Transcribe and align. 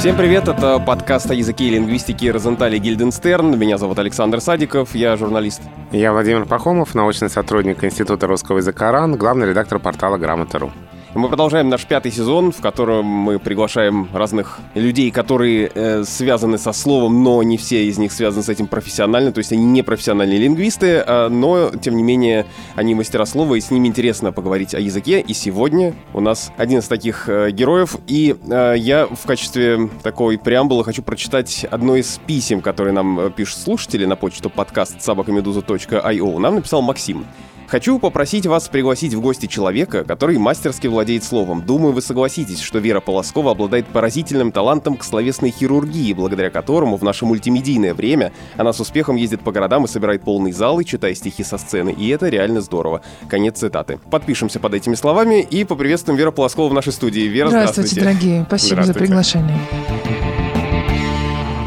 Всем 0.00 0.16
привет, 0.16 0.48
это 0.48 0.78
подкаст 0.78 1.30
о 1.30 1.34
языке 1.34 1.64
и 1.64 1.70
лингвистике 1.72 2.30
Розентали 2.30 2.78
Гильденстерн. 2.78 3.58
Меня 3.58 3.76
зовут 3.76 3.98
Александр 3.98 4.40
Садиков, 4.40 4.94
я 4.94 5.14
журналист. 5.18 5.60
Я 5.92 6.12
Владимир 6.12 6.46
Пахомов, 6.46 6.94
научный 6.94 7.28
сотрудник 7.28 7.84
Института 7.84 8.26
русского 8.26 8.56
языка 8.56 8.92
РАН, 8.92 9.16
главный 9.16 9.50
редактор 9.50 9.78
портала 9.78 10.16
«Грамота.ру». 10.16 10.72
Мы 11.12 11.26
продолжаем 11.26 11.68
наш 11.68 11.86
пятый 11.86 12.12
сезон, 12.12 12.52
в 12.52 12.60
котором 12.60 13.04
мы 13.04 13.40
приглашаем 13.40 14.08
разных 14.12 14.60
людей, 14.74 15.10
которые 15.10 15.68
э, 15.74 16.04
связаны 16.04 16.56
со 16.56 16.72
словом, 16.72 17.24
но 17.24 17.42
не 17.42 17.56
все 17.56 17.84
из 17.84 17.98
них 17.98 18.12
связаны 18.12 18.44
с 18.44 18.48
этим 18.48 18.68
профессионально, 18.68 19.32
то 19.32 19.38
есть 19.38 19.52
они 19.52 19.64
не 19.64 19.82
профессиональные 19.82 20.38
лингвисты, 20.38 21.02
э, 21.04 21.28
но, 21.28 21.70
тем 21.70 21.96
не 21.96 22.04
менее, 22.04 22.46
они 22.76 22.94
мастера 22.94 23.26
слова, 23.26 23.56
и 23.56 23.60
с 23.60 23.72
ними 23.72 23.88
интересно 23.88 24.30
поговорить 24.30 24.72
о 24.72 24.78
языке. 24.78 25.20
И 25.20 25.34
сегодня 25.34 25.94
у 26.14 26.20
нас 26.20 26.52
один 26.56 26.78
из 26.78 26.86
таких 26.86 27.28
э, 27.28 27.50
героев, 27.50 27.96
и 28.06 28.36
э, 28.48 28.74
я 28.78 29.06
в 29.06 29.26
качестве 29.26 29.90
такой 30.04 30.38
преамбулы 30.38 30.84
хочу 30.84 31.02
прочитать 31.02 31.66
одно 31.68 31.96
из 31.96 32.20
писем, 32.24 32.60
которые 32.60 32.92
нам 32.92 33.18
э, 33.18 33.30
пишут 33.30 33.58
слушатели 33.58 34.04
на 34.04 34.14
почту 34.14 34.48
подкаст 34.48 35.02
собакамедуза.io. 35.02 36.38
Нам 36.38 36.54
написал 36.54 36.82
Максим. 36.82 37.26
Хочу 37.70 38.00
попросить 38.00 38.46
вас 38.46 38.68
пригласить 38.68 39.14
в 39.14 39.20
гости 39.20 39.46
человека, 39.46 40.02
который 40.02 40.38
мастерски 40.38 40.88
владеет 40.88 41.22
словом. 41.22 41.62
Думаю, 41.64 41.92
вы 41.92 42.02
согласитесь, 42.02 42.60
что 42.60 42.80
Вера 42.80 42.98
Полоскова 42.98 43.52
обладает 43.52 43.86
поразительным 43.86 44.50
талантом 44.50 44.96
к 44.96 45.04
словесной 45.04 45.52
хирургии, 45.52 46.12
благодаря 46.12 46.50
которому 46.50 46.96
в 46.96 47.04
наше 47.04 47.26
мультимедийное 47.26 47.94
время 47.94 48.32
она 48.56 48.72
с 48.72 48.80
успехом 48.80 49.14
ездит 49.14 49.42
по 49.42 49.52
городам 49.52 49.84
и 49.84 49.88
собирает 49.88 50.22
полные 50.22 50.52
залы, 50.52 50.82
читая 50.82 51.14
стихи 51.14 51.44
со 51.44 51.58
сцены. 51.58 51.90
И 51.90 52.08
это 52.08 52.28
реально 52.28 52.60
здорово. 52.60 53.02
Конец 53.28 53.60
цитаты. 53.60 54.00
Подпишемся 54.10 54.58
под 54.58 54.74
этими 54.74 54.96
словами 54.96 55.40
и 55.40 55.62
поприветствуем 55.62 56.18
Веру 56.18 56.32
Полоскову 56.32 56.70
в 56.70 56.74
нашей 56.74 56.92
студии. 56.92 57.20
Вера, 57.20 57.50
здравствуйте. 57.50 57.90
Здравствуйте, 57.90 58.18
дорогие. 58.20 58.44
Спасибо 58.48 58.82
за 58.82 58.94
приглашение. 58.94 59.58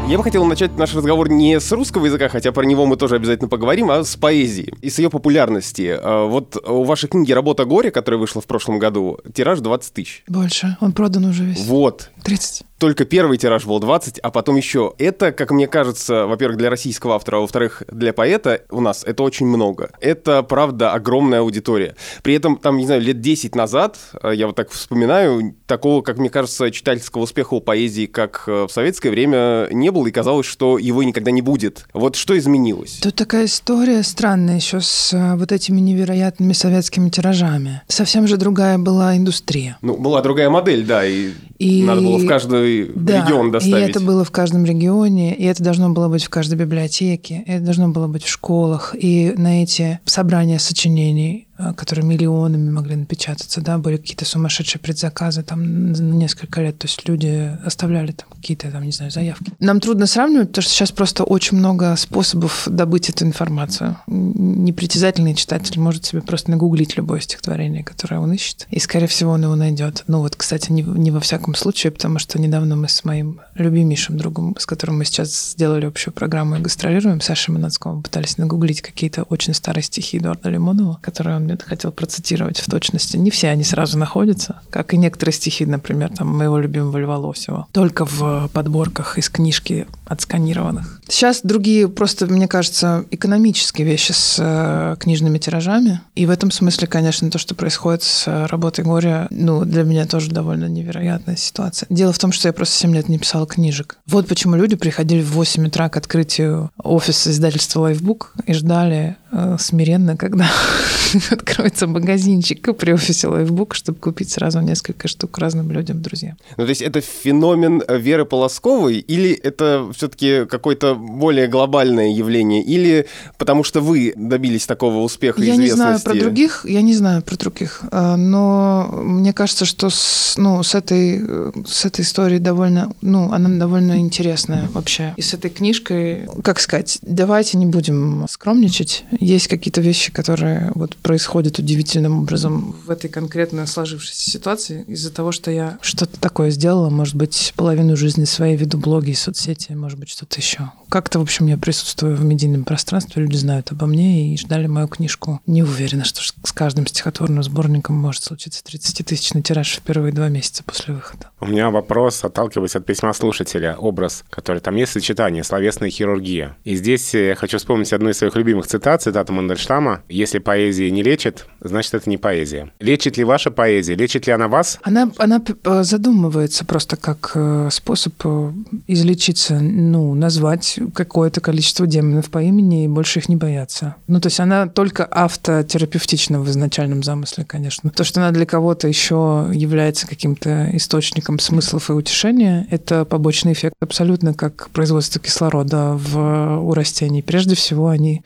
Я 0.06 0.18
бы 0.18 0.22
хотел 0.22 0.44
начать 0.44 0.76
наш 0.76 0.94
разговор 0.94 1.30
не 1.30 1.58
с 1.58 1.72
русского 1.72 2.04
языка, 2.04 2.28
хотя 2.28 2.52
про 2.52 2.64
него 2.64 2.84
мы 2.84 2.96
тоже 2.96 3.16
обязательно 3.16 3.48
поговорим, 3.48 3.90
а 3.90 4.04
с 4.04 4.16
поэзии 4.16 4.74
и 4.82 4.90
с 4.90 4.98
ее 4.98 5.08
популярности. 5.08 5.98
А, 5.98 6.26
вот 6.26 6.56
у 6.62 6.84
вашей 6.84 7.08
книги 7.08 7.32
«Работа 7.32 7.64
горе», 7.64 7.90
которая 7.90 8.20
вышла 8.20 8.42
в 8.42 8.46
прошлом 8.46 8.78
году, 8.78 9.18
тираж 9.32 9.60
20 9.60 9.94
тысяч. 9.94 10.22
Больше. 10.28 10.76
Он 10.80 10.92
продан 10.92 11.24
уже 11.24 11.44
весь. 11.44 11.64
Вот. 11.64 12.10
30 12.22 12.64
только 12.78 13.04
первый 13.04 13.38
тираж 13.38 13.64
был 13.64 13.78
20, 13.78 14.18
а 14.18 14.30
потом 14.30 14.56
еще. 14.56 14.94
Это, 14.98 15.32
как 15.32 15.50
мне 15.50 15.66
кажется, 15.66 16.26
во-первых, 16.26 16.58
для 16.58 16.70
российского 16.70 17.14
автора, 17.14 17.38
а 17.38 17.40
во-вторых, 17.40 17.82
для 17.90 18.12
поэта 18.12 18.62
у 18.70 18.80
нас 18.80 19.04
это 19.04 19.22
очень 19.22 19.46
много. 19.46 19.90
Это, 20.00 20.42
правда, 20.42 20.92
огромная 20.92 21.40
аудитория. 21.40 21.96
При 22.22 22.34
этом, 22.34 22.56
там, 22.56 22.76
не 22.76 22.86
знаю, 22.86 23.00
лет 23.00 23.20
10 23.20 23.54
назад, 23.54 23.98
э, 24.22 24.32
я 24.34 24.46
вот 24.46 24.56
так 24.56 24.70
вспоминаю, 24.70 25.54
такого, 25.66 26.02
как 26.02 26.18
мне 26.18 26.30
кажется, 26.30 26.70
читательского 26.70 27.22
успеха 27.22 27.54
у 27.54 27.60
поэзии, 27.60 28.06
как 28.06 28.44
э, 28.46 28.66
в 28.68 28.72
советское 28.72 29.10
время, 29.10 29.68
не 29.70 29.90
было, 29.90 30.06
и 30.06 30.10
казалось, 30.10 30.46
что 30.46 30.78
его 30.78 31.02
никогда 31.02 31.30
не 31.30 31.42
будет. 31.42 31.86
Вот 31.92 32.16
что 32.16 32.36
изменилось? 32.36 32.98
Тут 33.02 33.14
такая 33.14 33.46
история 33.46 34.02
странная 34.02 34.56
еще 34.56 34.80
с 34.80 35.12
э, 35.12 35.36
вот 35.36 35.52
этими 35.52 35.80
невероятными 35.80 36.52
советскими 36.52 37.08
тиражами. 37.08 37.82
Совсем 37.88 38.26
же 38.26 38.36
другая 38.36 38.78
была 38.78 39.16
индустрия. 39.16 39.78
Ну, 39.80 39.96
была 39.96 40.20
другая 40.22 40.50
модель, 40.50 40.84
да, 40.84 41.06
и, 41.06 41.32
и... 41.58 41.82
надо 41.82 42.00
было 42.00 42.18
в 42.18 42.26
каждой 42.26 42.90
да, 42.94 43.24
регион 43.24 43.50
доставить. 43.50 43.88
и 43.88 43.90
это 43.90 44.00
было 44.00 44.24
в 44.24 44.30
каждом 44.30 44.64
регионе, 44.64 45.34
и 45.34 45.44
это 45.44 45.62
должно 45.62 45.90
было 45.90 46.08
быть 46.08 46.24
в 46.24 46.30
каждой 46.30 46.58
библиотеке, 46.58 47.42
это 47.46 47.64
должно 47.64 47.88
было 47.88 48.06
быть 48.06 48.24
в 48.24 48.28
школах. 48.28 48.94
И 48.98 49.32
на 49.36 49.62
эти 49.62 50.00
собрания 50.04 50.58
сочинений 50.58 51.48
которые 51.76 52.04
миллионами 52.04 52.70
могли 52.70 52.96
напечататься, 52.96 53.60
да, 53.60 53.78
были 53.78 53.96
какие-то 53.96 54.24
сумасшедшие 54.24 54.80
предзаказы 54.80 55.42
там 55.42 55.92
на 55.92 55.96
несколько 55.96 56.60
лет, 56.60 56.78
то 56.78 56.86
есть 56.86 57.08
люди 57.08 57.56
оставляли 57.64 58.12
там 58.12 58.28
какие-то, 58.30 58.70
там, 58.70 58.82
не 58.82 58.92
знаю, 58.92 59.10
заявки. 59.10 59.52
Нам 59.60 59.80
трудно 59.80 60.06
сравнивать, 60.06 60.48
потому 60.48 60.62
что 60.62 60.72
сейчас 60.72 60.90
просто 60.92 61.24
очень 61.24 61.56
много 61.56 61.94
способов 61.96 62.66
добыть 62.70 63.08
эту 63.08 63.24
информацию. 63.24 63.96
Непритязательный 64.06 65.34
читатель 65.34 65.78
может 65.80 66.04
себе 66.04 66.22
просто 66.22 66.50
нагуглить 66.50 66.96
любое 66.96 67.20
стихотворение, 67.20 67.84
которое 67.84 68.18
он 68.18 68.32
ищет, 68.32 68.66
и, 68.70 68.80
скорее 68.80 69.06
всего, 69.06 69.32
он 69.32 69.42
его 69.42 69.54
найдет. 69.54 70.04
Ну 70.08 70.20
вот, 70.20 70.36
кстати, 70.36 70.72
не, 70.72 70.82
не 70.82 71.10
во 71.10 71.20
всяком 71.20 71.54
случае, 71.54 71.92
потому 71.92 72.18
что 72.18 72.40
недавно 72.40 72.76
мы 72.76 72.88
с 72.88 73.04
моим 73.04 73.40
любимейшим 73.54 74.16
другом, 74.16 74.56
с 74.58 74.66
которым 74.66 74.98
мы 74.98 75.04
сейчас 75.04 75.52
сделали 75.52 75.86
общую 75.86 76.12
программу 76.12 76.56
и 76.56 76.60
гастролируем, 76.60 77.20
Сашей 77.20 77.54
Манацковым, 77.54 78.02
пытались 78.02 78.38
нагуглить 78.38 78.82
какие-то 78.82 79.22
очень 79.24 79.54
старые 79.54 79.84
стихи 79.84 80.18
Эдуарда 80.18 80.50
Лимонова, 80.50 80.98
которые 81.00 81.36
он 81.36 81.43
мне 81.44 81.58
хотел 81.64 81.92
процитировать 81.92 82.58
в 82.60 82.70
точности. 82.70 83.16
Не 83.16 83.30
все 83.30 83.48
они 83.48 83.64
сразу 83.64 83.98
находятся, 83.98 84.60
как 84.70 84.94
и 84.94 84.96
некоторые 84.96 85.32
стихи, 85.32 85.66
например, 85.66 86.10
там 86.16 86.28
моего 86.28 86.58
любимого 86.58 86.96
Льва 86.98 87.18
Лосева. 87.18 87.66
Только 87.72 88.04
в 88.04 88.48
подборках 88.52 89.18
из 89.18 89.28
книжки 89.28 89.86
отсканированных. 90.06 91.00
Сейчас 91.08 91.40
другие 91.42 91.88
просто, 91.88 92.26
мне 92.26 92.48
кажется, 92.48 93.04
экономические 93.10 93.86
вещи 93.86 94.12
с 94.12 94.36
э, 94.38 94.96
книжными 94.98 95.38
тиражами. 95.38 96.00
И 96.14 96.26
в 96.26 96.30
этом 96.30 96.50
смысле, 96.50 96.86
конечно, 96.86 97.30
то, 97.30 97.38
что 97.38 97.54
происходит 97.54 98.02
с 98.02 98.46
работой 98.48 98.84
горя, 98.84 99.28
ну, 99.30 99.64
для 99.64 99.82
меня 99.84 100.06
тоже 100.06 100.30
довольно 100.30 100.66
невероятная 100.66 101.36
ситуация. 101.36 101.86
Дело 101.90 102.12
в 102.12 102.18
том, 102.18 102.32
что 102.32 102.48
я 102.48 102.52
просто 102.52 102.76
7 102.76 102.94
лет 102.94 103.08
не 103.08 103.18
писала 103.18 103.46
книжек. 103.46 103.98
Вот 104.06 104.28
почему 104.28 104.56
люди 104.56 104.76
приходили 104.76 105.22
в 105.22 105.32
8 105.32 105.66
утра 105.66 105.88
к 105.88 105.96
открытию 105.96 106.70
офиса 106.82 107.30
издательства 107.30 107.90
Lifebook 107.90 108.26
и 108.46 108.52
ждали 108.52 109.16
э, 109.32 109.56
смиренно, 109.58 110.16
когда 110.16 110.48
откроется 111.34 111.86
магазинчик 111.86 112.76
при 112.76 112.92
офисе 112.92 113.28
Lifebook, 113.28 113.74
чтобы 113.74 113.98
купить 113.98 114.30
сразу 114.30 114.60
несколько 114.60 115.08
штук 115.08 115.38
разным 115.38 115.70
людям, 115.70 116.02
друзьям. 116.02 116.36
Ну, 116.56 116.64
то 116.64 116.70
есть 116.70 116.82
это 116.82 117.00
феномен 117.00 117.82
Веры 117.88 118.24
Полосковой 118.24 118.98
или 118.98 119.32
это 119.32 119.88
все-таки 119.94 120.46
какое-то 120.46 120.94
более 120.94 121.46
глобальное 121.46 122.08
явление? 122.08 122.62
Или 122.62 123.06
потому 123.38 123.64
что 123.64 123.80
вы 123.80 124.12
добились 124.16 124.66
такого 124.66 124.98
успеха 124.98 125.40
Я 125.40 125.54
известности? 125.54 125.70
не 125.70 125.76
знаю 125.76 126.00
про 126.00 126.14
других, 126.14 126.66
я 126.68 126.82
не 126.82 126.94
знаю 126.94 127.22
про 127.22 127.36
других, 127.36 127.82
а, 127.90 128.16
но 128.16 128.88
мне 128.92 129.32
кажется, 129.32 129.64
что 129.64 129.90
с, 129.90 130.34
ну, 130.36 130.62
с, 130.62 130.74
этой, 130.74 131.20
с 131.66 131.84
этой 131.84 132.02
историей 132.02 132.40
довольно, 132.40 132.92
ну, 133.00 133.32
она 133.32 133.48
довольно 133.58 133.98
интересная 133.98 134.68
вообще. 134.72 135.14
И 135.16 135.22
с 135.22 135.34
этой 135.34 135.50
книжкой, 135.50 136.26
как 136.42 136.60
сказать, 136.60 136.98
давайте 137.02 137.58
не 137.58 137.66
будем 137.66 138.26
скромничать. 138.28 139.04
Есть 139.20 139.48
какие-то 139.48 139.80
вещи, 139.80 140.12
которые 140.12 140.72
вот 140.74 140.96
происходят 140.96 141.23
удивительным 141.58 142.20
образом 142.20 142.76
в 142.84 142.90
этой 142.90 143.08
конкретно 143.08 143.66
сложившейся 143.66 144.30
ситуации 144.30 144.84
из-за 144.86 145.12
того, 145.12 145.32
что 145.32 145.50
я 145.50 145.78
что-то 145.80 146.18
такое 146.20 146.50
сделала, 146.50 146.90
может 146.90 147.14
быть, 147.14 147.52
половину 147.56 147.96
жизни 147.96 148.24
своей 148.24 148.56
веду 148.56 148.78
блоги 148.78 149.10
и 149.10 149.14
соцсети, 149.14 149.72
может 149.72 149.98
быть, 149.98 150.10
что-то 150.10 150.38
еще. 150.38 150.70
Как-то, 150.88 151.18
в 151.18 151.22
общем, 151.22 151.46
я 151.46 151.56
присутствую 151.56 152.16
в 152.16 152.24
медийном 152.24 152.64
пространстве, 152.64 153.22
люди 153.22 153.36
знают 153.36 153.72
обо 153.72 153.86
мне 153.86 154.32
и 154.32 154.38
ждали 154.38 154.66
мою 154.66 154.86
книжку. 154.88 155.40
Не 155.46 155.62
уверена, 155.62 156.04
что 156.04 156.20
с 156.22 156.52
каждым 156.52 156.86
стихотворным 156.86 157.42
сборником 157.42 157.96
может 157.96 158.22
случиться 158.22 158.62
30-тысячный 158.64 159.42
тираж 159.42 159.76
в 159.76 159.80
первые 159.80 160.12
два 160.12 160.28
месяца 160.28 160.62
после 160.64 160.94
выхода. 160.94 161.30
У 161.40 161.46
меня 161.46 161.70
вопрос, 161.70 162.24
отталкиваясь 162.24 162.76
от 162.76 162.86
письма 162.86 163.12
слушателя, 163.12 163.76
образ, 163.76 164.24
который 164.30 164.60
там 164.60 164.76
есть 164.76 164.92
сочетание, 164.92 165.44
словесная 165.44 165.90
хирургия. 165.90 166.56
И 166.64 166.76
здесь 166.76 167.12
я 167.14 167.34
хочу 167.34 167.58
вспомнить 167.58 167.92
одну 167.92 168.10
из 168.10 168.18
своих 168.18 168.36
любимых 168.36 168.66
цитат, 168.66 169.02
цитату 169.02 169.32
Мандельштама. 169.32 170.02
«Если 170.08 170.38
поэзия 170.38 170.90
не 170.90 171.02
лечит, 171.14 171.46
значит, 171.60 171.94
это 171.94 172.10
не 172.10 172.16
поэзия». 172.16 172.72
Лечит 172.80 173.16
ли 173.16 173.24
ваша 173.24 173.50
поэзия? 173.50 173.94
Лечит 173.94 174.26
ли 174.26 174.32
она 174.32 174.48
вас? 174.48 174.78
Она, 174.82 175.10
она 175.18 175.40
задумывается 175.82 176.64
просто 176.64 176.96
как 176.96 177.32
э, 177.34 177.68
способ 177.70 178.14
э, 178.24 178.52
излечиться, 178.88 179.60
ну, 179.60 180.14
назвать 180.14 180.78
какое-то 180.92 181.40
количество 181.40 181.86
демонов 181.86 182.30
по 182.30 182.42
имени 182.42 182.84
и 182.84 182.88
больше 182.88 183.20
их 183.20 183.28
не 183.28 183.36
бояться. 183.36 183.94
Ну, 184.08 184.20
то 184.20 184.26
есть 184.26 184.40
она 184.40 184.66
только 184.66 185.04
автотерапевтична 185.04 186.40
в 186.40 186.50
изначальном 186.50 187.02
замысле, 187.02 187.44
конечно. 187.44 187.90
То, 187.90 188.02
что 188.02 188.20
она 188.20 188.32
для 188.32 188.46
кого-то 188.46 188.88
еще 188.88 189.48
является 189.52 190.08
каким-то 190.08 190.70
источником 190.72 191.38
смыслов 191.38 191.90
и 191.90 191.92
утешения, 191.92 192.66
это 192.70 193.04
побочный 193.04 193.52
эффект 193.52 193.74
абсолютно 193.80 194.34
как 194.34 194.70
производство 194.70 195.20
кислорода 195.20 195.92
в, 195.94 196.58
у 196.58 196.74
растений. 196.74 197.22
Прежде 197.22 197.54
всего, 197.54 197.88
они 197.88 198.22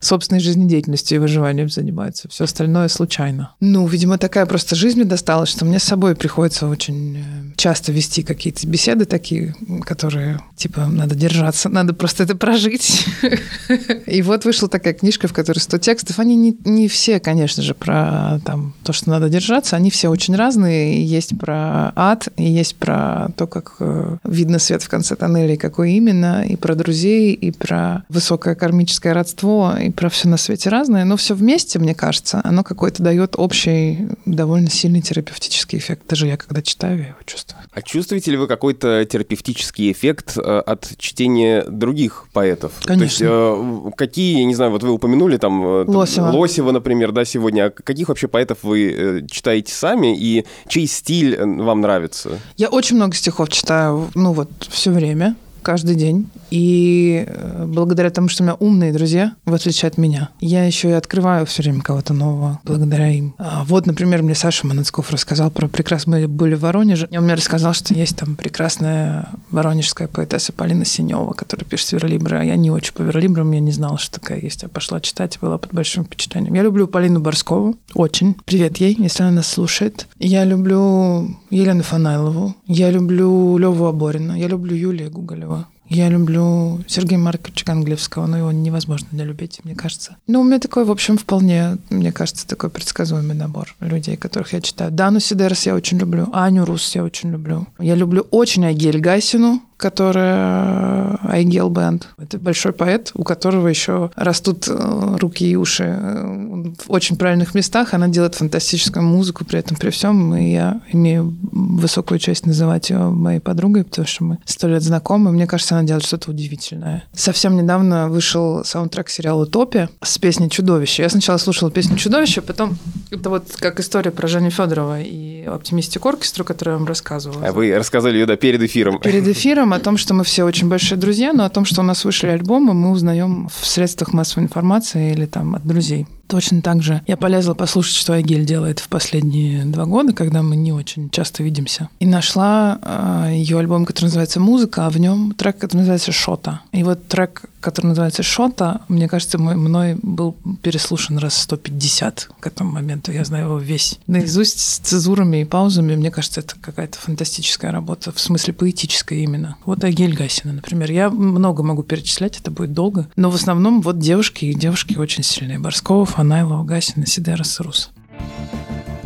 собственной 0.00 0.40
жизнедеятельностью 0.40 1.16
и 1.16 1.18
выживанием 1.18 1.68
занимаются. 1.68 2.28
Все 2.28 2.44
остальное 2.44 2.88
случайно. 2.88 3.52
Ну, 3.60 3.86
видимо, 3.86 4.18
такая 4.18 4.46
просто 4.46 4.74
жизнь 4.74 4.98
мне 4.98 5.08
досталась, 5.08 5.50
что 5.50 5.64
мне 5.64 5.78
с 5.78 5.84
собой 5.84 6.16
приходится 6.16 6.66
очень 6.68 7.18
э, 7.18 7.22
часто 7.56 7.92
вести 7.92 8.22
какие-то 8.22 8.66
беседы 8.66 9.04
такие, 9.04 9.54
которые, 9.84 10.40
типа, 10.56 10.86
надо 10.86 11.14
держаться, 11.14 11.68
надо 11.68 11.92
просто 11.92 12.22
это 12.22 12.34
прожить. 12.34 13.06
И 14.06 14.22
вот 14.22 14.46
вышла 14.46 14.68
такая 14.68 14.94
книжка, 14.94 15.28
в 15.28 15.34
которой 15.34 15.58
100 15.58 15.78
текстов. 15.78 16.18
Они 16.18 16.34
не, 16.34 16.56
не 16.64 16.88
все, 16.88 17.20
конечно 17.20 17.62
же, 17.62 17.74
про 17.74 18.40
там, 18.44 18.74
то, 18.82 18.94
что 18.94 19.10
надо 19.10 19.28
держаться. 19.28 19.76
Они 19.76 19.90
все 19.90 20.08
очень 20.08 20.34
разные. 20.34 21.04
Есть 21.04 21.38
про 21.38 21.92
ад, 21.94 22.28
и 22.36 22.44
есть 22.44 22.76
про 22.76 23.28
то, 23.36 23.46
как 23.46 23.76
э, 23.80 24.16
видно 24.24 24.58
свет 24.58 24.82
в 24.82 24.88
конце 24.88 25.14
тоннеля, 25.14 25.54
и 25.54 25.58
какой 25.58 25.92
именно, 25.92 26.42
и 26.42 26.56
про 26.56 26.74
друзей, 26.74 27.34
и 27.34 27.50
про 27.50 28.04
высокое 28.08 28.54
кармическое 28.54 29.12
родство, 29.12 29.74
и 29.78 29.89
про 29.94 30.08
все 30.08 30.28
на 30.28 30.36
свете 30.36 30.70
разное. 30.70 31.04
Но 31.04 31.16
все 31.16 31.34
вместе, 31.34 31.78
мне 31.78 31.94
кажется, 31.94 32.40
оно 32.44 32.62
какой-то 32.62 33.02
дает 33.02 33.34
общий, 33.36 34.08
довольно 34.26 34.70
сильный 34.70 35.00
терапевтический 35.00 35.78
эффект. 35.78 36.04
Даже 36.08 36.26
я, 36.26 36.36
когда 36.36 36.62
читаю, 36.62 36.98
я 36.98 37.06
его 37.08 37.18
чувствую. 37.26 37.62
А 37.72 37.82
чувствуете 37.82 38.32
ли 38.32 38.36
вы 38.36 38.46
какой-то 38.46 39.04
терапевтический 39.04 39.92
эффект 39.92 40.36
э, 40.36 40.40
от 40.40 40.92
чтения 40.98 41.64
других 41.64 42.26
поэтов? 42.32 42.72
Конечно. 42.84 42.98
То 42.98 43.04
есть, 43.04 43.22
э, 43.22 43.90
какие, 43.96 44.38
я 44.40 44.44
не 44.44 44.54
знаю, 44.54 44.72
вот 44.72 44.82
вы 44.82 44.90
упомянули 44.90 45.36
там... 45.36 45.64
э, 45.64 45.84
там, 45.86 45.94
Лосева. 45.94 46.26
Лосева, 46.26 46.72
например, 46.72 47.12
да, 47.12 47.24
сегодня. 47.24 47.66
А 47.66 47.70
каких 47.70 48.08
вообще 48.08 48.28
поэтов 48.28 48.58
вы 48.62 49.24
читаете 49.30 49.72
сами 49.72 50.16
и 50.18 50.44
чей 50.68 50.86
стиль 50.86 51.38
вам 51.40 51.80
нравится? 51.80 52.38
Я 52.56 52.68
очень 52.68 52.96
много 52.96 53.14
стихов 53.14 53.48
читаю, 53.48 54.10
ну 54.14 54.32
вот, 54.32 54.50
все 54.68 54.90
время, 54.90 55.36
каждый 55.60 55.94
день. 55.94 56.28
И 56.50 57.24
э, 57.26 57.64
благодаря 57.66 58.10
тому, 58.10 58.28
что 58.28 58.42
у 58.42 58.46
меня 58.46 58.56
умные 58.56 58.92
друзья, 58.92 59.32
в 59.44 59.54
отличие 59.54 59.88
от 59.88 59.98
меня, 59.98 60.30
я 60.40 60.64
еще 60.64 60.90
и 60.90 60.92
открываю 60.92 61.46
все 61.46 61.62
время 61.62 61.80
кого-то 61.82 62.12
нового 62.14 62.60
благодаря 62.64 63.08
им. 63.08 63.34
А 63.38 63.64
вот, 63.64 63.86
например, 63.86 64.22
мне 64.22 64.34
Саша 64.34 64.66
Манацков 64.66 65.10
рассказал 65.10 65.50
про 65.50 65.68
прекрасно. 65.68 66.18
Мы 66.18 66.28
были 66.28 66.54
в 66.54 66.60
Воронеже, 66.60 67.08
и 67.10 67.16
он 67.16 67.24
мне 67.24 67.34
рассказал, 67.34 67.72
что 67.72 67.94
есть 67.94 68.16
там 68.16 68.36
прекрасная 68.36 69.28
воронежская 69.50 70.08
поэтесса 70.08 70.52
Полина 70.52 70.84
Синева, 70.84 71.32
которая 71.32 71.66
пишет 71.66 71.92
верлибры. 71.92 72.38
А 72.38 72.44
я 72.44 72.56
не 72.56 72.70
очень 72.70 72.92
по 72.92 73.02
верлибрам, 73.02 73.50
я 73.52 73.60
не 73.60 73.72
знала, 73.72 73.98
что 73.98 74.20
такая 74.20 74.40
есть. 74.40 74.62
Я 74.62 74.68
пошла 74.68 75.00
читать, 75.00 75.38
была 75.40 75.58
под 75.58 75.72
большим 75.72 76.04
впечатлением. 76.04 76.54
Я 76.54 76.62
люблю 76.62 76.86
Полину 76.86 77.20
Борскову, 77.20 77.76
очень. 77.94 78.36
Привет 78.44 78.78
ей, 78.78 78.96
если 78.98 79.22
она 79.22 79.32
нас 79.32 79.48
слушает. 79.48 80.06
Я 80.18 80.44
люблю 80.44 81.36
Елену 81.50 81.82
Фанайлову, 81.82 82.54
я 82.66 82.90
люблю 82.90 83.58
Леву 83.58 83.86
Аборина, 83.86 84.38
я 84.38 84.48
люблю 84.48 84.74
Юлию 84.74 85.10
Гуголева. 85.10 85.59
Я 85.90 86.08
люблю 86.08 86.80
Сергея 86.86 87.18
Марковича 87.18 87.66
Ганглевского, 87.66 88.26
но 88.26 88.38
его 88.38 88.52
невозможно 88.52 89.08
не 89.10 89.24
любить, 89.24 89.60
мне 89.64 89.74
кажется. 89.74 90.16
Ну, 90.28 90.40
у 90.40 90.44
меня 90.44 90.60
такой, 90.60 90.84
в 90.84 90.90
общем, 90.90 91.18
вполне, 91.18 91.78
мне 91.90 92.12
кажется, 92.12 92.46
такой 92.46 92.70
предсказуемый 92.70 93.34
набор 93.34 93.74
людей, 93.80 94.16
которых 94.16 94.52
я 94.52 94.60
читаю. 94.60 94.92
Дану 94.92 95.18
Сидерс 95.18 95.66
я 95.66 95.74
очень 95.74 95.98
люблю, 95.98 96.28
Аню 96.32 96.64
Рус 96.64 96.94
я 96.94 97.02
очень 97.02 97.32
люблю. 97.32 97.66
Я 97.80 97.96
люблю 97.96 98.24
очень 98.30 98.64
Айгель 98.64 99.00
Гайсину, 99.00 99.62
которая 99.80 101.18
Айгел 101.22 101.70
Бенд. 101.70 102.08
Это 102.18 102.38
большой 102.38 102.72
поэт, 102.72 103.10
у 103.14 103.24
которого 103.24 103.66
еще 103.66 104.10
растут 104.14 104.68
э, 104.68 105.16
руки 105.18 105.50
и 105.50 105.56
уши 105.56 105.84
э, 105.98 106.72
в 106.78 106.90
очень 106.92 107.16
правильных 107.16 107.54
местах. 107.54 107.94
Она 107.94 108.08
делает 108.08 108.34
фантастическую 108.34 109.02
музыку 109.02 109.44
при 109.44 109.58
этом, 109.58 109.76
при 109.76 109.88
всем. 109.90 110.36
И 110.36 110.52
я 110.52 110.82
имею 110.92 111.34
высокую 111.50 112.18
честь 112.18 112.46
называть 112.46 112.90
ее 112.90 112.98
моей 112.98 113.40
подругой, 113.40 113.84
потому 113.84 114.06
что 114.06 114.24
мы 114.24 114.38
сто 114.44 114.68
лет 114.68 114.82
знакомы. 114.82 115.32
Мне 115.32 115.46
кажется, 115.46 115.78
она 115.78 115.79
делает 115.84 116.04
что-то 116.04 116.30
удивительное. 116.30 117.04
Совсем 117.12 117.56
недавно 117.56 118.08
вышел 118.08 118.64
саундтрек 118.64 119.08
сериала 119.08 119.42
«Утопия» 119.42 119.88
с 120.02 120.18
песней 120.18 120.50
«Чудовище». 120.50 121.02
Я 121.02 121.08
сначала 121.08 121.38
слушала 121.38 121.70
песню 121.70 121.96
«Чудовище», 121.96 122.40
потом 122.40 122.78
это 123.10 123.30
вот 123.30 123.44
как 123.58 123.80
история 123.80 124.10
про 124.10 124.28
Женю 124.28 124.50
Федорова 124.50 125.00
и 125.00 125.44
оптимистик 125.44 126.04
оркестру, 126.06 126.44
которую 126.44 126.74
я 126.74 126.78
вам 126.78 126.86
рассказывала. 126.86 127.46
А 127.46 127.52
вы 127.52 127.76
рассказали 127.76 128.18
ее, 128.18 128.26
да, 128.26 128.36
перед 128.36 128.62
эфиром. 128.62 129.00
Перед 129.00 129.26
эфиром 129.26 129.72
о 129.72 129.80
том, 129.80 129.96
что 129.96 130.14
мы 130.14 130.24
все 130.24 130.44
очень 130.44 130.68
большие 130.68 130.98
друзья, 130.98 131.32
но 131.32 131.44
о 131.44 131.50
том, 131.50 131.64
что 131.64 131.80
у 131.80 131.84
нас 131.84 132.04
вышли 132.04 132.28
альбомы, 132.28 132.74
мы 132.74 132.90
узнаем 132.90 133.48
в 133.48 133.66
средствах 133.66 134.12
массовой 134.12 134.44
информации 134.44 135.12
или 135.12 135.26
там 135.26 135.54
от 135.54 135.66
друзей. 135.66 136.06
Точно 136.30 136.62
так 136.62 136.80
же 136.80 137.02
я 137.08 137.16
полезла 137.16 137.54
послушать, 137.54 137.96
что 137.96 138.12
Агиль 138.12 138.44
делает 138.44 138.78
в 138.78 138.88
последние 138.88 139.64
два 139.64 139.84
года, 139.84 140.12
когда 140.12 140.42
мы 140.42 140.54
не 140.54 140.72
очень 140.72 141.10
часто 141.10 141.42
видимся. 141.42 141.88
И 141.98 142.06
нашла 142.06 142.78
э, 142.82 143.32
ее 143.34 143.58
альбом, 143.58 143.84
который 143.84 144.06
называется 144.06 144.38
«Музыка», 144.38 144.86
а 144.86 144.90
в 144.90 144.98
нем 144.98 145.34
трек, 145.36 145.58
который 145.58 145.78
называется 145.80 146.12
«Шота». 146.12 146.60
И 146.70 146.84
вот 146.84 147.08
трек, 147.08 147.42
который 147.60 147.86
называется 147.86 148.22
«Шота», 148.22 148.82
мне 148.88 149.08
кажется, 149.08 149.38
мой, 149.38 149.56
мной 149.56 149.96
был 150.02 150.36
переслушан 150.62 151.18
раз 151.18 151.36
150 151.36 152.30
к 152.38 152.46
этому 152.46 152.70
моменту. 152.70 153.10
Я 153.10 153.24
знаю 153.24 153.46
его 153.46 153.58
весь 153.58 153.98
наизусть 154.06 154.60
с 154.60 154.78
цезурами 154.78 155.42
и 155.42 155.44
паузами. 155.44 155.96
Мне 155.96 156.12
кажется, 156.12 156.40
это 156.40 156.54
какая-то 156.60 156.96
фантастическая 156.98 157.72
работа, 157.72 158.12
в 158.12 158.20
смысле 158.20 158.54
поэтическая 158.54 159.18
именно. 159.18 159.56
Вот 159.64 159.82
Агиль 159.82 160.14
Гасина, 160.14 160.52
например. 160.52 160.92
Я 160.92 161.10
много 161.10 161.64
могу 161.64 161.82
перечислять, 161.82 162.38
это 162.38 162.52
будет 162.52 162.72
долго. 162.72 163.08
Но 163.16 163.30
в 163.30 163.34
основном 163.34 163.80
вот 163.80 163.98
девушки, 163.98 164.44
и 164.44 164.54
девушки 164.54 164.96
очень 164.96 165.24
сильные. 165.24 165.58
Борскова, 165.58 166.06
Фанайлова, 166.20 166.64
Гасина, 166.64 167.06
Сидерас, 167.06 167.60
Рус. 167.60 167.90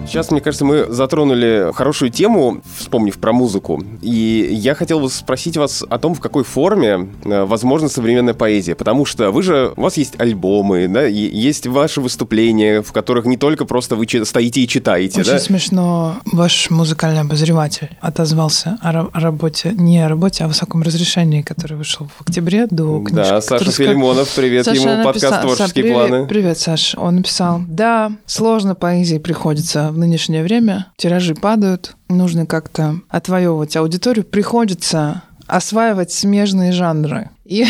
Сейчас, 0.07 0.31
мне 0.31 0.41
кажется, 0.41 0.65
мы 0.65 0.87
затронули 0.91 1.73
хорошую 1.75 2.11
тему, 2.11 2.61
вспомнив 2.79 3.19
про 3.19 3.33
музыку. 3.33 3.83
И 4.01 4.49
я 4.53 4.75
хотел 4.77 5.01
бы 5.01 5.11
спросить 5.11 5.57
вас 5.57 5.83
о 5.89 5.99
том, 5.99 6.15
в 6.15 6.21
какой 6.21 6.45
форме 6.45 7.09
э, 7.25 7.45
возможна 7.45 7.89
современная 7.89 8.35
поэзия. 8.35 8.77
Потому 8.77 9.07
что 9.07 9.33
вы 9.33 9.43
же, 9.43 9.73
у 9.77 9.81
вас 9.81 9.97
есть 9.97 10.15
альбомы, 10.21 10.87
да, 10.89 11.09
и 11.09 11.15
есть 11.17 11.67
ваши 11.67 12.01
выступления, 12.01 12.83
в 12.83 12.93
которых 12.93 13.25
не 13.25 13.37
только 13.37 13.65
просто 13.65 13.97
вы 13.97 14.07
стоите 14.25 14.61
и 14.61 14.69
читаете, 14.69 15.23
Очень 15.23 15.33
да? 15.33 15.39
смешно. 15.41 16.17
Ваш 16.27 16.71
музыкальный 16.71 17.23
обозреватель 17.23 17.89
отозвался 18.01 18.79
о, 18.83 18.93
ра- 18.93 19.11
о 19.13 19.19
работе, 19.21 19.73
не 19.73 19.99
о 20.05 20.09
работе, 20.09 20.45
а 20.45 20.47
о 20.47 20.49
высоком 20.49 20.83
разрешении, 20.83 21.43
который 21.43 21.77
вышел 21.77 22.07
в 22.19 22.21
октябре 22.21 22.67
до 22.69 22.99
книжки. 23.01 23.15
Да, 23.17 23.41
Саша 23.41 23.65
который 23.65 23.69
ска- 23.71 23.87
Филимонов, 23.89 24.29
привет 24.37 24.65
Саша 24.67 24.81
ему, 24.81 25.03
подкаст 25.03 25.25
написал- 25.25 25.43
«Творческие 25.43 25.69
Са- 25.85 25.89
привет, 25.89 26.09
планы». 26.11 26.27
Привет, 26.27 26.59
Саш. 26.59 26.95
Он 26.97 27.17
написал, 27.17 27.63
да, 27.67 28.13
сложно 28.27 28.75
поэзии 28.77 29.19
приходится 29.19 29.91
в 29.95 29.99
нынешнее 29.99 30.43
время, 30.43 30.89
тиражи 30.97 31.35
падают, 31.35 31.97
нужно 32.09 32.47
как-то 32.47 33.01
отвоевывать 33.09 33.77
аудиторию, 33.77 34.25
приходится 34.25 35.23
осваивать 35.47 36.13
смежные 36.13 36.73
жанры. 36.73 37.31
И 37.45 37.67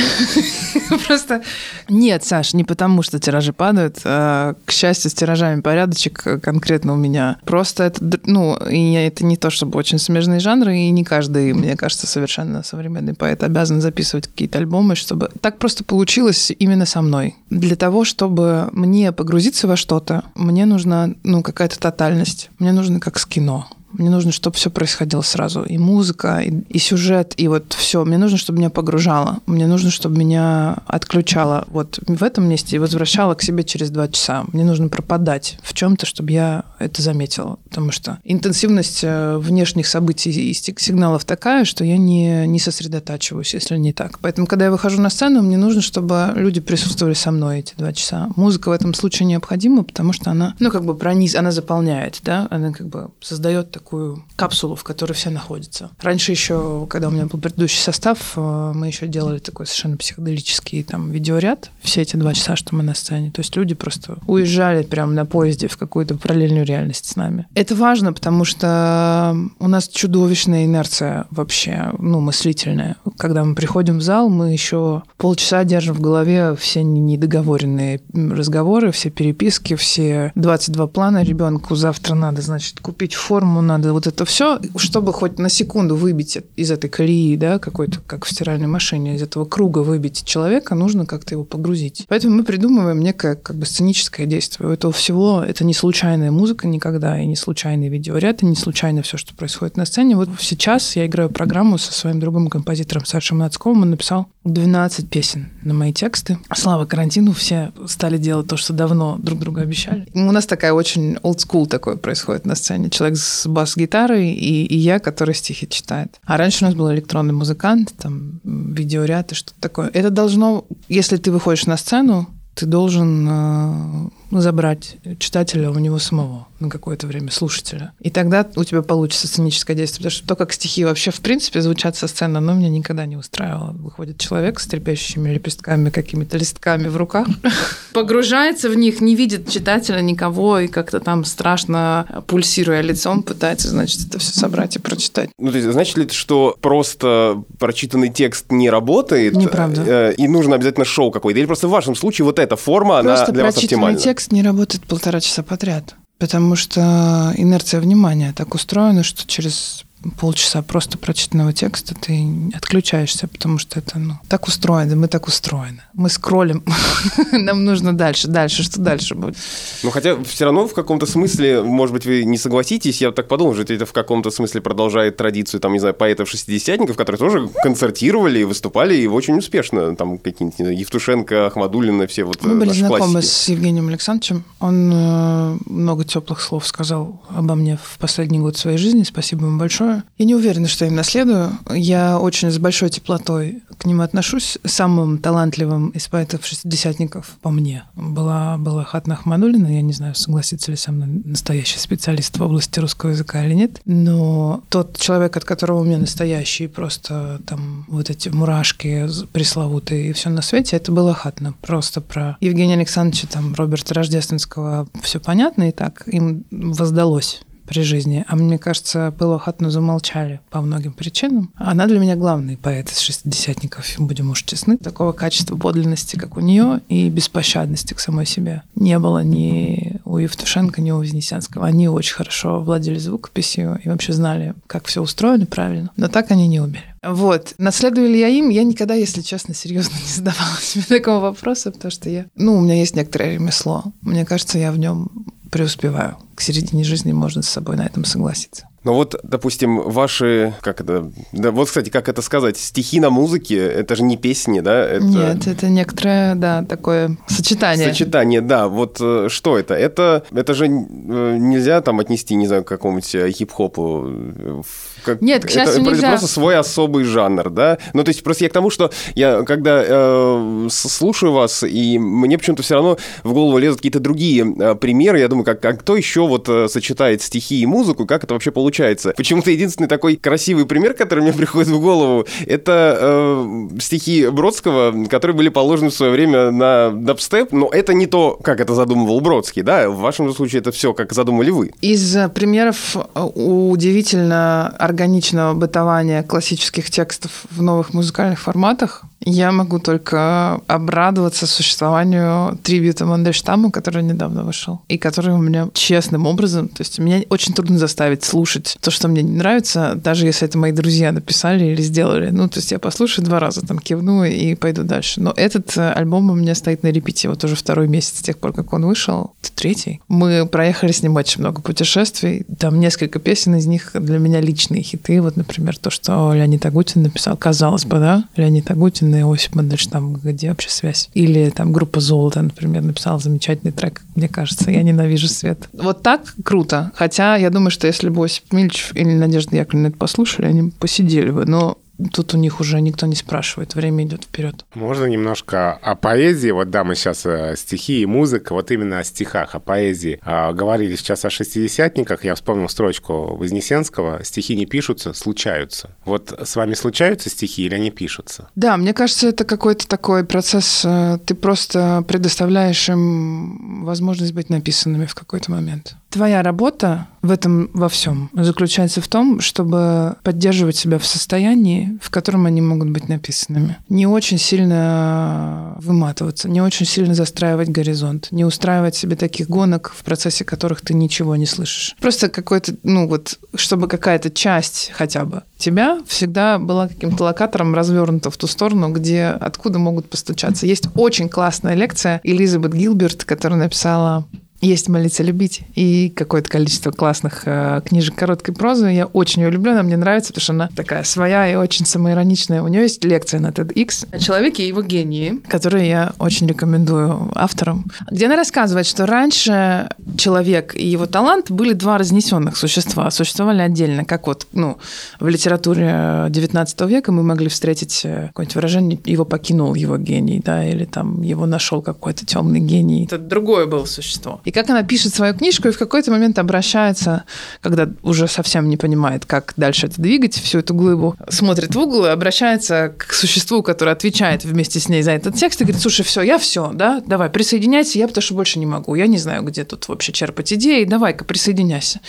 просто... 1.07 1.43
Нет, 1.89 2.25
Саш, 2.25 2.55
не 2.55 2.63
потому, 2.63 3.03
что 3.03 3.19
тиражи 3.19 3.53
падают. 3.53 3.99
а, 4.05 4.55
К 4.65 4.71
счастью, 4.71 5.11
с 5.11 5.15
тиражами 5.15 5.61
порядочек 5.61 6.41
конкретно 6.43 6.93
у 6.93 6.97
меня. 6.97 7.39
Просто 7.45 7.85
это, 7.85 8.21
ну, 8.25 8.57
и 8.57 8.93
это 8.93 9.25
не 9.25 9.37
то, 9.37 9.51
чтобы 9.51 9.79
очень 9.79 9.99
смежные 9.99 10.39
жанры, 10.39 10.77
и 10.77 10.91
не 10.91 11.03
каждый, 11.05 11.53
мне 11.53 11.77
кажется, 11.77 12.07
совершенно 12.07 12.63
современный 12.63 13.15
поэт 13.15 13.43
обязан 13.43 13.81
записывать 13.81 14.29
какие-то 14.29 14.59
альбомы, 14.59 14.95
чтобы... 14.95 15.31
Так 15.41 15.59
просто 15.59 15.83
получилось 15.83 16.53
именно 16.57 16.87
со 16.87 17.03
мной. 17.03 17.35
Для 17.51 17.75
того, 17.75 18.05
чтобы 18.05 18.69
мне 18.73 19.11
погрузиться 19.11 19.67
во 19.67 19.77
что-то, 19.77 20.23
мне 20.37 20.67
нужна, 20.67 21.11
ну, 21.25 21.43
какая-то 21.43 21.81
тотальность. 21.81 22.51
Мне 22.61 22.71
нужно 22.73 23.01
как 23.01 23.19
с 23.19 23.27
кино. 23.27 23.67
Мне 23.95 24.11
нужно, 24.11 24.33
чтобы 24.33 24.57
все 24.57 24.71
происходило 24.71 25.23
сразу. 25.23 25.63
И 25.63 25.79
музыка, 25.79 26.41
и, 26.41 26.51
и 26.69 26.79
сюжет, 26.79 27.35
и 27.37 27.49
вот 27.49 27.73
все. 27.73 28.05
Мне 28.05 28.19
нужно, 28.19 28.39
чтобы 28.39 28.59
меня 28.59 28.71
погружало. 28.71 29.39
Мне 29.47 29.67
нужно, 29.67 29.91
чтобы 29.91 30.19
меня 30.19 30.79
отключало 30.87 31.65
вот 31.69 31.99
в 32.07 32.23
этом 32.23 32.49
месте 32.49 32.77
и 32.77 32.79
возвращало 32.79 33.35
к 33.35 33.43
себе 33.43 33.65
через 33.65 33.91
два 33.91 34.09
часа. 34.09 34.45
Мне 34.53 34.65
нужно 34.65 34.89
пропадать 34.89 35.59
в 35.63 35.73
чем-то, 35.75 36.07
чтобы 36.07 36.33
я 36.33 36.65
это 36.79 37.03
заметила. 37.03 37.59
Потому 37.69 37.93
что 37.93 38.19
интенсивность 38.25 39.01
э, 39.03 39.39
внешних 39.39 39.87
событий 39.87 40.31
и 40.31 40.55
сигналов 40.55 41.25
такая, 41.25 41.65
что 41.65 41.85
я 41.85 41.97
не, 41.97 42.47
не 42.47 42.59
сосредотачиваюсь, 42.59 43.55
если 43.55 43.77
не 43.77 43.93
так. 43.93 44.19
Поэтому, 44.21 44.47
когда 44.47 44.67
я 44.67 44.71
выхожу 44.71 45.01
на 45.01 45.11
сцену, 45.11 45.43
мне 45.43 45.57
нужно, 45.57 45.81
чтобы 45.81 46.33
люди 46.35 46.61
присутствовали 46.61 47.15
со 47.15 47.31
мной 47.31 47.61
эти 47.61 47.75
два 47.77 47.93
часа. 47.93 48.29
Музыка 48.37 48.69
в 48.69 48.73
этом 48.73 48.95
случае 48.95 49.27
необходима, 49.27 49.85
потому 49.85 50.13
что 50.13 50.31
она, 50.31 50.55
ну, 50.59 50.71
как 50.71 50.85
бы 50.85 50.95
прониз, 50.95 51.35
она 51.35 51.51
заполняет, 51.51 52.21
да, 52.25 52.49
она 52.51 52.73
как 52.73 52.89
бы 52.89 53.11
создает 53.21 53.71
такую 53.85 54.25
капсулу, 54.37 54.75
в 54.77 54.83
которой 54.83 55.13
все 55.13 55.31
находятся. 55.31 55.91
Раньше 56.01 56.33
еще, 56.33 56.87
когда 56.89 57.09
у 57.09 57.11
меня 57.11 57.27
был 57.27 57.39
предыдущий 57.39 57.81
состав, 57.81 58.33
э, 58.37 58.73
мы 58.75 58.87
еще 58.87 59.07
делали 59.07 59.39
такой 59.39 59.67
совершенно 59.67 59.99
психоделический 59.99 60.83
там 60.83 61.11
видеоряд, 61.11 61.71
все 61.83 62.01
эти 62.01 62.17
два 62.17 62.33
часа, 62.33 62.57
что 62.57 62.75
мы 62.75 62.83
на 62.83 62.95
сцене. 62.95 63.31
То 63.31 63.41
есть 63.41 63.55
люди 63.57 63.75
просто 63.75 64.17
уезжали 64.27 64.85
прямо 64.85 65.13
на 65.13 65.27
поезде 65.27 65.69
в 65.69 65.77
какую-то 65.77 66.17
параллельную 66.17 66.65
реальность 66.65 67.07
с 67.07 67.17
нами. 67.17 67.47
Это 67.55 67.75
важно, 67.75 68.15
потому 68.15 68.45
что 68.45 69.37
у 69.59 69.69
нас 69.69 69.89
чудовищная 69.89 70.65
инерция 70.65 71.27
вообще, 71.31 71.93
ну, 71.99 72.21
мыслительная. 72.21 72.97
Когда 73.19 73.45
мы 73.45 73.55
приходим 73.55 73.99
в 73.99 74.03
зал, 74.03 74.31
мы 74.31 74.53
еще 74.53 75.03
полчаса 75.19 75.63
держим 75.65 75.95
в 75.95 76.01
голове 76.01 76.57
все 76.57 76.83
недоговоренные 76.83 78.01
разговоры, 78.15 78.93
все 78.93 79.11
переписки, 79.11 79.77
все 79.77 80.33
22 80.37 80.87
плана 80.87 81.23
ребенку. 81.23 81.75
Завтра 81.77 82.15
надо, 82.15 82.41
значит, 82.41 82.81
купить 82.81 83.15
форму, 83.15 83.61
надо 83.79 83.93
вот 83.93 84.07
это 84.07 84.25
все, 84.25 84.61
чтобы 84.77 85.13
хоть 85.13 85.39
на 85.39 85.49
секунду 85.49 85.97
выбить 85.97 86.39
из 86.57 86.71
этой 86.71 86.89
колеи, 86.89 87.37
да, 87.37 87.59
какой-то, 87.59 88.01
как 88.07 88.25
в 88.25 88.31
стиральной 88.31 88.69
машине, 88.69 89.17
из 89.17 89.23
этого 89.23 89.45
круга 89.45 89.81
выбить 89.81 90.25
человека, 90.25 90.75
нужно 90.75 91.07
как-то 91.07 91.35
его 91.35 91.45
погрузить. 91.45 92.07
Поэтому 92.09 92.37
мы 92.37 92.45
придумываем 92.45 93.01
некое 93.01 93.35
как 93.35 93.57
бы 93.57 93.67
сценическое 93.67 94.27
действие. 94.27 94.69
У 94.69 94.73
этого 94.73 94.93
всего 94.93 95.43
это 95.43 95.65
не 95.65 95.75
случайная 95.75 96.31
музыка 96.31 96.69
никогда, 96.69 97.21
и 97.21 97.27
не 97.27 97.37
случайный 97.37 97.89
видеоряд, 97.89 98.43
и 98.43 98.47
не 98.47 98.57
случайно 98.57 99.03
все, 99.03 99.17
что 99.17 99.35
происходит 99.35 99.77
на 99.77 99.85
сцене. 99.87 100.17
Вот 100.17 100.29
сейчас 100.39 100.97
я 100.97 101.07
играю 101.07 101.31
программу 101.31 101.79
со 101.79 101.93
своим 101.93 102.21
другом 102.21 102.49
композитором 102.49 103.05
Сашей 103.05 103.37
Нацковым. 103.37 103.83
Он 103.83 103.91
написал 103.91 104.29
12 104.45 105.09
песен 105.09 105.51
на 105.63 105.75
мои 105.75 105.93
тексты. 105.93 106.39
Слава 106.55 106.85
карантину 106.85 107.33
все 107.33 107.73
стали 107.87 108.19
делать 108.19 108.47
то, 108.47 108.57
что 108.57 108.73
давно 108.73 109.17
друг 109.19 109.41
друга 109.41 109.63
обещали. 109.63 110.07
У 110.15 110.31
нас 110.33 110.47
такая 110.47 110.73
очень 110.73 111.15
old 111.23 111.39
school 111.39 111.67
такое 111.67 111.97
происходит 111.97 112.45
на 112.45 112.55
сцене. 112.55 112.91
Человек 112.91 113.19
с 113.19 113.47
бас-гитарой 113.65 114.31
и, 114.33 114.67
и 114.67 114.77
я, 114.77 114.99
который 114.99 115.35
стихи 115.35 115.67
читает. 115.69 116.21
А 116.25 116.37
раньше 116.37 116.65
у 116.65 116.69
нас 116.69 116.75
был 116.75 116.93
электронный 116.93 117.35
музыкант, 117.35 117.95
там, 117.99 118.41
видеоряд 118.45 119.33
и 119.33 119.35
что-то 119.35 119.61
такое. 119.61 119.91
Это 119.95 120.11
должно, 120.11 120.65
если 120.89 121.17
ты 121.17 121.31
выходишь 121.31 121.67
на 121.67 121.77
сцену, 121.77 122.27
ты 122.55 122.67
должен 122.67 123.27
э, 123.29 124.09
забрать 124.31 124.97
читателя 125.19 125.71
у 125.71 125.79
него 125.79 125.99
самого 125.99 126.47
на 126.61 126.71
какое-то 126.71 127.07
время, 127.07 127.31
слушателя. 127.31 127.93
И 128.01 128.11
тогда 128.11 128.47
у 128.57 128.65
тебя 128.65 128.83
получится 128.83 129.27
сценическое 129.27 129.77
действие. 129.77 130.05
Потому 130.05 130.11
что 130.11 130.27
то, 130.27 130.37
как 130.37 130.53
стихи 130.53 130.85
вообще 130.85 131.11
в 131.11 131.21
принципе 131.21 131.61
звучат 131.61 131.97
со 131.97 132.07
сцены, 132.07 132.39
оно 132.39 132.55
меня 132.55 132.69
никогда 132.69 133.07
не 133.07 133.17
устраивало. 133.17 133.73
Выходит 133.73 134.19
человек 134.19 134.61
с 134.61 134.67
трепещущими 134.67 135.31
лепестками, 135.31 135.91
какими-то 135.91 136.39
листками 136.39 136.89
в 136.89 136.97
руках, 136.97 137.27
погружается 137.93 138.69
в 138.69 138.77
них, 138.77 139.01
не 139.01 139.15
видит 139.15 139.51
читателя 139.51 140.01
никого 140.01 140.59
и 140.61 140.69
как-то 140.69 141.01
там 141.01 141.25
страшно 141.25 142.25
пульсируя 142.27 142.81
лицом 142.81 143.23
пытается, 143.23 143.69
значит, 143.69 144.09
это 144.09 144.19
все 144.19 144.33
собрать 144.33 144.77
и 144.77 144.79
прочитать. 144.79 145.31
Ну, 145.39 145.51
то 145.51 145.59
есть, 145.59 145.71
значит 145.71 145.97
ли 145.97 146.05
это, 146.05 146.15
что 146.15 146.57
просто 146.61 147.43
прочитанный 147.59 148.09
текст 148.09 148.51
не 148.51 148.71
работает? 148.71 149.35
Неправда. 149.35 149.85
Э, 149.87 150.15
и 150.15 150.29
нужно 150.29 150.57
обязательно 150.57 150.85
шоу 150.85 151.11
какое-то? 151.11 151.41
Или 151.41 151.47
просто 151.47 151.69
в 151.69 151.71
вашем 151.71 151.95
случае 151.95 152.25
вот 152.25 152.39
эта 152.39 152.57
форма, 152.57 153.03
Просто 153.03 153.25
она 153.25 153.33
для 153.33 153.45
вас 153.45 153.55
прочитанный 153.55 153.77
оптимальна? 153.77 153.99
текст 154.01 154.33
не 154.33 154.43
работает 154.43 154.85
полтора 154.85 155.21
часа 155.21 155.43
подряд. 155.43 155.95
Потому 156.19 156.57
что 156.57 157.33
инерция 157.37 157.81
внимания 157.81 158.33
так 158.33 158.55
устроена, 158.55 159.03
что 159.03 159.27
через 159.27 159.84
полчаса 160.19 160.63
просто 160.63 160.99
прочитанного 160.99 161.53
текста 161.53 161.95
ты 161.95 162.27
отключаешься, 162.55 163.29
потому 163.29 163.59
что 163.59 163.79
это 163.79 163.99
ну, 163.99 164.15
так 164.29 164.47
устроено, 164.47 164.97
мы 164.97 165.09
так 165.09 165.27
устроены. 165.27 165.83
Мы 165.95 166.09
скроллим, 166.09 166.65
нам 167.33 167.65
нужно 167.65 167.97
дальше, 167.97 168.29
дальше, 168.29 168.63
что 168.63 168.81
дальше 168.81 169.15
будет. 169.15 169.37
Ну, 169.83 169.91
хотя 169.91 170.23
все 170.25 170.45
равно 170.45 170.67
в 170.67 170.75
каком-то 170.75 171.07
смысле, 171.07 171.63
может 171.63 171.93
быть, 171.93 172.07
вы 172.07 172.25
не 172.25 172.39
согласитесь, 172.39 173.01
я 173.01 173.13
так 173.13 173.29
подумал, 173.29 173.55
что 173.55 173.73
это 173.73 173.87
в 173.87 173.93
каком-то 173.93 174.31
смысле 174.31 174.61
продолжает 174.61 175.17
традицию, 175.17 175.61
там, 175.61 175.73
не 175.73 175.79
знаю, 175.79 175.95
поэтов-шестидесятников, 175.95 176.97
которые 176.97 177.19
тоже 177.19 177.49
концертировали 177.63 178.41
и 178.41 178.45
выступали, 178.45 178.97
и 178.97 179.07
очень 179.07 179.39
успешно. 179.39 179.97
Там 179.97 180.19
какие-нибудь 180.19 180.79
Евтушенко, 180.79 181.47
Ахмадулина, 181.47 182.07
все 182.07 182.25
вот 182.25 182.43
Мы 182.43 182.53
э, 182.53 182.55
были 182.55 182.69
наши 182.69 182.81
знакомы 182.81 183.13
классики. 183.13 183.31
с 183.31 183.49
Евгением 183.49 183.89
Александровичем. 183.89 184.45
Он 184.61 184.93
э, 184.93 185.59
много 185.67 186.05
теплых 186.05 186.41
слов 186.41 186.67
сказал 186.67 187.21
обо 187.31 187.55
мне 187.55 187.79
в 187.83 187.99
последний 187.99 188.39
год 188.39 188.57
своей 188.57 188.79
жизни. 188.79 189.03
Спасибо 189.03 189.47
ему 189.47 189.59
большое. 189.59 189.94
Я 190.19 190.25
не 190.25 190.35
уверена, 190.35 190.69
что 190.69 190.85
я 190.85 190.91
им 190.91 190.97
наследую. 190.97 191.53
Я 191.71 192.19
очень 192.19 192.51
с 192.51 192.59
большой 192.59 192.91
теплотой 192.91 193.63
к 193.79 193.87
нему 193.87 194.03
отношусь. 194.03 194.59
Самым 194.65 195.19
талантливым 195.19 195.91
из 195.91 196.09
поэтов-шестидесятников 196.09 197.37
по 197.43 197.51
мне 197.51 197.85
была, 197.95 198.57
была 198.59 198.85
Хатна 198.85 199.15
Ахмадулина. 199.15 199.67
Я 199.67 199.83
не 199.83 199.93
знаю, 199.93 200.15
согласится 200.15 200.71
ли 200.71 200.77
со 200.77 200.93
мной 200.93 201.23
настоящий 201.25 201.79
специалист 201.79 202.37
в 202.37 202.43
области 202.43 202.81
русского 202.81 203.11
языка 203.11 203.45
или 203.45 203.55
нет. 203.55 203.81
Но 203.85 204.63
тот 204.69 204.99
человек, 204.99 205.37
от 205.37 205.45
которого 205.45 205.81
у 205.81 205.85
меня 205.85 205.99
настоящий 205.99 206.67
просто 206.67 207.41
там 207.47 207.85
вот 207.89 208.11
эти 208.11 208.29
мурашки 208.29 209.09
пресловутые 209.33 210.11
и 210.11 210.13
все 210.13 210.31
на 210.31 210.43
свете, 210.43 210.77
это 210.77 210.93
было 210.93 211.15
Хатна. 211.15 211.55
Просто 211.61 212.01
про 212.01 212.37
Евгения 212.41 212.75
Александровича, 212.75 213.27
там, 213.31 213.55
Роберта 213.55 213.95
Рождественского 213.95 214.89
все 215.03 215.21
понятно 215.21 215.69
и 215.69 215.73
так 215.73 216.07
им 216.07 216.45
воздалось 216.51 217.43
при 217.67 217.83
жизни. 217.83 218.25
А 218.29 218.37
мне 218.37 218.59
кажется, 218.59 219.13
было 219.19 219.39
Хатну 219.39 219.71
замолчали 219.71 220.41
по 220.51 220.61
многим 220.61 220.93
причинам. 220.93 221.53
Она 221.57 221.87
для 221.87 221.99
меня 221.99 222.17
главный 222.17 222.57
поэт 222.57 222.91
из 222.91 222.99
шестидесятников, 222.99 223.87
будем 223.99 224.31
уж 224.31 224.43
честны. 224.43 224.77
Такого 224.77 225.13
качества 225.13 225.57
подлинности, 225.57 226.17
как 226.17 226.37
у 226.37 226.41
нее, 226.41 226.81
и 226.89 227.09
беспощадности 227.09 227.95
к 227.95 228.01
самой 228.01 228.27
себе 228.27 228.63
не 228.75 228.99
было 228.99 229.23
ни 229.23 230.01
у 230.05 230.19
Евтушенко, 230.19 230.81
ни 230.81 230.91
у 230.91 230.99
Вознесенского. 230.99 231.67
Они 231.67 231.89
очень 231.89 232.15
хорошо 232.15 232.61
владели 232.61 232.99
звукописью 232.99 233.81
и 233.83 233.89
вообще 233.89 234.13
знали, 234.13 234.55
как 234.67 234.87
все 234.87 235.03
устроено 235.03 235.47
правильно. 235.47 235.91
Но 235.97 236.09
так 236.09 236.31
они 236.31 236.49
не 236.49 236.61
умели. 236.61 236.95
Вот. 237.05 237.55
Наследую 237.59 238.09
ли 238.09 238.19
я 238.19 238.29
им? 238.29 238.49
Я 238.49 238.65
никогда, 238.65 238.95
если 238.95 239.21
честно, 239.21 239.55
серьезно 239.55 239.95
не 239.95 240.13
задавала 240.13 240.57
себе 240.61 240.85
такого 240.89 241.21
вопроса, 241.21 241.71
потому 241.71 241.91
что 241.91 242.09
я... 242.09 242.27
Ну, 242.37 242.57
у 242.57 242.61
меня 242.61 242.75
есть 242.75 242.97
некоторое 242.97 243.35
ремесло. 243.35 243.85
Мне 244.01 244.25
кажется, 244.25 244.59
я 244.59 244.73
в 244.73 244.79
нем 244.79 245.24
преуспеваю. 245.55 246.19
К 246.35 246.41
середине 246.41 246.83
жизни 246.83 247.13
можно 247.13 247.41
с 247.41 247.49
собой 247.49 247.77
на 247.77 247.87
этом 247.87 248.05
согласиться. 248.05 248.67
Ну 248.85 248.93
вот, 248.93 249.19
допустим, 249.23 249.81
ваши, 249.81 250.55
как 250.61 250.83
это, 250.83 251.11
да, 251.33 251.51
вот, 251.53 251.69
кстати, 251.69 251.89
как 251.89 252.11
это 252.11 252.21
сказать, 252.21 252.59
стихи 252.59 253.01
на 253.01 253.09
музыке, 253.09 253.57
это 253.57 253.97
же 253.97 254.03
не 254.03 254.19
песни, 254.19 254.61
да? 254.61 254.87
Это 254.87 255.05
Нет, 255.05 255.47
это 255.47 255.69
некоторое, 255.71 256.35
да, 256.35 256.63
такое 256.63 257.17
сочетание. 257.27 257.89
Сочетание, 257.89 258.43
да. 258.43 258.69
Вот 258.69 258.99
э, 259.01 259.29
что 259.31 259.59
это? 259.59 259.73
Это, 259.73 260.25
это 260.35 260.53
же 260.53 260.67
э, 260.67 260.69
нельзя 260.69 261.81
там 261.81 261.99
отнести, 261.99 262.35
не 262.35 262.47
знаю, 262.47 262.63
к 262.63 262.69
какому-нибудь 262.69 263.15
э, 263.15 263.31
хип-хопу. 263.31 264.63
Как, 265.03 265.23
Нет, 265.23 265.47
к 265.47 265.51
счастью, 265.51 265.81
это, 265.81 265.91
нельзя. 265.91 266.09
просто 266.11 266.27
свой 266.27 266.57
особый 266.59 267.05
жанр, 267.05 267.49
да? 267.49 267.79
Ну, 267.95 268.05
то 268.05 268.11
есть 268.11 268.23
просто 268.23 268.45
я 268.45 268.51
к 268.51 268.53
тому, 268.53 268.69
что 268.69 268.91
я, 269.15 269.45
когда 269.45 269.83
э, 269.83 270.69
слушаю 270.71 271.33
вас, 271.33 271.63
и 271.63 271.99
мне 271.99 272.37
почему-то 272.37 272.63
все 272.63 272.75
равно 272.75 272.99
в 273.23 273.33
голову 273.33 273.57
лезут 273.57 273.79
какие-то 273.79 274.01
другие 274.01 274.45
э, 274.45 274.75
примеры, 274.75 275.21
я 275.21 275.29
думаю, 275.29 275.47
как, 275.47 275.61
как 275.61 275.81
кто 275.81 275.97
еще 275.97 276.27
вот 276.27 276.51
э, 276.51 276.69
сочетает 276.69 277.23
стихи 277.23 277.61
и 277.61 277.67
музыку, 277.67 278.05
как 278.05 278.25
это 278.25 278.35
вообще 278.35 278.51
получается? 278.51 278.74
Почему-то 279.17 279.51
единственный 279.51 279.89
такой 279.89 280.17
красивый 280.17 280.67
пример, 280.67 280.95
который 280.95 281.21
мне 281.21 281.33
приходит 281.37 281.69
в 281.69 281.81
голову, 281.81 282.27
это 282.47 282.99
э, 283.01 283.69
стихи 283.81 284.29
Бродского, 284.29 285.07
которые 285.07 285.37
были 285.37 285.49
положены 285.49 285.91
в 285.91 285.95
свое 285.95 286.13
время 286.13 286.51
на 286.51 286.91
дабстеп, 286.91 287.53
но 287.53 287.69
это 287.69 287.95
не 287.95 288.07
то, 288.07 288.39
как 288.43 288.61
это 288.61 288.75
задумывал 288.75 289.21
Бродский, 289.21 289.63
да? 289.63 289.89
В 289.89 289.99
вашем 289.99 290.33
случае 290.35 290.61
это 290.61 290.73
все, 290.73 290.93
как 290.93 291.13
задумали 291.13 291.51
вы. 291.51 291.71
Из 291.81 292.17
э, 292.17 292.29
примеров 292.29 292.97
э, 292.97 293.21
удивительно 293.21 294.69
органичного 294.79 295.55
бытования 295.55 296.23
классических 296.23 296.91
текстов 296.91 297.45
в 297.51 297.63
новых 297.63 297.95
музыкальных 297.95 298.41
форматах 298.41 299.03
я 299.25 299.53
могу 299.53 299.79
только 299.79 300.61
обрадоваться 300.67 301.47
существованию 301.47 302.59
трибюта 302.63 303.07
Мандельштаму, 303.07 303.71
который 303.71 304.03
недавно 304.03 304.45
вышел, 304.45 304.81
и 304.89 304.99
который 304.99 305.35
у 305.35 305.39
меня 305.39 305.69
честным 305.73 306.27
образом, 306.27 306.69
то 306.69 306.83
есть 306.83 306.99
меня 306.99 307.23
очень 307.31 307.55
трудно 307.55 307.79
заставить 307.79 308.25
слушать 308.25 308.77
то, 308.81 308.91
что 308.91 309.09
мне 309.09 309.23
не 309.23 309.37
нравится, 309.37 309.95
даже 309.95 310.27
если 310.27 310.49
это 310.49 310.59
мои 310.59 310.73
друзья 310.73 311.13
написали 311.13 311.65
или 311.65 311.83
сделали. 311.83 312.31
Ну, 312.31 312.49
то 312.49 312.59
есть 312.59 312.73
я 312.73 312.79
послушаю 312.79 313.25
два 313.25 313.41
раза, 313.41 313.67
там 313.67 313.79
кивну 313.79 314.25
и 314.25 314.55
пойду 314.55 314.83
дальше. 314.83 315.21
Но 315.21 315.33
этот 315.37 315.77
э, 315.77 315.93
альбом 315.93 316.31
у 316.31 316.35
меня 316.35 316.55
стоит 316.55 316.83
на 316.83 316.89
репите 316.89 317.29
вот 317.29 317.45
уже 317.45 317.57
второй 317.57 317.89
месяц 317.89 318.19
с 318.19 318.23
тех 318.23 318.39
пор, 318.39 318.53
как 318.53 318.73
он 318.73 318.87
вышел. 318.87 319.33
Это 319.43 319.53
третий. 319.55 320.01
Мы 320.09 320.47
проехали 320.47 320.93
с 320.93 321.03
ним 321.03 321.17
очень 321.17 321.41
много 321.41 321.63
путешествий. 321.63 322.45
Там 322.59 322.81
несколько 322.81 323.19
песен 323.19 323.55
из 323.55 323.67
них 323.67 323.91
для 323.95 324.19
меня 324.19 324.41
личные 324.41 324.83
хиты. 324.83 325.21
Вот, 325.23 325.37
например, 325.37 325.77
то, 325.79 325.91
что 325.91 326.33
Леонид 326.35 326.67
Агутин 326.67 327.03
написал. 327.03 327.37
Казалось 327.37 327.85
бы, 327.85 327.99
да? 327.99 328.25
Леонид 328.37 328.71
Агутин 328.71 329.14
и 329.17 329.23
Осип 329.23 329.55
Мандельштам. 329.55 330.15
Где 330.15 330.49
вообще 330.49 330.71
связь? 330.71 331.11
Или 331.15 331.51
там 331.51 331.73
группа 331.73 332.01
«Золото», 332.01 332.43
например, 332.43 332.83
написала 332.83 333.19
замечательный 333.19 333.73
трек, 333.73 334.03
мне 334.15 334.29
кажется, 334.29 334.71
«Я 334.71 334.83
ненавижу 334.83 335.29
свет». 335.29 335.69
Вот 335.73 336.03
так 336.03 336.35
круто. 336.45 336.93
Хотя 336.95 337.37
я 337.37 337.51
думаю, 337.51 337.71
что 337.71 337.87
если 337.87 338.09
бы 338.09 338.25
Осип 338.25 338.53
Мильчев 338.53 338.95
или 338.95 339.13
Надежда 339.13 339.57
Яковлевна 339.57 339.89
это 339.89 339.97
послушали, 339.97 340.47
они 340.47 340.63
бы 340.63 340.71
посидели 340.73 341.31
бы. 341.31 341.45
Но 341.47 341.79
тут 342.13 342.35
у 342.35 342.37
них 342.39 342.61
уже 342.61 342.81
никто 342.81 343.07
не 343.07 343.15
спрашивает. 343.17 343.75
Время 343.75 344.05
идет 344.05 344.25
вперед. 344.25 344.65
Можно 344.75 345.07
немножко 345.07 345.73
о 345.73 345.95
поэзии? 345.95 346.51
Вот 346.51 346.71
да, 346.71 346.85
мы 346.85 346.95
сейчас 346.95 347.25
э, 347.27 347.55
стихи 347.57 348.01
и 348.03 348.07
музыка, 348.07 348.53
вот 348.55 348.71
именно 348.71 348.99
о 348.99 349.05
стихах, 349.05 349.55
о 349.55 349.61
поэзии. 349.61 350.19
А, 350.23 350.53
говорили 350.53 350.97
сейчас 350.97 351.25
о 351.25 351.31
шестидесятниках, 351.31 352.25
я 352.25 352.35
вспомнил 352.35 352.69
строчку 352.69 353.37
Вознесенского. 353.37 354.25
Стихи 354.25 354.57
не 354.57 354.67
пишутся, 354.67 355.13
случаются. 355.13 355.91
Вот 356.05 356.33
с 356.43 356.57
вами 356.57 356.75
случаются 356.75 357.31
стихи 357.31 357.65
или 357.65 357.75
они 357.75 357.91
пишутся? 357.91 358.49
Да, 358.55 358.77
мне 358.77 358.93
кажется, 358.93 359.29
это 359.29 359.45
какой-то 359.45 359.87
такой 359.89 360.25
процесс. 360.25 360.83
э, 360.85 361.19
Ты 361.25 361.35
просто 361.35 362.05
предоставляешь 362.07 362.89
им 362.89 363.85
возможность 363.85 364.33
быть 364.33 364.51
написанными 364.51 365.07
в 365.07 365.15
какой-то 365.15 365.51
момент. 365.51 365.97
Твоя 366.15 366.45
работа 366.45 367.09
в 367.23 367.33
этом 367.33 367.71
во 367.73 367.89
всем 367.89 368.31
заключается 368.35 369.01
в 369.01 369.09
том, 369.09 369.41
чтобы 369.41 370.15
поддерживать 370.23 370.77
себя 370.77 371.01
в 371.01 371.07
состоянии, 371.07 371.99
в 372.01 372.09
котором 372.11 372.47
они 372.47 372.61
могут 372.61 372.91
быть 372.91 373.09
написанными. 373.09 373.79
Не 373.89 374.07
очень 374.07 374.39
сильно 374.39 375.77
выматываться, 375.81 376.49
не 376.49 376.61
очень 376.61 376.87
сильно 376.87 377.15
застраивать 377.15 377.69
горизонт, 377.69 378.29
не 378.31 378.45
устраивать 378.45 378.95
себе 378.95 379.17
таких 379.17 379.49
гонок, 379.51 379.93
в 379.93 380.05
процессе 380.05 380.45
которых 380.45 380.83
ты 380.83 380.95
ничего 380.95 381.35
не 381.35 381.47
слышишь. 381.47 381.97
Просто 382.01 382.29
какой-то, 382.29 382.77
ну 382.85 383.09
вот, 383.09 383.41
чтобы 383.57 383.89
какая-то 383.89 384.31
часть 384.31 384.93
хотя 384.95 385.25
бы 385.25 385.43
тебя 385.59 385.99
всегда 386.07 386.61
была 386.61 386.87
каким-то 386.87 387.25
локатором 387.25 387.75
развернута 387.75 388.31
в 388.31 388.37
ту 388.37 388.47
сторону, 388.47 388.93
где 388.93 389.27
откуда 389.27 389.81
могут 389.81 390.09
постучаться. 390.09 390.65
Есть 390.65 390.87
очень 390.95 391.29
классная 391.29 391.75
лекция 391.75 392.21
Элизабет 392.23 392.73
Гилберт, 392.73 393.25
которая 393.25 393.59
написала 393.59 394.27
есть 394.65 394.89
«Молиться, 394.89 395.23
любить» 395.23 395.63
и 395.75 396.11
какое-то 396.15 396.49
количество 396.51 396.91
классных 396.91 397.43
э, 397.47 397.83
книжек 397.85 398.15
короткой 398.15 398.55
прозы. 398.55 398.89
Я 398.89 399.07
очень 399.07 399.43
ее 399.43 399.51
люблю, 399.51 399.73
она 399.73 399.83
мне 399.83 399.97
нравится, 399.97 400.33
потому 400.33 400.43
что 400.43 400.53
она 400.53 400.69
такая 400.75 401.05
своя 401.05 401.51
и 401.51 401.55
очень 401.55 401.87
самоироничная. 401.87 402.63
У 402.63 402.69
нее 402.69 402.83
есть 402.83 403.05
лекция 403.05 403.41
на 403.41 403.49
TEDx 403.49 404.07
о 404.11 404.19
человеке 404.19 404.65
и 404.65 404.69
его 404.69 404.83
гении, 404.83 405.41
которую 405.49 405.85
я 405.85 406.13
очень 406.19 406.47
рекомендую 406.47 407.31
авторам, 407.35 407.85
где 408.11 408.27
она 408.27 408.37
рассказывает, 408.37 408.87
что 408.87 409.07
раньше 409.07 409.89
человек 410.17 410.75
и 410.75 410.87
его 410.87 411.07
талант 411.07 411.51
были 411.51 411.73
два 411.73 411.99
разнесенных 411.99 412.57
существа, 412.57 413.11
существовали 413.11 413.63
отдельно, 413.63 414.05
как 414.05 414.27
вот 414.27 414.47
ну, 414.53 414.79
в 415.21 415.29
литературе 415.29 416.27
19 416.31 416.81
века 416.83 417.13
мы 417.13 417.23
могли 417.23 417.49
встретить 417.49 418.03
э, 418.05 418.29
какое-нибудь 418.29 418.55
выражение 418.55 419.01
«его 419.05 419.25
покинул 419.25 419.75
его 419.75 419.97
гений», 419.97 420.41
да, 420.45 420.65
или 420.65 420.85
там 420.85 421.23
«его 421.23 421.47
нашел 421.47 421.83
какой-то 421.83 422.27
темный 422.27 422.61
гений». 422.61 423.05
Это 423.05 423.19
другое 423.19 423.67
было 423.67 423.85
существо. 423.85 424.41
И 424.45 424.51
как 424.55 424.71
она 424.71 424.85
пишет 424.85 425.15
свою 425.15 425.35
книжку, 425.35 425.69
и 425.69 425.73
в 425.73 425.79
какой-то 425.79 426.13
момент 426.13 426.39
обращается, 426.39 427.25
когда 427.61 427.89
уже 428.03 428.29
совсем 428.29 428.69
не 428.69 428.77
понимает, 428.77 429.27
как 429.27 429.53
дальше 429.57 429.87
это 429.87 430.01
двигать, 430.01 430.35
всю 430.35 430.61
эту 430.61 430.75
глыбу, 430.75 431.17
смотрит 431.29 431.75
в 431.75 431.79
угол 431.79 432.07
и 432.07 432.09
обращается 432.09 432.95
к 432.97 433.13
существу, 433.13 433.63
которое 433.63 433.93
отвечает 433.93 434.45
вместе 434.45 434.79
с 434.79 434.89
ней 434.89 435.03
за 435.03 435.11
этот 435.11 435.35
текст, 435.35 435.61
и 435.61 435.65
говорит, 435.65 435.83
слушай, 435.83 436.05
все, 436.05 436.23
я 436.23 436.39
все, 436.39 436.71
да, 436.73 437.03
давай, 437.05 437.31
присоединяйся, 437.31 437.99
я 437.99 438.07
потому 438.07 438.23
что 438.23 438.35
больше 438.35 438.59
не 438.61 438.67
могу, 438.67 438.95
я 438.95 439.09
не 439.09 439.19
знаю, 439.19 439.43
где 439.43 439.65
тут 439.65 439.89
вообще 439.89 440.13
черпать 440.13 440.53
идеи, 440.53 440.85
давай-ка 440.85 441.25
присоединяйся. 441.25 442.01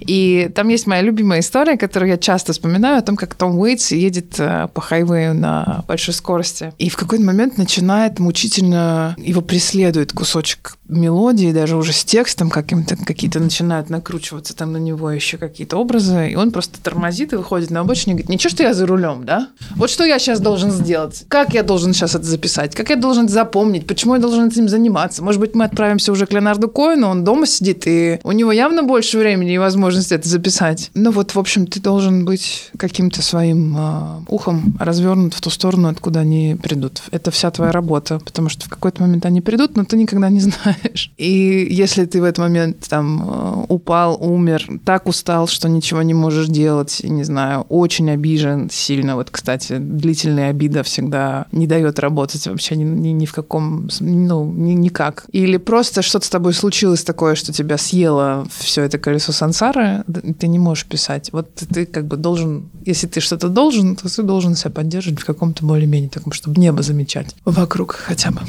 И 0.00 0.50
там 0.54 0.68
есть 0.68 0.86
моя 0.86 1.02
любимая 1.02 1.40
история, 1.40 1.76
которую 1.76 2.10
я 2.10 2.18
часто 2.18 2.52
вспоминаю, 2.52 2.98
о 2.98 3.02
том, 3.02 3.16
как 3.16 3.34
Том 3.34 3.58
Уэйтс 3.58 3.92
едет 3.92 4.34
э, 4.38 4.68
по 4.74 4.80
хайвею 4.80 5.34
на 5.34 5.84
большой 5.86 6.14
скорости, 6.14 6.72
и 6.78 6.88
в 6.88 6.96
какой-то 6.96 7.24
момент 7.24 7.56
начинает 7.56 8.18
мучительно, 8.18 9.14
его 9.18 9.40
преследует 9.42 10.12
кусочек 10.12 10.76
мелодии, 10.96 11.52
даже 11.52 11.76
уже 11.76 11.92
с 11.92 12.04
текстом 12.04 12.50
каким-то, 12.50 12.96
какие-то 12.96 13.40
начинают 13.40 13.90
накручиваться 13.90 14.54
там 14.56 14.72
на 14.72 14.78
него 14.78 15.10
еще 15.10 15.38
какие-то 15.38 15.76
образы, 15.76 16.30
и 16.30 16.36
он 16.36 16.50
просто 16.50 16.82
тормозит 16.82 17.32
и 17.32 17.36
выходит 17.36 17.70
на 17.70 17.80
обочину 17.80 18.12
и 18.12 18.14
говорит, 18.14 18.28
ничего, 18.28 18.50
что 18.50 18.62
я 18.62 18.74
за 18.74 18.86
рулем, 18.86 19.24
да? 19.24 19.48
Вот 19.76 19.90
что 19.90 20.04
я 20.04 20.18
сейчас 20.18 20.40
должен 20.40 20.70
сделать? 20.70 21.24
Как 21.28 21.54
я 21.54 21.62
должен 21.62 21.92
сейчас 21.92 22.14
это 22.14 22.24
записать? 22.24 22.74
Как 22.74 22.90
я 22.90 22.96
должен 22.96 23.24
это 23.24 23.34
запомнить? 23.34 23.86
Почему 23.86 24.14
я 24.14 24.20
должен 24.20 24.48
этим 24.48 24.68
заниматься? 24.68 25.22
Может 25.22 25.40
быть, 25.40 25.54
мы 25.54 25.64
отправимся 25.64 26.12
уже 26.12 26.26
к 26.26 26.32
Леонарду 26.32 26.68
Коину, 26.68 27.08
он 27.08 27.24
дома 27.24 27.46
сидит, 27.46 27.84
и 27.86 28.20
у 28.22 28.32
него 28.32 28.52
явно 28.52 28.82
больше 28.82 29.18
времени 29.18 29.54
и 29.54 29.58
возможности 29.58 30.14
это 30.14 30.28
записать. 30.28 30.90
Ну 30.94 31.10
вот, 31.10 31.34
в 31.34 31.38
общем, 31.38 31.66
ты 31.66 31.80
должен 31.80 32.24
быть 32.24 32.70
каким-то 32.76 33.22
своим 33.22 33.76
э, 33.76 34.24
ухом 34.28 34.76
развернут 34.78 35.34
в 35.34 35.40
ту 35.40 35.50
сторону, 35.50 35.88
откуда 35.88 36.20
они 36.20 36.56
придут. 36.62 37.02
Это 37.10 37.30
вся 37.30 37.50
твоя 37.50 37.72
работа, 37.72 38.18
потому 38.18 38.48
что 38.48 38.66
в 38.66 38.68
какой-то 38.68 39.02
момент 39.02 39.26
они 39.26 39.40
придут, 39.40 39.76
но 39.76 39.84
ты 39.84 39.96
никогда 39.96 40.28
не 40.28 40.40
знаешь. 40.40 40.83
И 41.16 41.66
если 41.70 42.04
ты 42.04 42.20
в 42.20 42.24
этот 42.24 42.38
момент 42.38 42.86
там 42.88 43.22
э, 43.22 43.64
упал, 43.68 44.18
умер, 44.20 44.66
так 44.84 45.06
устал, 45.06 45.46
что 45.46 45.68
ничего 45.68 46.02
не 46.02 46.14
можешь 46.14 46.48
делать, 46.48 47.00
не 47.02 47.24
знаю, 47.24 47.62
очень 47.68 48.10
обижен 48.10 48.68
сильно. 48.70 49.16
Вот, 49.16 49.30
кстати, 49.30 49.78
длительная 49.78 50.50
обида 50.50 50.82
всегда 50.82 51.46
не 51.52 51.66
дает 51.66 51.98
работать 51.98 52.46
вообще 52.46 52.76
ни, 52.76 52.84
ни, 52.84 53.08
ни 53.08 53.26
в 53.26 53.32
каком, 53.32 53.88
ну, 54.00 54.44
ни, 54.52 54.72
никак. 54.72 55.24
Или 55.32 55.56
просто 55.56 56.02
что-то 56.02 56.26
с 56.26 56.30
тобой 56.30 56.54
случилось 56.54 57.04
такое, 57.04 57.34
что 57.34 57.52
тебя 57.52 57.78
съело 57.78 58.46
все 58.58 58.82
это 58.82 58.98
колесо 58.98 59.32
сансары, 59.32 60.04
ты 60.38 60.46
не 60.46 60.58
можешь 60.58 60.86
писать. 60.86 61.30
Вот 61.32 61.54
ты 61.54 61.86
как 61.86 62.06
бы 62.06 62.16
должен, 62.16 62.70
если 62.84 63.06
ты 63.06 63.20
что-то 63.20 63.48
должен, 63.48 63.96
то 63.96 64.14
ты 64.14 64.22
должен 64.22 64.54
себя 64.54 64.70
поддерживать 64.70 65.20
в 65.20 65.24
каком-то 65.24 65.64
более-менее 65.64 66.10
таком, 66.10 66.32
чтобы 66.32 66.60
небо 66.60 66.82
замечать 66.82 67.34
вокруг 67.44 67.92
хотя 67.92 68.30
бы. 68.30 68.40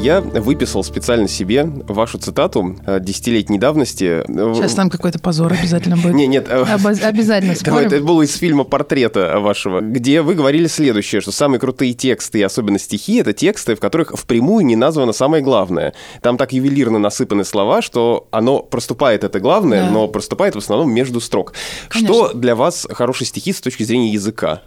Я 0.00 0.22
выписал 0.22 0.82
специально 0.82 1.28
себе 1.28 1.64
вашу 1.64 2.16
цитату 2.16 2.74
э, 2.86 3.00
десятилетней 3.00 3.58
давности. 3.58 4.24
Сейчас 4.26 4.74
нам 4.78 4.88
какой-то 4.88 5.18
позор 5.18 5.52
обязательно 5.52 5.98
будет. 5.98 6.14
Не, 6.14 6.26
нет. 6.26 6.46
Э, 6.48 6.62
обязательно 7.02 7.54
спорим. 7.54 7.88
Это 7.88 8.00
было 8.00 8.22
из 8.22 8.34
фильма 8.34 8.64
«Портрета» 8.64 9.38
вашего, 9.40 9.82
где 9.82 10.22
вы 10.22 10.34
говорили 10.34 10.68
следующее, 10.68 11.20
что 11.20 11.32
самые 11.32 11.60
крутые 11.60 11.92
тексты, 11.92 12.38
и 12.38 12.42
особенно 12.42 12.78
стихи, 12.78 13.16
это 13.16 13.34
тексты, 13.34 13.74
в 13.74 13.80
которых 13.80 14.12
впрямую 14.18 14.64
не 14.64 14.74
названо 14.74 15.12
самое 15.12 15.42
главное. 15.42 15.92
Там 16.22 16.38
так 16.38 16.54
ювелирно 16.54 16.98
насыпаны 16.98 17.44
слова, 17.44 17.82
что 17.82 18.26
оно 18.30 18.60
проступает, 18.60 19.22
это 19.22 19.38
главное, 19.38 19.82
да. 19.82 19.90
но 19.90 20.08
проступает 20.08 20.54
в 20.54 20.58
основном 20.58 20.90
между 20.94 21.20
строк. 21.20 21.52
Конечно. 21.90 22.14
Что 22.14 22.32
для 22.32 22.56
вас 22.56 22.86
хорошие 22.90 23.28
стихи 23.28 23.52
с 23.52 23.60
точки 23.60 23.82
зрения 23.82 24.10
языка? 24.10 24.62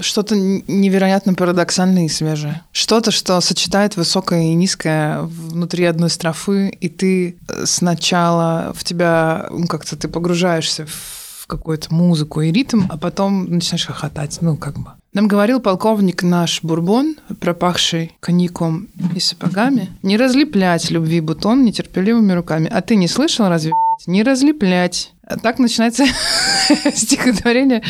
Что-то 0.00 0.36
невероятно 0.36 1.34
парадоксальное 1.34 2.06
и 2.06 2.08
свежее. 2.08 2.62
Что-то, 2.72 3.10
что 3.10 3.40
сочетает 3.40 3.96
высокое 3.96 4.42
и 4.42 4.54
низкое 4.54 5.20
внутри 5.22 5.84
одной 5.84 6.10
строфы, 6.10 6.68
и 6.68 6.88
ты 6.88 7.36
э, 7.48 7.64
сначала 7.66 8.72
в 8.74 8.84
тебя, 8.84 9.46
ну, 9.50 9.66
как-то 9.66 9.96
ты 9.96 10.08
погружаешься 10.08 10.86
в 10.86 11.46
какую-то 11.46 11.92
музыку 11.92 12.40
и 12.40 12.50
ритм, 12.52 12.84
а 12.88 12.96
потом 12.96 13.44
начинаешь 13.50 13.86
хохотать, 13.86 14.38
ну, 14.40 14.56
как 14.56 14.78
бы. 14.78 14.90
Нам 15.12 15.28
говорил 15.28 15.60
полковник 15.60 16.22
наш 16.22 16.62
Бурбон, 16.62 17.16
пропахший 17.38 18.16
коньяком 18.20 18.88
и 19.14 19.20
сапогами, 19.20 19.90
не 20.02 20.16
разлеплять 20.16 20.90
любви 20.90 21.20
бутон 21.20 21.64
нетерпеливыми 21.64 22.32
руками. 22.32 22.70
А 22.72 22.80
ты 22.80 22.96
не 22.96 23.08
слышал 23.08 23.48
разве? 23.48 23.72
Не 24.06 24.22
разлеплять. 24.22 25.12
Так 25.42 25.58
начинается 25.58 26.04
стихотворение 26.94 27.82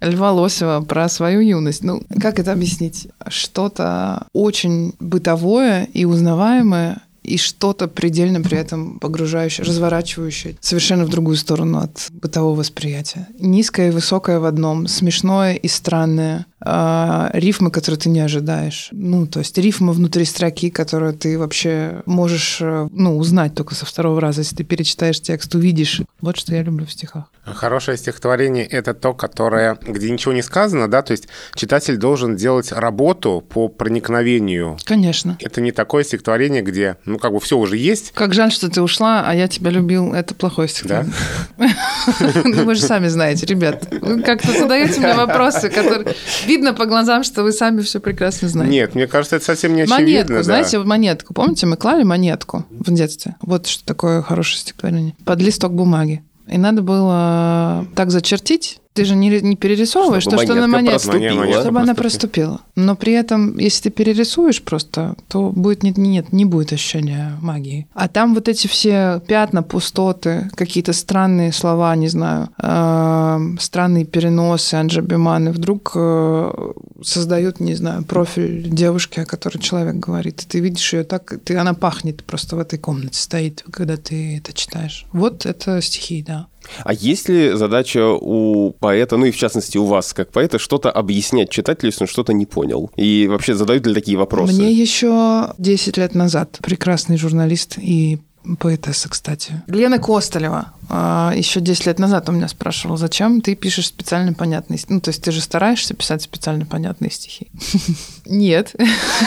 Льва 0.00 0.32
Лосева 0.32 0.80
про 0.80 1.08
свою 1.08 1.40
юность. 1.40 1.82
Ну, 1.82 2.02
как 2.20 2.38
это 2.38 2.52
объяснить? 2.52 3.08
Что-то 3.26 4.26
очень 4.32 4.94
бытовое 5.00 5.88
и 5.92 6.04
узнаваемое, 6.04 7.02
и 7.28 7.36
что-то 7.36 7.88
предельно 7.88 8.40
при 8.40 8.58
этом 8.58 8.98
погружающее, 8.98 9.64
разворачивающее 9.64 10.56
совершенно 10.60 11.04
в 11.04 11.08
другую 11.08 11.36
сторону 11.36 11.78
от 11.78 12.08
бытового 12.10 12.56
восприятия. 12.56 13.28
Низкое 13.38 13.88
и 13.88 13.92
высокое 13.92 14.40
в 14.40 14.44
одном, 14.44 14.86
смешное 14.86 15.54
и 15.54 15.68
странное, 15.68 16.46
а, 16.60 17.30
рифмы, 17.34 17.70
которые 17.70 18.00
ты 18.00 18.08
не 18.08 18.20
ожидаешь. 18.20 18.88
Ну, 18.90 19.26
то 19.26 19.38
есть 19.38 19.56
рифмы 19.56 19.92
внутри 19.92 20.24
строки, 20.24 20.70
которые 20.70 21.12
ты 21.12 21.38
вообще 21.38 22.02
можешь 22.04 22.58
э, 22.60 22.88
ну, 22.90 23.16
узнать 23.16 23.54
только 23.54 23.74
со 23.74 23.86
второго 23.86 24.20
раза. 24.20 24.40
Если 24.40 24.56
ты 24.56 24.64
перечитаешь 24.64 25.20
текст, 25.20 25.54
увидишь. 25.54 26.02
Вот 26.20 26.36
что 26.36 26.54
я 26.54 26.62
люблю 26.62 26.84
в 26.84 26.92
стихах. 26.92 27.30
Хорошее 27.44 27.96
стихотворение— 27.96 28.66
это 28.66 28.92
то, 28.92 29.14
которое, 29.14 29.78
где 29.86 30.10
ничего 30.10 30.32
не 30.32 30.42
сказано, 30.42 30.88
да, 30.88 31.02
то 31.02 31.12
есть 31.12 31.28
читатель 31.54 31.96
должен 31.96 32.36
делать 32.36 32.72
работу 32.72 33.42
по 33.48 33.68
проникновению. 33.68 34.78
Конечно. 34.84 35.38
Это 35.40 35.60
не 35.60 35.72
такое 35.72 36.04
стихотворение, 36.04 36.62
где, 36.62 36.96
ну, 37.04 37.17
как 37.18 37.32
бы 37.32 37.40
все 37.40 37.58
уже 37.58 37.76
есть. 37.76 38.12
Как 38.14 38.34
жаль, 38.34 38.52
что 38.52 38.70
ты 38.70 38.82
ушла, 38.82 39.24
а 39.26 39.34
я 39.34 39.48
тебя 39.48 39.70
любил. 39.70 40.12
Это 40.12 40.34
плохое 40.34 40.68
стихотворение. 40.68 41.14
Да? 41.58 41.68
Ну, 42.44 42.64
вы 42.64 42.74
же 42.74 42.82
сами 42.82 43.08
знаете, 43.08 43.46
ребят. 43.46 43.88
Вы 44.00 44.22
как-то 44.22 44.52
задаете 44.52 45.00
мне 45.00 45.14
вопросы, 45.14 45.68
которые... 45.68 46.14
Видно 46.46 46.72
по 46.72 46.86
глазам, 46.86 47.24
что 47.24 47.42
вы 47.42 47.52
сами 47.52 47.82
все 47.82 48.00
прекрасно 48.00 48.48
знаете. 48.48 48.72
Нет, 48.72 48.94
мне 48.94 49.06
кажется, 49.06 49.36
это 49.36 49.44
совсем 49.44 49.74
не 49.74 49.82
очевидно. 49.82 50.04
Монетку, 50.04 50.42
знаете, 50.42 50.78
монетку. 50.78 51.34
Помните, 51.34 51.66
мы 51.66 51.76
клали 51.76 52.02
монетку 52.02 52.64
в 52.70 52.92
детстве? 52.92 53.36
Вот 53.42 53.66
что 53.66 53.84
такое 53.84 54.22
хорошее 54.22 54.60
стихотворение. 54.60 55.14
Под 55.24 55.40
листок 55.40 55.72
бумаги. 55.72 56.22
И 56.46 56.56
надо 56.56 56.82
было 56.82 57.86
так 57.94 58.10
зачертить, 58.10 58.80
ты 58.94 59.04
же 59.04 59.14
не, 59.14 59.28
не 59.40 59.54
перерисовываешь 59.54 60.22
чтобы 60.24 60.38
то, 60.38 60.42
что 60.42 60.54
на 60.54 60.66
монетке, 60.66 61.08
проступила. 61.08 61.60
чтобы 61.60 61.80
она 61.80 61.94
проступила. 61.94 62.60
Но 62.74 62.96
при 62.96 63.12
этом, 63.12 63.56
если 63.58 63.84
ты 63.84 63.90
перерисуешь 63.90 64.60
просто, 64.62 65.14
то 65.28 65.50
будет 65.50 65.84
нет, 65.84 65.98
нет, 65.98 66.32
не 66.32 66.44
будет 66.44 66.72
ощущения 66.72 67.38
магии. 67.40 67.86
А 67.94 68.08
там 68.08 68.34
вот 68.34 68.48
эти 68.48 68.66
все 68.66 69.22
пятна, 69.28 69.62
пустоты, 69.62 70.50
какие-то 70.54 70.92
странные 70.92 71.52
слова, 71.52 71.94
не 71.94 72.08
знаю, 72.08 72.48
э, 72.60 73.38
странные 73.60 74.04
переносы, 74.04 74.74
анджабиманы, 74.74 75.52
вдруг 75.52 75.92
э, 75.94 76.72
создают, 77.02 77.60
не 77.60 77.74
знаю, 77.74 78.04
профиль 78.04 78.68
девушки, 78.68 79.20
о 79.20 79.26
которой 79.26 79.58
человек 79.58 79.94
говорит. 79.96 80.42
И 80.42 80.46
ты 80.46 80.58
видишь 80.58 80.92
ее 80.92 81.04
так, 81.04 81.34
ты, 81.44 81.56
она 81.56 81.74
пахнет 81.74 82.24
просто 82.24 82.56
в 82.56 82.58
этой 82.58 82.78
комнате, 82.80 83.20
стоит, 83.20 83.64
когда 83.70 83.96
ты 83.96 84.38
это 84.38 84.52
читаешь. 84.52 85.06
Вот 85.12 85.46
это 85.46 85.80
стихи, 85.80 86.24
да. 86.26 86.48
А 86.84 86.92
есть 86.92 87.28
ли 87.28 87.52
задача 87.54 88.08
у 88.08 88.72
поэта, 88.72 89.16
ну 89.16 89.26
и 89.26 89.30
в 89.30 89.36
частности 89.36 89.78
у 89.78 89.84
вас, 89.84 90.12
как 90.12 90.30
поэта, 90.30 90.58
что-то 90.58 90.90
объяснять 90.90 91.50
читателю, 91.50 91.88
если 91.88 92.04
он 92.04 92.08
что-то 92.08 92.32
не 92.32 92.46
понял? 92.46 92.90
И 92.96 93.26
вообще 93.28 93.54
задают 93.54 93.86
ли 93.86 93.94
такие 93.94 94.16
вопросы? 94.18 94.54
Мне 94.54 94.72
еще 94.72 95.52
10 95.58 95.96
лет 95.96 96.14
назад 96.14 96.58
прекрасный 96.62 97.16
журналист 97.16 97.78
и 97.78 98.18
поэтесса, 98.58 99.08
кстати. 99.08 99.62
Лена 99.66 99.98
Костолева 99.98 100.72
еще 100.90 101.60
10 101.60 101.86
лет 101.86 101.98
назад 101.98 102.28
у 102.28 102.32
меня 102.32 102.48
спрашивал, 102.48 102.96
зачем 102.96 103.40
ты 103.40 103.54
пишешь 103.54 103.88
специально 103.88 104.32
понятные 104.32 104.78
стихи? 104.78 104.94
Ну, 104.94 105.00
то 105.00 105.10
есть 105.10 105.22
ты 105.22 105.32
же 105.32 105.40
стараешься 105.40 105.94
писать 105.94 106.22
специально 106.22 106.64
понятные 106.64 107.10
стихи? 107.10 107.48
Нет. 108.26 108.74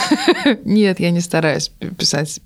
Нет, 0.64 1.00
я 1.00 1.10
не 1.10 1.20
стараюсь 1.20 1.70
писать 1.98 2.40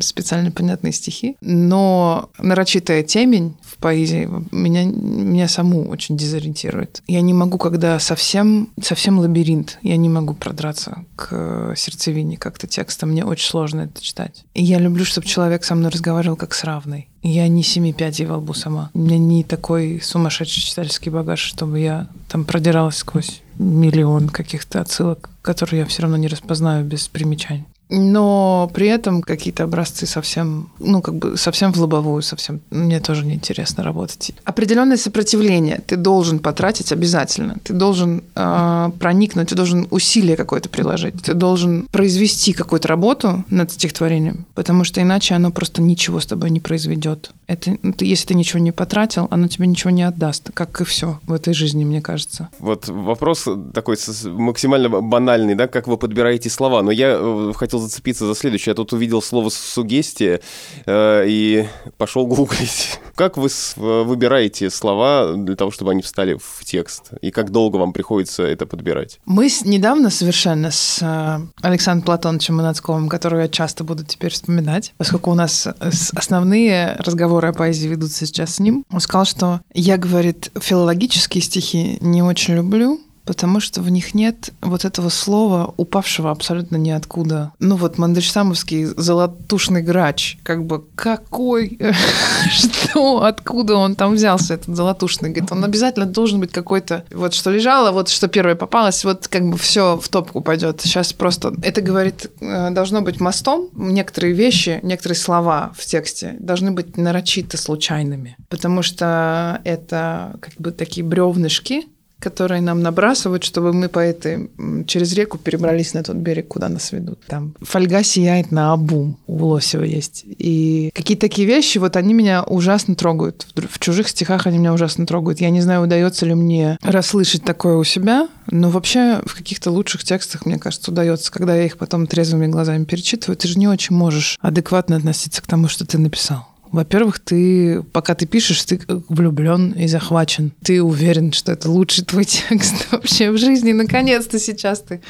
специально 0.00 0.50
понятные 0.50 0.92
стихи, 0.92 1.36
но 1.40 2.30
нарочитая 2.38 3.02
темень 3.02 3.56
в 3.62 3.76
поэзии 3.76 4.28
меня, 4.52 4.84
меня 4.84 5.48
саму 5.48 5.88
очень 5.88 6.16
дезориентирует. 6.16 7.02
Я 7.06 7.20
не 7.20 7.32
могу, 7.32 7.58
когда 7.58 7.98
совсем, 7.98 8.70
совсем 8.82 9.18
лабиринт, 9.18 9.78
я 9.82 9.96
не 9.96 10.08
могу 10.08 10.34
продраться 10.34 11.04
к 11.16 11.74
сердцевине 11.76 12.36
как-то 12.36 12.66
текста, 12.66 13.06
мне 13.06 13.24
очень 13.24 13.48
сложно 13.48 13.82
это 13.82 14.02
читать. 14.02 14.44
И 14.54 14.62
я 14.62 14.78
люблю, 14.78 15.04
чтобы 15.04 15.26
человек 15.26 15.64
со 15.64 15.74
мной 15.74 15.90
разговаривал 15.90 16.36
как 16.36 16.54
с 16.54 16.64
равной. 16.64 17.09
Я 17.22 17.48
не 17.48 17.62
семи 17.62 17.92
пядей 17.92 18.26
во 18.26 18.38
лбу 18.38 18.54
сама. 18.54 18.90
У 18.94 18.98
меня 18.98 19.18
не 19.18 19.44
такой 19.44 20.00
сумасшедший 20.02 20.62
читательский 20.62 21.10
багаж, 21.10 21.40
чтобы 21.40 21.78
я 21.78 22.08
там 22.28 22.44
продиралась 22.44 22.96
сквозь 22.96 23.42
миллион 23.58 24.28
каких-то 24.28 24.80
отсылок, 24.80 25.28
которые 25.42 25.80
я 25.80 25.86
все 25.86 26.02
равно 26.02 26.16
не 26.16 26.28
распознаю 26.28 26.84
без 26.84 27.08
примечаний 27.08 27.66
но 27.90 28.70
при 28.72 28.86
этом 28.86 29.22
какие-то 29.22 29.64
образцы 29.64 30.06
совсем, 30.06 30.70
ну, 30.78 31.02
как 31.02 31.14
бы 31.14 31.36
совсем 31.36 31.72
в 31.72 31.80
лобовую, 31.80 32.22
совсем 32.22 32.60
мне 32.70 33.00
тоже 33.00 33.26
неинтересно 33.26 33.82
работать. 33.82 34.32
Определенное 34.44 34.96
сопротивление 34.96 35.82
ты 35.86 35.96
должен 35.96 36.38
потратить 36.38 36.92
обязательно. 36.92 37.56
Ты 37.62 37.72
должен 37.72 38.22
э, 38.34 38.90
проникнуть, 38.98 39.48
ты 39.48 39.54
должен 39.54 39.86
усилие 39.90 40.36
какое-то 40.36 40.68
приложить, 40.68 41.22
ты 41.22 41.34
должен 41.34 41.86
произвести 41.90 42.52
какую-то 42.52 42.88
работу 42.88 43.44
над 43.50 43.72
стихотворением, 43.72 44.46
потому 44.54 44.84
что 44.84 45.02
иначе 45.02 45.34
оно 45.34 45.50
просто 45.50 45.82
ничего 45.82 46.20
с 46.20 46.26
тобой 46.26 46.50
не 46.50 46.60
произведет. 46.60 47.32
Это, 47.46 47.76
ну, 47.82 47.94
если 47.98 48.28
ты 48.28 48.34
ничего 48.34 48.60
не 48.60 48.72
потратил, 48.72 49.26
оно 49.30 49.48
тебе 49.48 49.66
ничего 49.66 49.90
не 49.90 50.04
отдаст, 50.04 50.50
как 50.54 50.80
и 50.80 50.84
все 50.84 51.18
в 51.26 51.32
этой 51.32 51.54
жизни, 51.54 51.84
мне 51.84 52.00
кажется. 52.00 52.48
Вот 52.60 52.88
вопрос 52.88 53.48
такой 53.74 53.96
максимально 54.24 54.88
банальный, 54.88 55.54
да, 55.54 55.66
как 55.66 55.88
вы 55.88 55.96
подбираете 55.96 56.48
слова, 56.50 56.82
но 56.82 56.92
я 56.92 57.16
э, 57.18 57.52
зацепиться 57.80 58.26
за 58.26 58.34
следующее. 58.34 58.72
Я 58.72 58.74
тут 58.74 58.92
увидел 58.92 59.22
слово 59.22 59.48
«сугестия» 59.48 60.40
э, 60.86 61.24
и 61.26 61.66
пошел 61.96 62.26
гуглить. 62.26 63.00
Как 63.14 63.36
вы 63.36 63.48
выбираете 63.76 64.70
слова 64.70 65.34
для 65.34 65.56
того, 65.56 65.70
чтобы 65.70 65.90
они 65.90 66.02
встали 66.02 66.38
в 66.40 66.64
текст? 66.64 67.10
И 67.20 67.30
как 67.30 67.50
долго 67.50 67.76
вам 67.76 67.92
приходится 67.92 68.44
это 68.44 68.64
подбирать? 68.64 69.20
Мы 69.26 69.50
с, 69.50 69.64
недавно 69.64 70.08
совершенно 70.08 70.70
с 70.70 71.00
э, 71.02 71.40
Александром 71.60 72.06
Платоновичем 72.06 72.56
Манацковым, 72.56 73.08
которого 73.08 73.40
я 73.40 73.48
часто 73.48 73.84
буду 73.84 74.04
теперь 74.04 74.32
вспоминать, 74.32 74.94
поскольку 74.96 75.30
у 75.30 75.34
нас 75.34 75.68
основные 76.14 76.96
разговоры 76.98 77.48
о 77.48 77.52
поэзии 77.52 77.88
ведутся 77.88 78.26
сейчас 78.26 78.56
с 78.56 78.60
ним, 78.60 78.84
он 78.90 79.00
сказал, 79.00 79.26
что 79.26 79.60
я, 79.74 79.96
говорит, 79.96 80.50
филологические 80.58 81.42
стихи 81.42 81.98
не 82.00 82.22
очень 82.22 82.54
люблю, 82.54 83.00
потому 83.30 83.60
что 83.60 83.80
в 83.80 83.88
них 83.90 84.12
нет 84.12 84.50
вот 84.60 84.84
этого 84.84 85.08
слова, 85.08 85.72
упавшего 85.76 86.32
абсолютно 86.32 86.74
ниоткуда. 86.74 87.52
Ну 87.60 87.76
вот 87.76 87.96
Мандельштамовский 87.96 88.86
золотушный 88.86 89.82
грач, 89.82 90.36
как 90.42 90.64
бы 90.64 90.84
какой, 90.96 91.78
что, 92.50 93.22
откуда 93.22 93.76
он 93.76 93.94
там 93.94 94.14
взялся, 94.14 94.54
этот 94.54 94.74
золотушный? 94.74 95.30
Говорит, 95.30 95.52
он 95.52 95.62
обязательно 95.62 96.06
должен 96.06 96.40
быть 96.40 96.50
какой-то, 96.50 97.04
вот 97.12 97.32
что 97.32 97.52
лежало, 97.52 97.92
вот 97.92 98.08
что 98.08 98.26
первое 98.26 98.56
попалось, 98.56 99.04
вот 99.04 99.28
как 99.28 99.48
бы 99.48 99.56
все 99.56 99.96
в 99.96 100.08
топку 100.08 100.40
пойдет. 100.40 100.80
Сейчас 100.80 101.12
просто, 101.12 101.54
это 101.62 101.82
говорит, 101.82 102.32
э, 102.40 102.70
должно 102.70 103.00
быть 103.00 103.20
мостом. 103.20 103.68
Некоторые 103.74 104.32
вещи, 104.32 104.80
некоторые 104.82 105.16
слова 105.16 105.70
в 105.76 105.86
тексте 105.86 106.34
должны 106.40 106.72
быть 106.72 106.96
нарочито 106.96 107.56
случайными, 107.56 108.36
потому 108.48 108.82
что 108.82 109.60
это 109.62 110.36
как 110.40 110.54
бы 110.56 110.72
такие 110.72 111.06
бревнышки, 111.06 111.84
которые 112.20 112.60
нам 112.60 112.82
набрасывают, 112.82 113.42
чтобы 113.42 113.72
мы 113.72 113.88
по 113.88 113.98
этой 113.98 114.50
через 114.86 115.12
реку 115.14 115.38
перебрались 115.38 115.94
на 115.94 116.02
тот 116.02 116.16
берег, 116.16 116.48
куда 116.48 116.68
нас 116.68 116.92
ведут. 116.92 117.20
Там 117.26 117.54
фольга 117.60 118.02
сияет 118.02 118.52
на 118.52 118.72
обум 118.72 119.18
у 119.26 119.46
Лосева 119.46 119.84
есть. 119.84 120.24
И 120.26 120.90
какие-то 120.94 121.22
такие 121.22 121.46
вещи, 121.48 121.78
вот 121.78 121.96
они 121.96 122.14
меня 122.14 122.42
ужасно 122.42 122.94
трогают. 122.94 123.46
В 123.54 123.78
чужих 123.78 124.08
стихах 124.08 124.46
они 124.46 124.58
меня 124.58 124.72
ужасно 124.72 125.06
трогают. 125.06 125.40
Я 125.40 125.50
не 125.50 125.60
знаю, 125.60 125.82
удается 125.82 126.26
ли 126.26 126.34
мне 126.34 126.78
расслышать 126.82 127.42
такое 127.42 127.76
у 127.76 127.84
себя, 127.84 128.28
но 128.50 128.70
вообще 128.70 129.20
в 129.24 129.34
каких-то 129.34 129.70
лучших 129.70 130.04
текстах, 130.04 130.44
мне 130.46 130.58
кажется, 130.58 130.90
удается, 130.90 131.32
когда 131.32 131.56
я 131.56 131.64
их 131.64 131.78
потом 131.78 132.06
трезвыми 132.06 132.46
глазами 132.46 132.84
перечитываю, 132.84 133.36
ты 133.36 133.48
же 133.48 133.58
не 133.58 133.68
очень 133.68 133.96
можешь 133.96 134.38
адекватно 134.40 134.96
относиться 134.96 135.42
к 135.42 135.46
тому, 135.46 135.68
что 135.68 135.86
ты 135.86 135.98
написал. 135.98 136.49
Во-первых, 136.72 137.18
ты, 137.18 137.82
пока 137.92 138.14
ты 138.14 138.26
пишешь, 138.26 138.62
ты 138.64 138.80
влюблен 139.08 139.72
и 139.72 139.88
захвачен. 139.88 140.52
Ты 140.62 140.82
уверен, 140.82 141.32
что 141.32 141.52
это 141.52 141.70
лучший 141.70 142.04
твой 142.04 142.24
текст 142.26 142.90
вообще 142.90 143.30
в 143.30 143.38
жизни. 143.38 143.72
Наконец-то 143.72 144.38
сейчас 144.38 144.80
ты... 144.80 145.00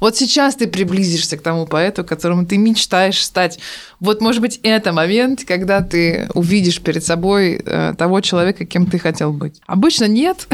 Вот 0.00 0.16
сейчас 0.16 0.54
ты 0.54 0.68
приблизишься 0.68 1.36
к 1.36 1.42
тому 1.42 1.66
поэту, 1.66 2.04
которому 2.04 2.46
ты 2.46 2.56
мечтаешь 2.56 3.22
стать. 3.22 3.58
Вот, 4.00 4.20
может 4.20 4.40
быть, 4.40 4.60
это 4.62 4.92
момент, 4.92 5.44
когда 5.44 5.80
ты 5.80 6.28
увидишь 6.34 6.80
перед 6.80 7.04
собой 7.04 7.60
э, 7.64 7.94
того 7.98 8.20
человека, 8.20 8.64
кем 8.64 8.86
ты 8.86 8.98
хотел 8.98 9.32
быть. 9.32 9.60
Обычно 9.66 10.06
нет, 10.06 10.46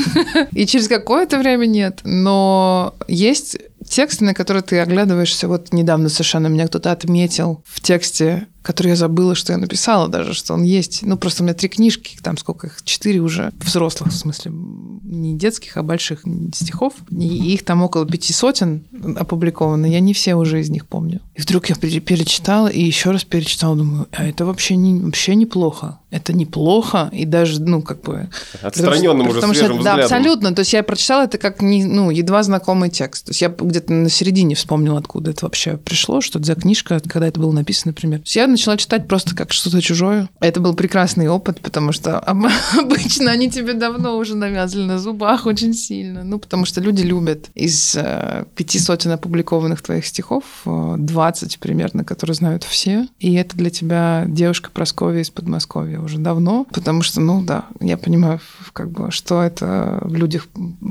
и 0.52 0.66
через 0.66 0.88
какое-то 0.88 1.38
время 1.38 1.66
нет, 1.66 2.00
но 2.04 2.94
есть 3.08 3.58
тексты, 3.88 4.24
на 4.24 4.34
которые 4.34 4.62
ты 4.62 4.78
оглядываешься. 4.78 5.48
Вот 5.48 5.72
недавно 5.72 6.08
совершенно 6.08 6.48
меня 6.48 6.66
кто-то 6.66 6.92
отметил 6.92 7.62
в 7.66 7.80
тексте 7.80 8.46
который 8.62 8.88
я 8.88 8.96
забыла, 8.96 9.34
что 9.34 9.52
я 9.52 9.58
написала 9.58 10.08
даже, 10.08 10.34
что 10.34 10.54
он 10.54 10.62
есть. 10.62 11.00
Ну, 11.02 11.16
просто 11.16 11.42
у 11.42 11.46
меня 11.46 11.54
три 11.54 11.68
книжки, 11.68 12.18
там 12.22 12.36
сколько 12.36 12.66
их, 12.66 12.82
четыре 12.84 13.20
уже 13.20 13.52
взрослых, 13.60 14.12
в 14.12 14.16
смысле, 14.16 14.52
не 14.52 15.34
детских, 15.36 15.76
а 15.76 15.82
больших 15.82 16.24
стихов. 16.54 16.94
И 17.10 17.52
их 17.54 17.64
там 17.64 17.82
около 17.82 18.06
пяти 18.06 18.32
сотен 18.32 18.84
опубликовано. 19.16 19.86
Я 19.86 20.00
не 20.00 20.12
все 20.12 20.34
уже 20.34 20.60
из 20.60 20.70
них 20.70 20.86
помню. 20.86 21.20
И 21.34 21.40
вдруг 21.40 21.68
я 21.70 21.74
перечитала 21.74 22.68
и 22.68 22.82
еще 22.82 23.10
раз 23.10 23.24
перечитала, 23.24 23.76
думаю, 23.76 24.08
а 24.12 24.26
это 24.26 24.44
вообще, 24.44 24.76
не, 24.76 25.00
вообще 25.00 25.34
неплохо. 25.34 25.98
Это 26.10 26.32
неплохо, 26.32 27.08
и 27.12 27.24
даже, 27.24 27.62
ну, 27.62 27.82
как 27.82 28.02
бы... 28.02 28.28
Отстраненным 28.60 29.28
уже 29.28 29.36
потому, 29.36 29.54
свежим 29.54 29.76
что. 29.76 29.84
Да, 29.84 29.94
абсолютно. 29.94 30.52
То 30.52 30.60
есть 30.60 30.72
я 30.72 30.82
прочитала 30.82 31.24
это 31.24 31.38
как, 31.38 31.62
не, 31.62 31.84
ну, 31.84 32.10
едва 32.10 32.42
знакомый 32.42 32.90
текст. 32.90 33.26
То 33.26 33.30
есть 33.30 33.40
я 33.42 33.48
где-то 33.48 33.92
на 33.92 34.10
середине 34.10 34.56
вспомнила, 34.56 34.98
откуда 34.98 35.30
это 35.30 35.46
вообще 35.46 35.76
пришло, 35.76 36.20
что 36.20 36.40
это 36.40 36.46
за 36.46 36.54
книжка, 36.56 37.00
когда 37.00 37.28
это 37.28 37.38
было 37.38 37.52
написано, 37.52 37.92
например. 37.92 38.22
Я 38.26 38.48
начала 38.50 38.76
читать 38.76 39.08
просто 39.08 39.34
как 39.34 39.52
что-то 39.52 39.80
чужое. 39.80 40.28
Это 40.40 40.60
был 40.60 40.74
прекрасный 40.74 41.28
опыт, 41.28 41.60
потому 41.60 41.92
что 41.92 42.18
обычно 42.78 43.30
они 43.30 43.50
тебе 43.50 43.74
давно 43.74 44.16
уже 44.16 44.36
навязали 44.36 44.84
на 44.84 44.98
зубах 44.98 45.46
очень 45.46 45.74
сильно. 45.74 46.24
Ну, 46.24 46.38
потому 46.38 46.64
что 46.64 46.80
люди 46.80 47.02
любят 47.02 47.50
из 47.54 47.96
э, 47.96 48.44
пяти 48.54 48.78
сотен 48.78 49.12
опубликованных 49.12 49.82
твоих 49.82 50.06
стихов 50.06 50.44
э, 50.66 50.94
20 50.98 51.58
примерно, 51.58 52.04
которые 52.04 52.34
знают 52.34 52.64
все. 52.64 53.06
И 53.18 53.34
это 53.34 53.56
для 53.56 53.70
тебя 53.70 54.24
девушка 54.26 54.70
Прасковья 54.72 55.22
из 55.22 55.30
Подмосковья 55.30 56.00
уже 56.00 56.18
давно, 56.18 56.66
потому 56.72 57.02
что, 57.02 57.20
ну 57.20 57.42
да, 57.42 57.66
я 57.80 57.96
понимаю, 57.96 58.40
как 58.72 58.90
бы, 58.90 59.10
что 59.10 59.42
это 59.42 59.98
в 60.02 60.14
людях 60.14 60.48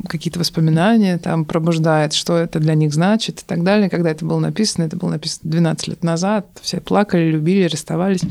какие-то 0.08 0.39
воспоминания 0.39 1.17
там 1.17 1.45
пробуждает, 1.45 2.13
что 2.13 2.38
это 2.38 2.60
для 2.60 2.76
них 2.76 2.93
значит 2.93 3.41
и 3.41 3.43
так 3.45 3.63
далее. 3.63 3.89
Когда 3.89 4.10
это 4.10 4.26
было 4.26 4.39
написано, 4.39 4.84
это 4.84 4.98
было 4.98 5.10
написано 5.10 5.50
12 5.52 5.88
лет 5.88 6.04
назад, 6.04 6.48
все 6.62 6.80
плакали, 6.80 7.32
любили, 7.32 7.48
расставались 7.67 8.21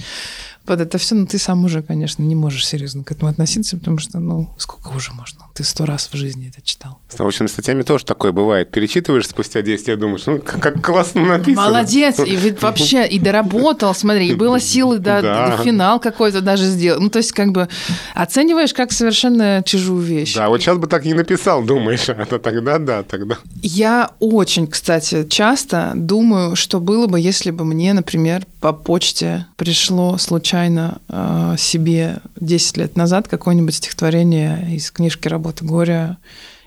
под 0.68 0.82
это 0.82 0.98
все, 0.98 1.14
но 1.14 1.24
ты 1.24 1.38
сам 1.38 1.64
уже, 1.64 1.82
конечно, 1.82 2.22
не 2.22 2.34
можешь 2.34 2.66
серьезно 2.66 3.02
к 3.02 3.10
этому 3.10 3.30
относиться, 3.30 3.78
потому 3.78 3.96
что, 3.96 4.18
ну, 4.18 4.50
сколько 4.58 4.88
уже 4.88 5.12
можно? 5.12 5.46
Ты 5.54 5.64
сто 5.64 5.86
раз 5.86 6.10
в 6.12 6.14
жизни 6.14 6.52
это 6.52 6.60
читал. 6.60 6.98
С 7.08 7.18
научными 7.18 7.48
статьями 7.48 7.80
тоже 7.80 8.04
такое 8.04 8.32
бывает. 8.32 8.70
Перечитываешь 8.70 9.26
спустя 9.26 9.62
10 9.62 9.88
лет, 9.88 9.98
думаешь, 9.98 10.26
ну, 10.26 10.38
как, 10.40 10.60
как 10.60 10.84
классно 10.84 11.24
написано. 11.24 11.68
Молодец! 11.68 12.20
И 12.20 12.54
вообще, 12.60 13.08
и 13.08 13.18
доработал, 13.18 13.94
смотри, 13.94 14.28
и 14.28 14.34
было 14.34 14.60
силы, 14.60 14.98
да, 14.98 15.22
да. 15.22 15.56
финал 15.64 16.00
какой-то 16.00 16.42
даже 16.42 16.64
сделать. 16.64 17.00
Ну, 17.00 17.08
то 17.08 17.16
есть, 17.16 17.32
как 17.32 17.52
бы 17.52 17.66
оцениваешь 18.14 18.74
как 18.74 18.92
совершенно 18.92 19.62
чужую 19.64 20.02
вещь. 20.02 20.34
Да, 20.34 20.50
вот 20.50 20.60
сейчас 20.60 20.76
бы 20.76 20.86
так 20.86 21.06
не 21.06 21.14
написал, 21.14 21.62
думаешь, 21.62 22.10
а 22.10 22.26
то 22.26 22.38
тогда, 22.38 22.78
да, 22.78 23.02
тогда. 23.04 23.38
Я 23.62 24.10
очень, 24.20 24.66
кстати, 24.66 25.26
часто 25.26 25.92
думаю, 25.94 26.56
что 26.56 26.78
было 26.78 27.06
бы, 27.06 27.18
если 27.18 27.52
бы 27.52 27.64
мне, 27.64 27.94
например, 27.94 28.44
по 28.60 28.74
почте 28.74 29.46
пришло 29.56 30.18
случайно 30.18 30.57
э, 30.66 31.54
себе 31.58 32.18
10 32.40 32.76
лет 32.76 32.96
назад 32.96 33.28
какое-нибудь 33.28 33.74
стихотворение 33.74 34.74
из 34.74 34.90
книжки 34.90 35.28
«Работа 35.28 35.64
горя» 35.64 36.18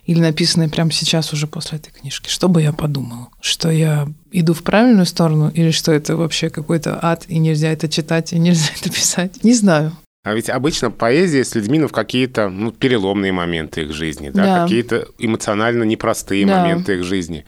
или 0.05 0.19
написанное 0.19 0.69
прямо 0.69 0.91
сейчас 0.91 1.31
уже 1.33 1.47
после 1.47 1.77
этой 1.77 1.91
книжки. 1.91 2.29
Что 2.29 2.49
бы 2.49 2.61
я 2.61 2.73
подумала? 2.73 3.29
Что 3.39 3.69
я 3.69 4.07
иду 4.31 4.53
в 4.53 4.63
правильную 4.63 5.05
сторону 5.05 5.49
или 5.53 5.71
что 5.71 5.91
это 5.91 6.15
вообще 6.15 6.49
какой-то 6.49 6.99
ад, 7.01 7.25
и 7.27 7.37
нельзя 7.37 7.71
это 7.71 7.87
читать, 7.87 8.33
и 8.33 8.39
нельзя 8.39 8.71
это 8.79 8.89
писать? 8.89 9.43
Не 9.43 9.53
знаю. 9.53 9.93
А 10.23 10.35
ведь 10.35 10.49
обычно 10.49 10.91
поэзия 10.91 11.43
с 11.43 11.55
людьми 11.55 11.79
ну, 11.79 11.87
в 11.87 11.91
какие-то 11.91 12.49
ну, 12.49 12.71
переломные 12.71 13.31
моменты 13.31 13.81
их 13.81 13.93
жизни, 13.93 14.29
да, 14.29 14.45
да. 14.45 14.63
какие-то 14.63 15.07
эмоционально 15.17 15.83
непростые 15.83 16.45
да. 16.45 16.59
моменты 16.59 16.95
их 16.95 17.03
жизни. 17.03 17.43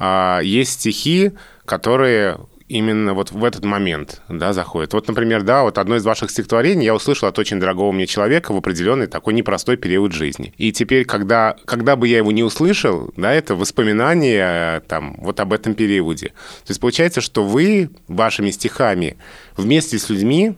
А, 0.00 0.40
есть 0.42 0.72
стихи, 0.72 1.32
которые 1.64 2.38
именно 2.68 3.14
вот 3.14 3.32
в 3.32 3.44
этот 3.44 3.64
момент, 3.64 4.22
да, 4.28 4.52
заходит. 4.52 4.92
Вот, 4.92 5.08
например, 5.08 5.42
да, 5.42 5.62
вот 5.62 5.78
одно 5.78 5.96
из 5.96 6.04
ваших 6.04 6.30
стихотворений 6.30 6.84
я 6.84 6.94
услышал 6.94 7.28
от 7.28 7.38
очень 7.38 7.58
дорогого 7.58 7.92
мне 7.92 8.06
человека 8.06 8.52
в 8.52 8.56
определенный 8.56 9.06
такой 9.06 9.34
непростой 9.34 9.76
период 9.76 10.12
жизни. 10.12 10.52
И 10.58 10.72
теперь, 10.72 11.04
когда, 11.04 11.56
когда 11.64 11.96
бы 11.96 12.06
я 12.08 12.18
его 12.18 12.32
не 12.32 12.42
услышал, 12.42 13.12
да, 13.16 13.32
это 13.32 13.54
воспоминание 13.54 14.80
там 14.88 15.16
вот 15.18 15.40
об 15.40 15.52
этом 15.52 15.74
периоде. 15.74 16.28
То 16.28 16.70
есть 16.70 16.80
получается, 16.80 17.20
что 17.20 17.44
вы 17.44 17.90
вашими 18.06 18.50
стихами 18.50 19.16
вместе 19.56 19.98
с 19.98 20.10
людьми 20.10 20.54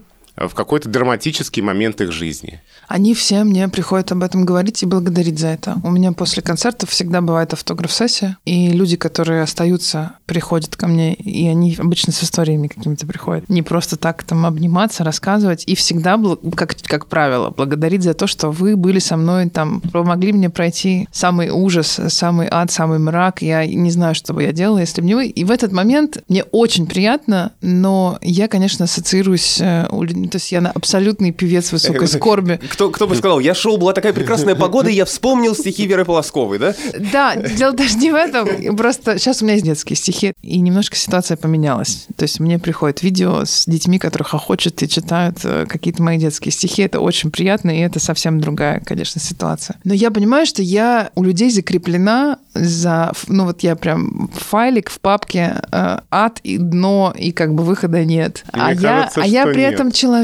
в 0.49 0.55
какой-то 0.55 0.89
драматический 0.89 1.63
момент 1.63 2.01
их 2.01 2.13
жизни. 2.13 2.61
Они 2.89 3.15
все 3.15 3.45
мне 3.45 3.69
приходят 3.69 4.11
об 4.13 4.23
этом 4.23 4.45
говорить 4.45 4.83
и 4.83 4.87
благодарить 4.87 5.39
за 5.39 5.49
это. 5.49 5.77
У 5.85 5.91
меня 5.91 6.13
после 6.13 6.43
концертов 6.43 6.91
всегда 6.91 7.21
бывает 7.21 7.53
автограф-сессия, 7.53 8.39
и 8.45 8.71
люди, 8.71 8.97
которые 8.97 9.43
остаются, 9.43 10.13
приходят 10.27 10.77
ко 10.77 10.87
мне, 10.87 11.15
и 11.15 11.47
они 11.47 11.77
обычно 11.79 12.13
с 12.13 12.25
историями 12.25 12.69
какими-то 12.69 13.07
приходят. 13.07 13.49
Не 13.49 13.63
просто 13.63 13.97
так 13.97 14.23
там 14.25 14.47
обниматься, 14.47 15.05
рассказывать, 15.05 15.65
и 15.67 15.75
всегда, 15.75 16.19
как, 16.57 16.75
как 16.83 17.07
правило, 17.07 17.51
благодарить 17.51 18.03
за 18.03 18.15
то, 18.15 18.27
что 18.27 18.51
вы 18.51 18.77
были 18.77 18.99
со 18.99 19.17
мной, 19.17 19.51
там, 19.51 19.81
помогли 19.81 20.33
мне 20.33 20.51
пройти 20.51 21.09
самый 21.13 21.51
ужас, 21.51 22.01
самый 22.09 22.49
ад, 22.51 22.71
самый 22.71 22.99
мрак. 22.99 23.43
Я 23.43 23.67
не 23.67 23.91
знаю, 23.91 24.15
что 24.15 24.33
бы 24.33 24.43
я 24.43 24.53
делала, 24.53 24.79
если 24.79 25.01
бы 25.01 25.07
не 25.07 25.15
вы. 25.15 25.27
И 25.29 25.45
в 25.45 25.51
этот 25.51 25.73
момент 25.73 26.23
мне 26.29 26.45
очень 26.45 26.87
приятно, 26.87 27.53
но 27.61 28.19
я, 28.23 28.49
конечно, 28.49 28.85
ассоциируюсь, 28.87 29.61
э, 29.61 29.87
то 30.31 30.37
есть 30.37 30.53
я 30.53 30.61
абсолютный 30.61 31.33
певец 31.33 31.73
высокой 31.73 32.09
скорби 32.09 32.61
кто, 32.71 32.91
кто 32.91 33.07
бы 33.07 33.15
сказал, 33.15 33.41
я 33.41 33.55
шел, 33.55 33.77
была 33.77 33.93
такая 33.93 34.13
прекрасная 34.13 34.55
погода, 34.55 34.89
и 34.89 34.95
я 34.95 35.05
вспомнил 35.05 35.55
стихи 35.55 35.87
Веры 35.87 36.05
Полосковой, 36.05 36.59
да? 36.59 36.75
Да, 37.13 37.37
дело 37.37 37.73
даже 37.73 37.97
не 37.99 38.11
в 38.11 38.15
этом. 38.15 38.77
Просто 38.77 39.19
сейчас 39.19 39.43
у 39.43 39.45
меня 39.45 39.55
есть 39.55 39.67
детские 39.67 39.97
стихи, 39.97 40.33
и 40.43 40.61
немножко 40.61 40.97
ситуация 40.97 41.37
поменялась. 41.37 42.07
То 42.17 42.23
есть 42.25 42.41
мне 42.41 42.59
приходит 42.59 43.03
видео 43.03 43.45
с 43.45 43.67
детьми, 43.67 43.99
которые 43.99 44.27
хохочут 44.27 44.83
и 44.83 44.89
читают 44.89 45.39
э, 45.45 45.67
какие-то 45.69 46.03
мои 46.03 46.19
детские 46.19 46.53
стихи. 46.53 46.83
Это 46.83 47.01
очень 47.01 47.31
приятно, 47.31 47.71
и 47.71 47.81
это 47.81 47.99
совсем 48.01 48.41
другая, 48.41 48.81
конечно, 48.81 49.21
ситуация. 49.21 49.77
Но 49.85 49.95
я 49.95 50.11
понимаю, 50.11 50.47
что 50.47 50.63
я 50.63 51.11
у 51.15 51.25
людей 51.25 51.51
закреплена 51.51 52.39
за... 52.55 53.13
Ну 53.29 53.45
вот 53.45 53.63
я 53.63 53.77
прям 53.77 54.31
файлик 54.35 54.91
в 54.91 55.01
папке 55.01 55.57
э, 55.71 55.99
ад 56.11 56.41
и 56.43 56.59
дно, 56.59 57.15
и 57.17 57.33
как 57.33 57.55
бы 57.55 57.65
выхода 57.65 58.05
нет. 58.05 58.45
Мне 58.53 58.63
а 58.63 58.77
кажется, 58.77 59.21
я, 59.21 59.25
а 59.25 59.27
я 59.27 59.47
при 59.47 59.61
нет. 59.61 59.75
этом 59.75 59.93
человек 59.93 60.20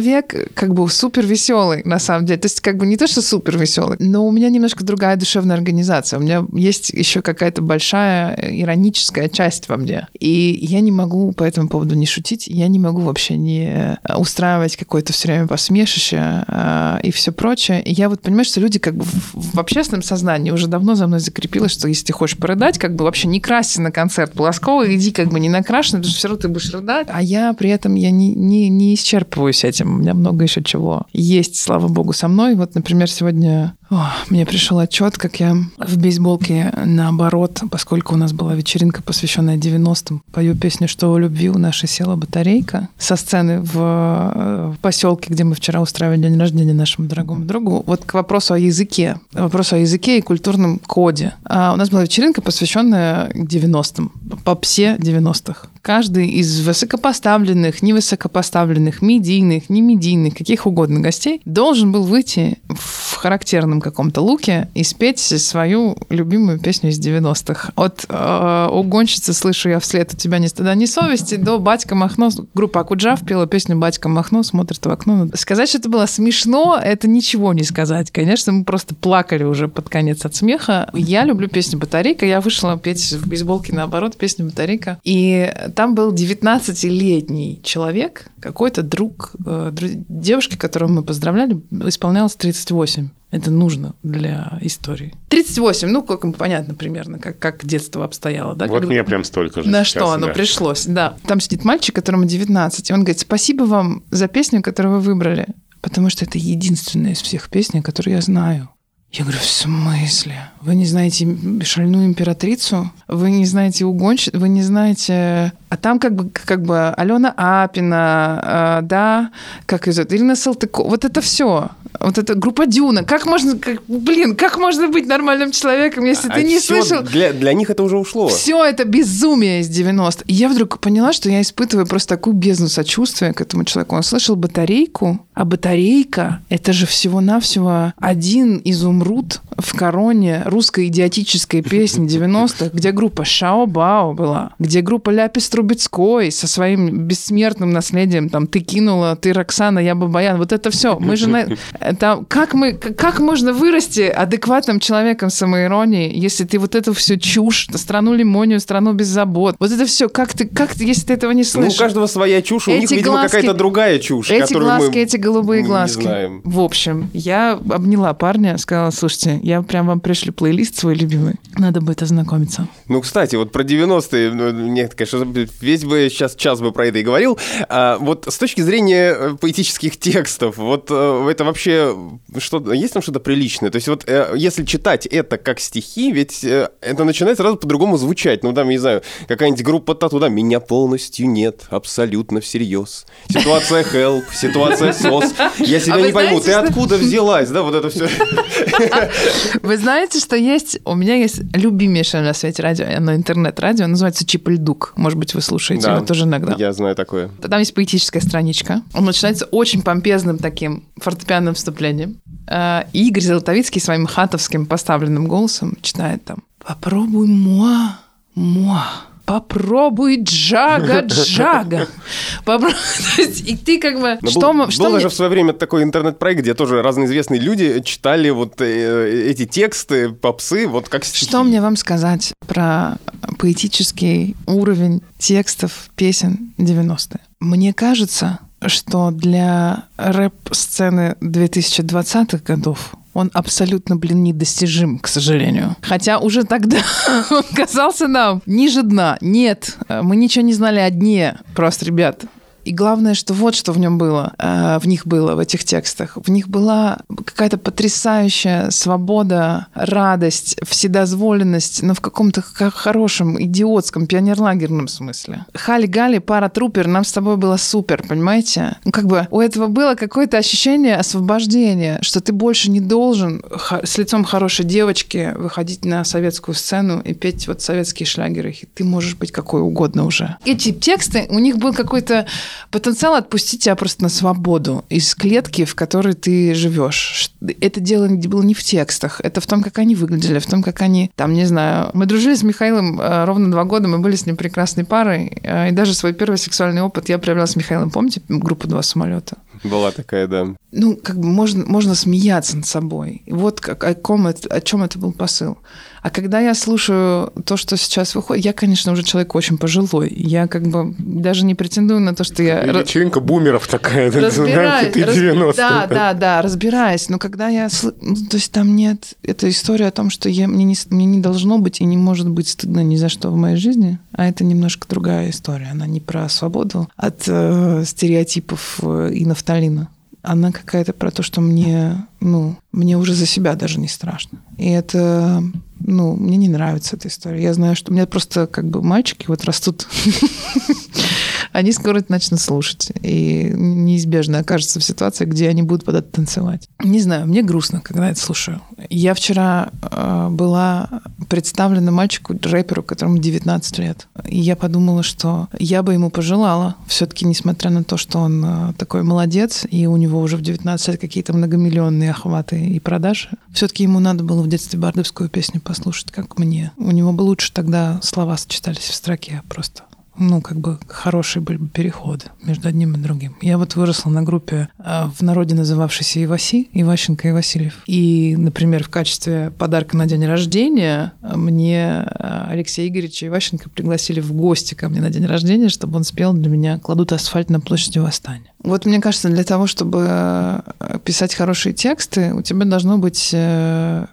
как 0.54 0.74
бы 0.74 0.88
супер 0.88 1.26
веселый, 1.26 1.82
на 1.84 1.98
самом 1.98 2.26
деле. 2.26 2.40
То 2.40 2.46
есть 2.46 2.60
как 2.60 2.76
бы 2.76 2.86
не 2.86 2.96
то, 2.96 3.06
что 3.06 3.22
супер 3.22 3.58
веселый, 3.58 3.96
но 4.00 4.26
у 4.26 4.32
меня 4.32 4.48
немножко 4.48 4.84
другая 4.84 5.16
душевная 5.16 5.56
организация. 5.56 6.18
У 6.18 6.22
меня 6.22 6.44
есть 6.52 6.90
еще 6.90 7.22
какая-то 7.22 7.62
большая 7.62 8.34
ироническая 8.34 9.28
часть 9.28 9.68
во 9.68 9.76
мне. 9.76 10.08
И 10.18 10.58
я 10.62 10.80
не 10.80 10.92
могу 10.92 11.32
по 11.32 11.44
этому 11.44 11.68
поводу 11.68 11.94
не 11.94 12.06
шутить, 12.06 12.46
я 12.46 12.68
не 12.68 12.78
могу 12.78 13.02
вообще 13.02 13.36
не 13.36 13.98
устраивать 14.16 14.76
какое-то 14.76 15.12
все 15.12 15.28
время 15.28 15.46
посмешище 15.46 16.44
э, 16.46 16.98
и 17.02 17.10
все 17.10 17.32
прочее. 17.32 17.82
И 17.82 17.92
я 17.92 18.08
вот 18.08 18.20
понимаю, 18.20 18.44
что 18.44 18.60
люди 18.60 18.78
как 18.78 18.94
бы 18.94 19.04
в, 19.04 19.54
в 19.54 19.58
общественном 19.58 20.02
сознании 20.02 20.50
уже 20.50 20.66
давно 20.66 20.94
за 20.94 21.06
мной 21.06 21.20
закрепилось, 21.20 21.72
что 21.72 21.88
если 21.88 22.06
ты 22.06 22.12
хочешь 22.12 22.38
порыдать, 22.38 22.78
как 22.78 22.94
бы 22.94 23.04
вообще 23.04 23.28
не 23.28 23.40
красься 23.40 23.80
на 23.82 23.90
концерт 23.90 24.32
Полоскова, 24.32 24.94
иди 24.94 25.10
как 25.10 25.28
бы 25.28 25.40
не 25.40 25.48
накрашенный, 25.48 26.00
потому 26.00 26.10
что 26.10 26.18
все 26.18 26.28
равно 26.28 26.42
ты 26.42 26.48
будешь 26.48 26.72
рыдать. 26.72 27.08
А 27.10 27.22
я 27.22 27.52
при 27.52 27.70
этом 27.70 27.94
я 27.94 28.10
не, 28.10 28.34
не, 28.34 28.68
не 28.68 28.94
исчерпываюсь 28.94 29.64
этим. 29.64 29.75
У 29.84 29.88
меня 29.88 30.14
много 30.14 30.44
еще 30.44 30.62
чего 30.62 31.06
есть, 31.12 31.56
слава 31.56 31.88
богу, 31.88 32.12
со 32.12 32.28
мной. 32.28 32.54
Вот, 32.54 32.74
например, 32.74 33.10
сегодня 33.10 33.76
о, 33.88 34.12
мне 34.30 34.44
пришел 34.44 34.78
отчет, 34.80 35.16
как 35.16 35.38
я 35.38 35.56
в 35.78 35.96
бейсболке 35.96 36.72
наоборот, 36.84 37.62
поскольку 37.70 38.14
у 38.14 38.16
нас 38.16 38.32
была 38.32 38.54
вечеринка, 38.54 39.00
посвященная 39.02 39.56
90-м, 39.56 40.22
пою 40.32 40.56
песню 40.56 40.88
«Что 40.88 41.12
у 41.12 41.18
любви 41.18 41.50
у 41.50 41.58
нашей 41.58 41.88
села 41.88 42.16
батарейка» 42.16 42.88
со 42.98 43.14
сцены 43.14 43.60
в, 43.60 43.72
э, 43.76 44.72
в 44.74 44.78
поселке, 44.80 45.32
где 45.32 45.44
мы 45.44 45.54
вчера 45.54 45.80
устраивали 45.80 46.22
день 46.22 46.38
рождения 46.38 46.74
нашему 46.74 47.06
дорогому 47.06 47.44
другу. 47.44 47.84
Вот 47.86 48.04
к 48.04 48.14
вопросу 48.14 48.54
о 48.54 48.58
языке, 48.58 49.20
вопросу 49.32 49.76
о 49.76 49.78
языке 49.78 50.18
и 50.18 50.20
культурном 50.20 50.80
коде. 50.80 51.34
А 51.44 51.72
у 51.72 51.76
нас 51.76 51.88
была 51.88 52.02
вечеринка, 52.02 52.42
посвященная 52.42 53.30
90-м, 53.30 54.12
попсе 54.44 54.96
90-х. 54.98 55.68
Каждый 55.80 56.28
из 56.28 56.60
высокопоставленных, 56.66 57.80
невысокопоставленных, 57.80 59.02
медийных, 59.02 59.70
не 59.70 59.80
медийных, 59.80 60.34
каких 60.34 60.66
угодно 60.66 60.98
гостей 60.98 61.40
должен 61.44 61.92
был 61.92 62.02
выйти 62.02 62.58
в 62.68 63.14
характерном 63.14 63.75
каком-то 63.80 64.20
луке 64.20 64.68
и 64.74 64.84
спеть 64.84 65.18
свою 65.18 65.96
любимую 66.08 66.58
песню 66.58 66.90
из 66.90 67.00
90-х. 67.00 67.72
От 67.76 68.06
э, 68.08 68.68
«Угонщицы 68.70 69.32
слышу 69.32 69.68
я 69.68 69.80
вслед 69.80 70.12
у 70.12 70.16
тебя 70.16 70.38
ни 70.38 70.46
стыда, 70.46 70.74
ни 70.74 70.86
совести» 70.86 71.36
до 71.36 71.58
«Батька 71.58 71.94
Махно». 71.94 72.30
Группа 72.54 72.80
Акуджав 72.80 73.24
пела 73.24 73.46
песню 73.46 73.76
«Батька 73.76 74.08
Махно» 74.08 74.42
смотрит 74.42 74.84
в 74.84 74.90
окно. 74.90 75.28
Сказать, 75.34 75.68
что 75.68 75.78
это 75.78 75.88
было 75.88 76.06
смешно, 76.06 76.78
это 76.82 77.08
ничего 77.08 77.52
не 77.52 77.62
сказать. 77.62 78.10
Конечно, 78.10 78.52
мы 78.52 78.64
просто 78.64 78.94
плакали 78.94 79.44
уже 79.44 79.68
под 79.68 79.88
конец 79.88 80.24
от 80.24 80.34
смеха. 80.34 80.90
Я 80.92 81.24
люблю 81.24 81.48
песню 81.48 81.78
«Батарейка». 81.78 82.26
Я 82.26 82.40
вышла 82.40 82.78
петь 82.78 83.12
в 83.12 83.28
бейсболке 83.28 83.74
наоборот 83.74 84.16
песню 84.16 84.46
«Батарейка». 84.46 84.98
И 85.04 85.52
там 85.74 85.94
был 85.94 86.12
19-летний 86.12 87.60
человек, 87.62 88.26
какой-то 88.40 88.82
друг, 88.82 89.32
э, 89.44 89.72
девушки, 90.08 90.56
которую 90.56 90.92
мы 90.92 91.02
поздравляли, 91.02 91.60
исполнялось 91.86 92.36
38. 92.36 93.08
Это 93.30 93.50
нужно 93.50 93.94
для 94.02 94.58
истории. 94.60 95.14
38, 95.28 95.88
ну, 95.88 96.02
как 96.02 96.36
понятно 96.36 96.74
примерно, 96.74 97.18
как, 97.18 97.38
как 97.38 97.64
детство 97.64 98.04
обстояло. 98.04 98.54
Да? 98.54 98.66
Вот 98.66 98.80
как, 98.80 98.88
мне 98.88 99.02
прям 99.02 99.24
столько 99.24 99.62
же 99.62 99.68
На 99.68 99.84
сейчас, 99.84 99.88
что 99.88 100.10
оно 100.10 100.28
да. 100.28 100.32
пришлось, 100.32 100.86
да. 100.86 101.16
Там 101.26 101.40
сидит 101.40 101.64
мальчик, 101.64 101.94
которому 101.94 102.24
19, 102.24 102.88
и 102.88 102.92
он 102.92 103.00
говорит, 103.00 103.18
спасибо 103.18 103.64
вам 103.64 104.04
за 104.10 104.28
песню, 104.28 104.62
которую 104.62 104.96
вы 104.96 105.00
выбрали, 105.00 105.46
потому 105.80 106.08
что 106.08 106.24
это 106.24 106.38
единственная 106.38 107.12
из 107.12 107.20
всех 107.20 107.50
песней, 107.50 107.82
которую 107.82 108.14
я 108.14 108.20
знаю. 108.20 108.70
Я 109.16 109.24
говорю, 109.24 109.38
в 109.38 109.44
смысле? 109.44 110.50
Вы 110.60 110.74
не 110.74 110.84
знаете 110.84 111.26
шальную 111.62 112.04
императрицу? 112.04 112.92
Вы 113.08 113.30
не 113.30 113.46
знаете 113.46 113.86
угонщицу? 113.86 114.38
Вы 114.38 114.50
не 114.50 114.60
знаете... 114.60 115.54
А 115.70 115.78
там 115.78 115.98
как 115.98 116.14
бы, 116.14 116.28
как 116.28 116.62
бы 116.62 116.90
Алена 116.90 117.32
Апина, 117.34 118.80
э, 118.82 118.86
да, 118.86 119.30
как 119.64 119.88
из 119.88 119.98
этого, 119.98 120.18
Ирина 120.18 120.36
Салтыкова. 120.36 120.88
Вот 120.88 121.06
это 121.06 121.22
все. 121.22 121.70
Вот 121.98 122.18
эта 122.18 122.34
группа 122.34 122.66
Дюна. 122.66 123.04
Как 123.04 123.24
можно, 123.24 123.56
как, 123.58 123.82
блин, 123.88 124.36
как 124.36 124.58
можно 124.58 124.88
быть 124.88 125.06
нормальным 125.06 125.50
человеком, 125.50 126.04
если 126.04 126.28
А 126.28 126.34
ты 126.34 126.44
не 126.44 126.60
слышал? 126.60 127.02
Для, 127.02 127.32
для 127.32 127.54
них 127.54 127.70
это 127.70 127.82
уже 127.82 127.96
ушло. 127.96 128.28
Все 128.28 128.62
это 128.62 128.84
безумие 128.84 129.60
из 129.60 129.68
90 129.68 130.24
И 130.26 130.34
я 130.34 130.50
вдруг 130.50 130.78
поняла, 130.78 131.14
что 131.14 131.30
я 131.30 131.40
испытываю 131.40 131.86
просто 131.86 132.10
такую 132.10 132.34
бездну 132.34 132.68
сочувствия 132.68 133.32
к 133.32 133.40
этому 133.40 133.64
человеку. 133.64 133.96
Он 133.96 134.02
слышал 134.02 134.36
батарейку, 134.36 135.25
а 135.36 135.44
батарейка— 135.44 136.40
это 136.48 136.72
же 136.72 136.86
всего-навсего 136.86 137.92
один 138.00 138.58
изумруд 138.64 139.42
в 139.58 139.76
короне 139.76 140.42
русской 140.46 140.86
идиотической 140.88 141.60
песни 141.62 142.06
90-х, 142.08 142.70
где 142.72 142.90
группа 142.90 143.24
Шао 143.26 143.66
Бао 143.66 144.14
была, 144.14 144.52
где 144.58 144.80
группа 144.80 145.10
Ляпис 145.10 145.50
Трубецкой 145.50 146.32
со 146.32 146.46
своим 146.48 147.06
бессмертным 147.06 147.70
наследием, 147.70 148.30
там, 148.30 148.46
ты 148.46 148.60
кинула, 148.60 149.14
ты 149.14 149.34
Роксана, 149.34 149.78
я 149.78 149.94
Бабаян, 149.94 150.38
вот 150.38 150.52
это 150.52 150.70
все. 150.70 150.98
Мы 150.98 151.16
же 151.16 151.28
на... 151.28 151.46
это, 151.80 152.24
как, 152.28 152.54
мы, 152.54 152.72
как 152.72 153.20
можно 153.20 153.52
вырасти 153.52 154.02
адекватным 154.02 154.80
человеком 154.80 155.28
самоиронии, 155.28 156.10
если 156.18 156.44
ты 156.44 156.58
вот 156.58 156.74
эту 156.74 156.94
всю 156.94 157.16
чушь, 157.16 157.68
страну 157.74 158.14
лимонию, 158.14 158.58
страну 158.58 158.94
без 158.94 159.08
забот, 159.08 159.56
вот 159.58 159.70
это 159.70 159.84
все, 159.84 160.08
как 160.08 160.32
ты, 160.32 160.46
как 160.46 160.74
ты, 160.74 160.84
если 160.86 161.08
ты 161.08 161.12
этого 161.12 161.32
не 161.32 161.42
Ну, 161.42 161.48
у 161.48 161.62
слышишь? 161.62 161.78
каждого 161.78 162.06
своя 162.06 162.40
чушь, 162.40 162.68
у 162.68 162.70
них, 162.70 162.84
Эти 162.84 162.94
видимо, 162.94 163.16
глазки- 163.16 163.32
какая-то 163.32 163.52
другая 163.54 163.98
чушь, 163.98 164.30
Эти 164.30 164.40
которую 164.40 164.64
глазки, 164.64 164.96
мы 164.96 165.02
эти 165.02 165.16
голубые 165.26 165.62
не 165.62 165.68
глазки. 165.68 166.02
знаем. 166.02 166.40
В 166.44 166.60
общем, 166.60 167.10
я 167.12 167.52
обняла 167.52 168.14
парня, 168.14 168.56
сказала, 168.58 168.90
слушайте, 168.90 169.40
я 169.42 169.62
прям 169.62 169.86
вам 169.86 170.00
пришлю 170.00 170.32
плейлист 170.32 170.78
свой 170.78 170.94
любимый. 170.94 171.34
Надо 171.58 171.80
будет 171.80 172.02
ознакомиться. 172.02 172.68
Ну, 172.88 173.00
кстати, 173.00 173.36
вот 173.36 173.50
про 173.50 173.64
90-е, 173.64 174.30
ну, 174.32 174.50
нет, 174.50 174.94
конечно, 174.94 175.26
весь 175.60 175.84
бы 175.84 176.08
сейчас 176.10 176.36
час 176.36 176.60
бы 176.60 176.70
про 176.72 176.86
это 176.86 176.98
и 176.98 177.02
говорил. 177.02 177.38
А, 177.68 177.98
вот 177.98 178.26
с 178.28 178.38
точки 178.38 178.60
зрения 178.60 179.14
э, 179.14 179.36
поэтических 179.40 179.96
текстов, 179.98 180.58
вот 180.58 180.88
э, 180.90 181.28
это 181.30 181.44
вообще 181.44 181.96
что 182.38 182.72
есть 182.72 182.92
там 182.92 183.02
что-то 183.02 183.20
приличное? 183.20 183.70
То 183.70 183.76
есть 183.76 183.88
вот 183.88 184.04
э, 184.06 184.32
если 184.36 184.64
читать 184.64 185.06
это 185.06 185.38
как 185.38 185.58
стихи, 185.60 186.12
ведь 186.12 186.44
это 186.44 187.04
начинает 187.04 187.38
сразу 187.38 187.56
по-другому 187.56 187.96
звучать. 187.96 188.44
Ну, 188.44 188.52
там, 188.52 188.68
не 188.68 188.78
знаю, 188.78 189.02
какая-нибудь 189.26 189.64
группа 189.64 189.94
тату, 189.94 190.20
да, 190.20 190.28
меня 190.28 190.60
полностью 190.60 191.28
нет, 191.28 191.62
абсолютно 191.70 192.40
всерьез. 192.40 193.06
Ситуация 193.28 193.82
help, 193.82 194.24
ситуация 194.32 194.92
сос. 195.22 195.34
Я 195.58 195.80
себя 195.80 195.94
А 195.94 196.00
не 196.00 196.12
пойму, 196.12 196.40
знаете, 196.40 196.44
ты 196.44 196.50
что- 196.52 196.60
откуда 196.60 196.96
взялась, 196.96 197.50
да, 197.50 197.62
вот 197.62 197.74
это 197.74 197.88
все. 197.90 198.08
Вы 199.62 199.76
знаете, 199.78 200.18
что 200.18 200.36
есть... 200.36 200.78
У 200.84 200.94
меня 200.94 201.14
есть 201.16 201.40
любимейшее 201.54 202.22
на 202.22 202.34
свете 202.34 202.62
радио, 202.62 202.86
оно 202.96 203.14
интернет-радио, 203.14 203.86
называется 203.86 204.26
Чипльдук. 204.26 204.92
Может 204.96 205.18
быть, 205.18 205.34
вы 205.34 205.40
слушаете 205.40 205.90
его 205.90 206.00
тоже 206.04 206.24
иногда. 206.24 206.54
Я 206.58 206.72
знаю 206.72 206.94
такое. 206.94 207.30
Там 207.48 207.58
есть 207.60 207.74
поэтическая 207.74 208.22
страничка. 208.22 208.82
Он 208.94 209.04
начинается 209.04 209.44
очень 209.46 209.82
помпезным 209.82 210.38
таким 210.38 210.84
фортепианным 210.98 211.54
вступлением. 211.54 212.20
Э, 212.48 212.82
И 212.92 213.08
Игорь 213.08 213.22
Золотовицкий 213.22 213.80
своим 213.80 214.06
хатовским 214.06 214.66
поставленным 214.66 215.26
голосом 215.26 215.76
читает 215.82 216.24
там 216.24 216.38
«Попробуй 216.64 217.26
муа, 217.26 217.98
муа». 218.34 218.84
попробуй 219.24 220.22
джага, 220.22 221.00
джага. 221.00 221.88
И 222.46 223.56
ты 223.56 223.78
как 223.78 224.00
бы... 224.00 224.18
Что 224.30 224.52
Был 224.52 224.92
даже 224.92 225.08
в 225.08 225.12
свое 225.12 225.30
время 225.30 225.52
такой 225.52 225.82
интернет-проект, 225.82 226.40
где 226.40 226.54
тоже 226.54 226.82
разные 226.82 227.06
известные 227.06 227.40
люди 227.40 227.80
читали 227.80 228.30
вот 228.30 228.60
э, 228.60 229.28
эти 229.30 229.46
тексты, 229.46 230.10
попсы, 230.10 230.66
вот 230.66 230.88
как 230.88 231.04
стихи. 231.04 231.26
Что 231.26 231.42
мне 231.42 231.60
вам 231.60 231.76
сказать 231.76 232.32
про 232.46 232.98
поэтический 233.38 234.36
уровень 234.46 235.02
текстов 235.18 235.90
песен 235.96 236.52
90-е? 236.58 237.20
Мне 237.40 237.72
кажется, 237.72 238.38
что 238.64 239.10
для 239.10 239.84
рэп-сцены 239.96 241.16
2020-х 241.20 242.38
годов 242.44 242.94
он 243.16 243.30
абсолютно, 243.32 243.96
блин, 243.96 244.22
недостижим, 244.22 244.98
к 244.98 245.08
сожалению. 245.08 245.74
Хотя 245.80 246.18
уже 246.18 246.44
тогда 246.44 246.78
он 247.30 247.42
казался 247.54 248.08
нам 248.08 248.42
ниже 248.44 248.82
дна. 248.82 249.16
Нет, 249.22 249.78
мы 249.88 250.16
ничего 250.16 250.44
не 250.44 250.52
знали 250.52 250.80
о 250.80 250.90
дне. 250.90 251.38
Просто, 251.54 251.86
ребят, 251.86 252.26
и 252.66 252.72
главное, 252.72 253.14
что 253.14 253.32
вот 253.32 253.54
что 253.54 253.70
в 253.70 253.78
нем 253.78 253.96
было, 253.96 254.32
э, 254.38 254.78
в 254.80 254.88
них 254.88 255.06
было, 255.06 255.36
в 255.36 255.38
этих 255.38 255.62
текстах. 255.62 256.16
В 256.16 256.28
них 256.28 256.48
была 256.48 256.98
какая-то 257.24 257.58
потрясающая 257.58 258.70
свобода, 258.70 259.68
радость, 259.72 260.56
вседозволенность, 260.66 261.84
но 261.84 261.94
в 261.94 262.00
каком-то 262.00 262.42
хорошем, 262.42 263.40
идиотском, 263.40 264.08
пионерлагерном 264.08 264.88
смысле. 264.88 265.46
Хали-гали, 265.54 266.18
пара 266.18 266.48
трупер, 266.48 266.88
нам 266.88 267.04
с 267.04 267.12
тобой 267.12 267.36
было 267.36 267.56
супер, 267.56 268.02
понимаете? 268.02 268.78
Ну, 268.84 268.90
как 268.90 269.06
бы 269.06 269.28
у 269.30 269.40
этого 269.40 269.68
было 269.68 269.94
какое-то 269.94 270.36
ощущение 270.36 270.96
освобождения, 270.96 272.00
что 272.02 272.20
ты 272.20 272.32
больше 272.32 272.68
не 272.68 272.80
должен 272.80 273.44
с 273.84 273.96
лицом 273.96 274.24
хорошей 274.24 274.64
девочки 274.64 275.34
выходить 275.36 275.84
на 275.84 276.02
советскую 276.04 276.56
сцену 276.56 277.00
и 277.00 277.14
петь 277.14 277.46
вот 277.46 277.62
советские 277.62 278.08
шлягеры. 278.08 278.56
Ты 278.74 278.82
можешь 278.82 279.14
быть 279.14 279.30
какой 279.30 279.60
угодно 279.60 280.04
уже. 280.04 280.36
Эти 280.44 280.72
тексты, 280.72 281.26
у 281.28 281.38
них 281.38 281.58
был 281.58 281.72
какой-то 281.72 282.26
потенциал 282.70 283.14
отпустить 283.14 283.64
тебя 283.64 283.76
просто 283.76 284.02
на 284.02 284.08
свободу 284.08 284.84
из 284.88 285.14
клетки, 285.14 285.64
в 285.64 285.74
которой 285.74 286.14
ты 286.14 286.54
живешь. 286.54 287.30
Это 287.60 287.80
дело 287.80 288.08
было 288.08 288.42
не 288.42 288.54
в 288.54 288.62
текстах, 288.62 289.20
это 289.22 289.40
в 289.40 289.46
том, 289.46 289.62
как 289.62 289.78
они 289.78 289.94
выглядели, 289.94 290.38
в 290.38 290.46
том, 290.46 290.62
как 290.62 290.82
они, 290.82 291.10
там, 291.14 291.32
не 291.32 291.44
знаю, 291.44 291.90
мы 291.94 292.06
дружили 292.06 292.34
с 292.34 292.42
Михаилом 292.42 293.00
э, 293.00 293.24
ровно 293.24 293.50
два 293.50 293.64
года, 293.64 293.88
мы 293.88 293.98
были 293.98 294.16
с 294.16 294.26
ним 294.26 294.36
прекрасной 294.36 294.84
парой, 294.84 295.38
э, 295.42 295.68
и 295.68 295.72
даже 295.72 295.94
свой 295.94 296.12
первый 296.12 296.36
сексуальный 296.36 296.82
опыт 296.82 297.08
я 297.08 297.18
проявляла 297.18 297.46
с 297.46 297.56
Михаилом, 297.56 297.90
помните, 297.90 298.22
группу 298.28 298.66
«Два 298.68 298.82
самолета»? 298.82 299.38
Была 299.64 299.90
такая, 299.90 300.26
да. 300.26 300.48
Ну, 300.72 300.96
как 300.96 301.18
бы 301.18 301.26
можно, 301.26 301.64
можно 301.66 301.94
смеяться 301.94 302.56
над 302.56 302.66
собой. 302.66 303.22
Вот 303.26 303.60
как, 303.60 303.84
о, 303.84 303.94
ком 303.94 304.26
это, 304.26 304.48
о 304.48 304.60
чем 304.60 304.82
это 304.82 304.98
был 304.98 305.12
посыл. 305.12 305.58
А 306.06 306.10
когда 306.10 306.38
я 306.38 306.54
слушаю 306.54 307.32
то, 307.44 307.56
что 307.56 307.76
сейчас 307.76 308.14
выходит, 308.14 308.44
я, 308.44 308.52
конечно, 308.52 308.92
уже 308.92 309.02
человек 309.02 309.34
очень 309.34 309.58
пожилой. 309.58 310.08
Я 310.16 310.46
как 310.46 310.68
бы 310.68 310.94
даже 311.00 311.44
не 311.44 311.56
претендую 311.56 311.98
на 311.98 312.14
то, 312.14 312.22
что 312.22 312.44
я... 312.44 312.62
Вечеринка 312.62 313.18
бумеров 313.18 313.66
такая, 313.66 314.08
разбираюсь, 314.12 314.94
да, 314.94 315.34
раз... 315.34 315.56
да, 315.56 315.86
да, 315.88 316.14
да, 316.14 316.42
разбираюсь. 316.42 317.08
Но 317.08 317.18
когда 317.18 317.48
я... 317.48 317.68
Ну, 318.00 318.14
то 318.30 318.36
есть 318.36 318.52
там 318.52 318.76
нет... 318.76 319.14
Это 319.24 319.50
история 319.50 319.88
о 319.88 319.90
том, 319.90 320.10
что 320.10 320.28
я... 320.28 320.46
мне, 320.46 320.62
не... 320.62 320.76
мне 320.90 321.06
не 321.06 321.18
должно 321.18 321.58
быть 321.58 321.80
и 321.80 321.84
не 321.84 321.96
может 321.96 322.30
быть 322.30 322.50
стыдно 322.50 322.84
ни 322.84 322.94
за 322.94 323.08
что 323.08 323.30
в 323.30 323.36
моей 323.36 323.56
жизни. 323.56 323.98
А 324.12 324.28
это 324.28 324.44
немножко 324.44 324.86
другая 324.88 325.30
история. 325.30 325.70
Она 325.72 325.88
не 325.88 325.98
про 325.98 326.28
свободу 326.28 326.88
от 326.94 327.24
э, 327.26 327.82
стереотипов 327.84 328.78
э, 328.80 329.10
и 329.12 329.26
нафталина 329.26 329.88
она 330.26 330.50
какая-то 330.50 330.92
про 330.92 331.10
то, 331.10 331.22
что 331.22 331.40
мне, 331.40 332.06
ну, 332.20 332.56
мне 332.72 332.98
уже 332.98 333.14
за 333.14 333.26
себя 333.26 333.54
даже 333.54 333.78
не 333.78 333.86
страшно. 333.86 334.40
И 334.58 334.68
это, 334.68 335.42
ну, 335.78 336.16
мне 336.16 336.36
не 336.36 336.48
нравится 336.48 336.96
эта 336.96 337.06
история. 337.06 337.42
Я 337.42 337.54
знаю, 337.54 337.76
что 337.76 337.92
у 337.92 337.94
меня 337.94 338.06
просто 338.06 338.48
как 338.48 338.66
бы 338.68 338.82
мальчики 338.82 339.26
вот 339.28 339.44
растут 339.44 339.86
они 341.52 341.72
скоро 341.72 341.98
это 341.98 342.12
начнут 342.12 342.40
слушать. 342.40 342.92
И 343.02 343.52
неизбежно 343.54 344.40
окажутся 344.40 344.80
в 344.80 344.84
ситуации, 344.84 345.24
где 345.24 345.48
они 345.48 345.62
будут 345.62 345.84
под 345.84 345.96
это 345.96 346.12
танцевать. 346.12 346.68
Не 346.82 347.00
знаю, 347.00 347.26
мне 347.26 347.42
грустно, 347.42 347.80
когда 347.80 348.10
это 348.10 348.20
слушаю. 348.20 348.60
Я 348.90 349.14
вчера 349.14 349.70
э, 349.82 350.28
была 350.30 350.88
представлена 351.28 351.90
мальчику, 351.90 352.36
рэперу, 352.42 352.82
которому 352.82 353.18
19 353.18 353.78
лет. 353.78 354.06
И 354.26 354.38
я 354.38 354.56
подумала, 354.56 355.02
что 355.02 355.48
я 355.58 355.82
бы 355.82 355.92
ему 355.92 356.10
пожелала, 356.10 356.76
все-таки, 356.86 357.26
несмотря 357.26 357.70
на 357.70 357.84
то, 357.84 357.96
что 357.96 358.18
он 358.18 358.44
э, 358.44 358.72
такой 358.76 359.02
молодец, 359.02 359.66
и 359.68 359.86
у 359.86 359.96
него 359.96 360.20
уже 360.20 360.36
в 360.36 360.42
19 360.42 360.88
лет 360.88 361.00
какие-то 361.00 361.32
многомиллионные 361.32 362.10
охваты 362.10 362.64
и 362.64 362.78
продажи, 362.80 363.30
все-таки 363.52 363.82
ему 363.82 364.00
надо 364.00 364.24
было 364.24 364.42
в 364.42 364.48
детстве 364.48 364.78
бардовскую 364.78 365.28
песню 365.28 365.60
послушать, 365.60 366.12
как 366.12 366.38
мне. 366.38 366.72
У 366.76 366.90
него 366.90 367.12
бы 367.12 367.22
лучше 367.22 367.52
тогда 367.52 368.00
слова 368.02 368.36
сочетались 368.36 368.78
в 368.78 368.94
строке 368.94 369.42
просто 369.48 369.82
ну, 370.18 370.40
как 370.40 370.58
бы 370.58 370.78
хорошие 370.88 371.42
были 371.42 371.56
бы 371.56 371.68
переходы 371.68 372.26
между 372.42 372.68
одним 372.68 372.94
и 372.94 372.98
другим. 372.98 373.36
Я 373.40 373.58
вот 373.58 373.76
выросла 373.76 374.10
на 374.10 374.22
группе 374.22 374.68
а, 374.78 375.10
в 375.14 375.22
народе 375.22 375.54
называвшейся 375.54 376.22
Иваси, 376.24 376.68
Иващенко 376.72 377.28
и 377.28 377.32
Васильев. 377.32 377.82
И, 377.86 378.34
например, 378.36 378.84
в 378.84 378.88
качестве 378.88 379.52
подарка 379.58 379.96
на 379.96 380.06
день 380.06 380.24
рождения 380.26 381.12
мне 381.22 382.04
а, 382.06 382.48
Алексей 382.50 382.88
Игоревич 382.88 383.22
и 383.22 383.26
Иващенко 383.26 383.70
пригласили 383.70 384.20
в 384.20 384.32
гости 384.32 384.74
ко 384.74 384.88
мне 384.88 385.00
на 385.00 385.10
день 385.10 385.26
рождения, 385.26 385.68
чтобы 385.68 385.96
он 385.96 386.04
спел 386.04 386.32
для 386.32 386.50
меня 386.50 386.78
«Кладут 386.78 387.12
асфальт 387.12 387.50
на 387.50 387.60
площади 387.60 387.98
Восстания». 387.98 388.52
Вот 388.66 388.84
мне 388.84 389.00
кажется, 389.00 389.28
для 389.28 389.44
того, 389.44 389.68
чтобы 389.68 390.06
э, 390.08 390.98
писать 391.04 391.34
хорошие 391.34 391.72
тексты, 391.72 392.34
у 392.34 392.42
тебя 392.42 392.64
должно 392.64 392.98
быть, 392.98 393.30
э, 393.32 394.06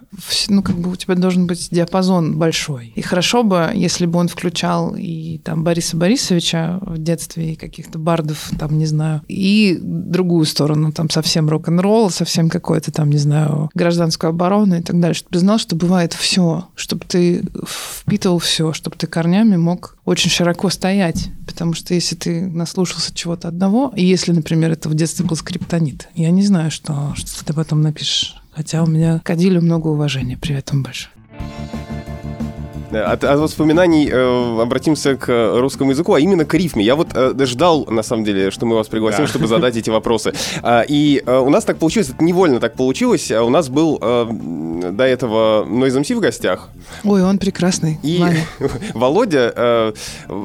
ну, 0.48 0.62
как 0.62 0.76
бы 0.76 0.92
у 0.92 0.96
тебя 0.96 1.16
должен 1.16 1.48
быть 1.48 1.70
диапазон 1.72 2.38
большой. 2.38 2.92
И 2.94 3.02
хорошо 3.02 3.42
бы, 3.42 3.72
если 3.74 4.06
бы 4.06 4.20
он 4.20 4.28
включал 4.28 4.94
и 4.96 5.38
там 5.38 5.64
Бориса 5.64 5.93
Борисовича 5.94 6.78
в 6.82 6.98
детстве, 6.98 7.52
и 7.52 7.56
каких-то 7.56 7.98
бардов, 7.98 8.50
там, 8.58 8.78
не 8.78 8.86
знаю, 8.86 9.22
и 9.28 9.78
другую 9.80 10.44
сторону, 10.44 10.92
там, 10.92 11.10
совсем 11.10 11.48
рок-н-ролл, 11.48 12.10
совсем 12.10 12.48
какой-то 12.48 12.92
там, 12.92 13.10
не 13.10 13.18
знаю, 13.18 13.70
гражданскую 13.74 14.30
оборону 14.30 14.76
и 14.76 14.82
так 14.82 14.98
далее, 14.98 15.14
чтобы 15.14 15.32
ты 15.32 15.38
знал, 15.38 15.58
что 15.58 15.76
бывает 15.76 16.12
все, 16.12 16.68
чтобы 16.74 17.04
ты 17.06 17.44
впитывал 17.66 18.38
все, 18.38 18.72
чтобы 18.72 18.96
ты 18.96 19.06
корнями 19.06 19.56
мог 19.56 19.96
очень 20.04 20.30
широко 20.30 20.70
стоять. 20.70 21.30
Потому 21.46 21.74
что 21.74 21.94
если 21.94 22.16
ты 22.16 22.46
наслушался 22.46 23.14
чего-то 23.14 23.48
одного, 23.48 23.92
и 23.94 24.04
если, 24.04 24.32
например, 24.32 24.72
это 24.72 24.88
в 24.88 24.94
детстве 24.94 25.24
был 25.24 25.36
скриптонит, 25.36 26.08
я 26.14 26.30
не 26.30 26.42
знаю, 26.42 26.70
что, 26.70 27.12
что 27.14 27.44
ты 27.44 27.52
потом 27.52 27.80
напишешь. 27.80 28.36
Хотя 28.52 28.82
у 28.82 28.86
меня 28.86 29.20
к 29.24 29.30
Адилю 29.30 29.60
много 29.60 29.88
уважения. 29.88 30.36
Привет 30.36 30.70
вам 30.70 30.82
большое. 30.82 31.13
От, 33.02 33.24
от 33.24 33.38
воспоминаний 33.38 34.08
э, 34.10 34.62
обратимся 34.62 35.16
к 35.16 35.58
русскому 35.58 35.90
языку, 35.90 36.14
а 36.14 36.20
именно 36.20 36.44
к 36.44 36.54
рифме. 36.54 36.84
Я 36.84 36.96
вот 36.96 37.08
э, 37.14 37.34
ждал, 37.44 37.86
на 37.86 38.02
самом 38.02 38.24
деле, 38.24 38.50
что 38.50 38.66
мы 38.66 38.76
вас 38.76 38.88
пригласим, 38.88 39.24
да. 39.24 39.26
чтобы 39.26 39.46
задать 39.46 39.76
эти 39.76 39.90
вопросы. 39.90 40.32
А, 40.62 40.82
и 40.86 41.22
э, 41.24 41.38
у 41.38 41.50
нас 41.50 41.64
так 41.64 41.78
получилось, 41.78 42.10
это 42.10 42.22
невольно 42.22 42.60
так 42.60 42.74
получилось. 42.74 43.30
А 43.30 43.42
у 43.42 43.50
нас 43.50 43.68
был 43.68 43.98
э, 44.00 44.26
до 44.92 45.04
этого 45.04 45.64
Noise 45.64 46.02
MC 46.02 46.16
в 46.16 46.20
гостях. 46.20 46.68
Ой, 47.04 47.22
он 47.22 47.38
прекрасный. 47.38 47.98
И 48.02 48.18
Ваня. 48.18 48.44
Володя 48.94 49.52
э, 49.54 49.92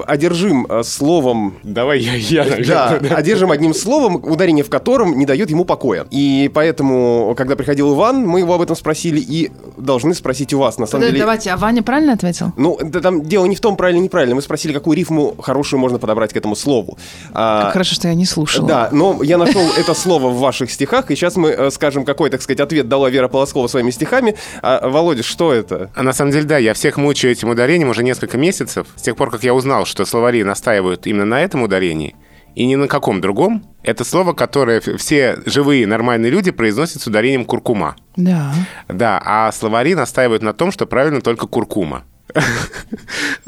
одержим 0.07 0.65
э, 0.69 0.83
словом... 0.83 1.55
Давай 1.63 1.99
я, 1.99 2.15
я 2.15 2.43
наверное, 2.43 2.67
да, 2.67 2.99
да, 2.99 3.15
одержим 3.15 3.51
одним 3.51 3.73
словом, 3.73 4.15
ударение 4.15 4.63
в 4.63 4.69
котором 4.69 5.17
не 5.17 5.25
дает 5.25 5.49
ему 5.49 5.65
покоя. 5.65 6.05
И 6.12 6.49
поэтому, 6.53 7.33
когда 7.38 7.55
приходил 7.55 7.93
Иван, 7.93 8.25
мы 8.25 8.39
его 8.39 8.53
об 8.53 8.62
этом 8.62 8.75
спросили 8.75 9.19
и 9.19 9.51
должны 9.77 10.13
спросить 10.13 10.53
у 10.53 10.59
вас, 10.59 10.77
на 10.77 10.85
самом 10.85 11.01
да, 11.01 11.07
деле. 11.07 11.19
Давайте, 11.19 11.51
а 11.51 11.57
Ваня 11.57 11.83
правильно 11.83 12.13
ответил? 12.13 12.38
Ответил? 12.39 12.54
Ну, 12.58 12.78
да, 12.82 13.02
там 13.02 13.23
дело 13.23 13.45
не 13.45 13.56
в 13.56 13.62
том, 13.62 13.75
правильно 13.75 13.99
или 13.99 14.06
неправильно. 14.06 14.36
Мы 14.36 14.41
спросили, 14.41 14.73
какую 14.73 14.97
рифму 14.97 15.36
хорошую 15.41 15.80
можно 15.80 15.99
подобрать 15.99 16.34
к 16.34 16.38
этому 16.38 16.56
слову. 16.56 16.97
А, 17.34 17.63
как 17.63 17.73
хорошо, 17.73 17.95
что 17.95 18.08
я 18.08 18.13
не 18.13 18.25
слушала. 18.25 18.67
Да, 18.67 18.89
но 18.91 19.21
я 19.23 19.38
нашел 19.38 19.62
это 19.78 19.93
слово 19.93 20.30
в 20.30 20.39
ваших 20.39 20.71
стихах, 20.71 21.12
и 21.12 21.15
сейчас 21.15 21.36
мы 21.36 21.49
э, 21.49 21.71
скажем, 21.71 22.06
какой, 22.06 22.30
так 22.30 22.41
сказать, 22.41 22.60
ответ 22.60 22.88
дала 22.88 23.10
Вера 23.10 23.28
Полоскова 23.28 23.67
своими 23.67 23.91
стихами. 23.91 24.36
А, 24.62 24.88
Володя, 24.88 25.23
что 25.23 25.54
это? 25.54 25.91
А 25.95 26.04
на 26.04 26.13
самом 26.13 26.32
деле, 26.32 26.45
да, 26.45 26.58
я 26.58 26.73
всех 26.73 26.97
мучаю 26.97 27.34
этим 27.34 27.49
ударением 27.49 27.89
уже 27.89 28.04
несколько 28.04 28.38
месяцев. 28.38 28.88
С 28.95 29.02
тех 29.02 29.15
пор, 29.15 29.32
как 29.32 29.43
я 29.43 29.54
узнал, 29.54 29.86
что 29.86 30.06
словари 30.06 30.43
настаивают 30.43 31.08
именно 31.08 31.25
на 31.25 31.41
этом 31.41 31.63
ударении, 31.63 32.15
и 32.56 32.65
ни 32.65 32.75
на 32.75 32.88
каком 32.88 33.21
другом. 33.21 33.63
Это 33.84 34.04
слово, 34.04 34.34
которое 34.34 34.82
все 34.82 35.39
живые 35.45 35.88
нормальные 35.88 36.32
люди 36.32 36.52
произносят 36.52 37.02
с 37.02 37.08
ударением 37.08 37.45
куркума. 37.45 37.95
Да. 38.15 38.54
Да, 38.88 39.21
а 39.23 39.52
словари 39.52 39.95
настаивают 39.95 40.43
на 40.43 40.54
том, 40.54 40.71
что 40.71 40.86
правильно 40.86 41.21
только 41.21 41.47
куркума. 41.47 42.04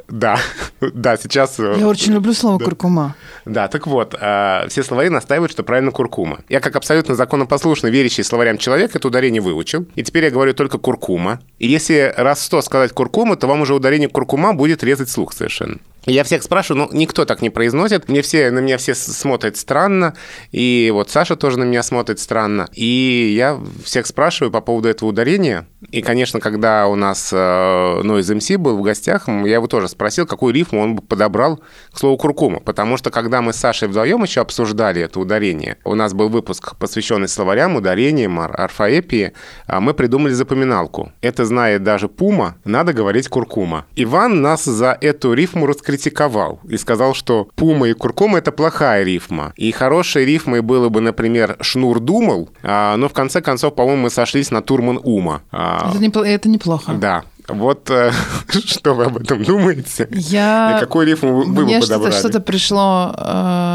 Да, 0.08 0.38
да, 0.82 1.16
сейчас... 1.16 1.58
Э, 1.60 1.76
Я 1.78 1.88
очень 1.88 2.12
люблю 2.12 2.34
слово 2.34 2.60
куркума. 2.60 3.16
Да, 3.46 3.70
так 3.70 3.88
вот, 3.88 4.14
э, 4.20 4.68
все 4.68 4.84
словари 4.84 5.08
настаивают, 5.10 5.52
что 5.54 5.64
правильно 5.64 5.92
куркума. 5.92 6.40
Я 6.50 6.60
как 6.60 6.76
абсолютно 6.76 7.16
законопослушный, 7.16 7.92
верящий 7.92 8.24
словарям 8.24 8.58
человек, 8.58 8.94
это 8.94 9.08
ударение 9.08 9.42
выучил. 9.42 9.86
И 9.96 10.04
теперь 10.04 10.26
я 10.26 10.32
говорю 10.32 10.54
только 10.54 10.78
куркума. 10.80 11.40
И 11.60 11.68
если 11.68 12.14
раз 12.18 12.44
сто 12.44 12.62
сказать 12.62 12.92
куркума, 12.92 13.38
то 13.38 13.48
вам 13.48 13.62
уже 13.62 13.74
ударение 13.74 14.10
куркума 14.10 14.54
будет 14.54 14.84
резать 14.84 15.10
слух 15.10 15.32
совершенно. 15.34 15.78
Я 16.06 16.24
всех 16.24 16.42
спрашиваю, 16.42 16.88
ну, 16.88 16.98
никто 16.98 17.26
так 17.26 17.42
не 17.42 17.52
произносит. 17.52 18.10
Мне 18.10 18.24
все, 18.24 18.50
на 18.50 18.60
меня 18.60 18.78
все 18.78 18.96
смотрят 18.96 19.56
странно. 19.56 20.16
И 20.52 20.90
вот 20.94 21.12
Саша 21.12 21.36
тоже 21.36 21.60
на 21.60 21.64
меня 21.64 21.84
смотрит 21.84 22.20
странно. 22.20 22.68
И 22.74 23.34
я 23.36 23.60
всех 23.84 24.08
спрашиваю 24.08 24.52
по 24.52 24.62
поводу 24.62 24.90
этого 24.90 25.10
ударения. 25.10 25.68
И, 25.92 26.02
конечно, 26.02 26.40
когда 26.40 26.88
у 26.88 26.96
нас 26.96 27.30
э, 27.32 28.02
ну, 28.04 28.20
был 28.60 28.78
в 28.78 28.82
гостях, 28.82 29.28
я 29.28 29.56
его 29.56 29.68
тоже 29.68 29.88
спросил, 29.88 30.26
какую 30.26 30.54
рифму 30.54 30.82
он 30.82 30.96
бы 30.96 31.02
подобрал 31.04 31.60
к 31.92 32.00
слову 32.00 32.18
куркума. 32.18 32.60
Потому 32.60 32.98
что, 32.98 33.12
когда 33.12 33.42
мы 33.42 33.54
с 33.54 33.58
Сашей 33.58 33.88
вдвоем 33.88 34.24
еще 34.24 34.42
обсуждали 34.42 35.02
это 35.02 35.20
ударение, 35.20 35.78
у 35.84 35.94
нас 35.94 36.14
был 36.14 36.30
выпуск, 36.30 36.76
посвященный 36.78 37.28
словарям, 37.28 37.76
ударениям, 37.76 38.40
орфоэпии, 38.40 39.34
а 39.68 39.80
мы 39.80 39.94
придумали 39.94 40.34
запоминалку. 40.34 41.12
Это 41.22 41.46
знает 41.46 41.84
даже 41.84 42.08
Пума, 42.08 42.58
надо 42.64 42.94
говорить 42.94 43.28
куркума. 43.28 43.86
Иван 43.96 44.42
нас 44.42 44.66
за 44.66 44.98
эту 45.00 45.34
рифму 45.34 45.68
раскритиковал 45.92 46.60
и 46.68 46.78
сказал, 46.78 47.14
что 47.14 47.48
Пума 47.56 47.90
и 47.90 47.94
куркума— 47.94 48.38
это 48.40 48.52
плохая 48.52 49.04
рифма. 49.04 49.54
И 49.56 49.72
хорошей 49.72 50.26
рифмой 50.26 50.62
было 50.62 50.90
бы, 50.90 51.02
например, 51.02 51.58
Шнур 51.62 52.00
думал, 52.00 52.50
а, 52.64 52.96
но 52.98 53.10
в 53.10 53.14
конце 53.14 53.42
концов, 53.42 53.76
по-моему, 53.76 54.04
мы 54.04 54.10
сошлись 54.10 54.52
на 54.52 54.62
Турман 54.62 55.00
Ума. 55.04 55.42
А, 55.52 55.92
это, 55.92 56.00
не, 56.00 56.34
это 56.34 56.50
неплохо. 56.50 56.94
Да. 56.94 57.24
Вот 57.48 57.90
э, 57.90 58.12
что 58.50 58.94
вы 58.94 59.06
об 59.06 59.18
этом 59.18 59.44
думаете? 59.44 60.08
Я... 60.12 60.78
И 60.78 60.80
какой 60.80 61.06
рифм 61.06 61.28
вы, 61.28 61.64
Мне 61.64 61.80
бы 61.80 61.82
подобрали? 61.82 62.12
что-то, 62.14 62.30
что 62.30 62.40
пришло 62.40 63.14
э, 63.18 63.71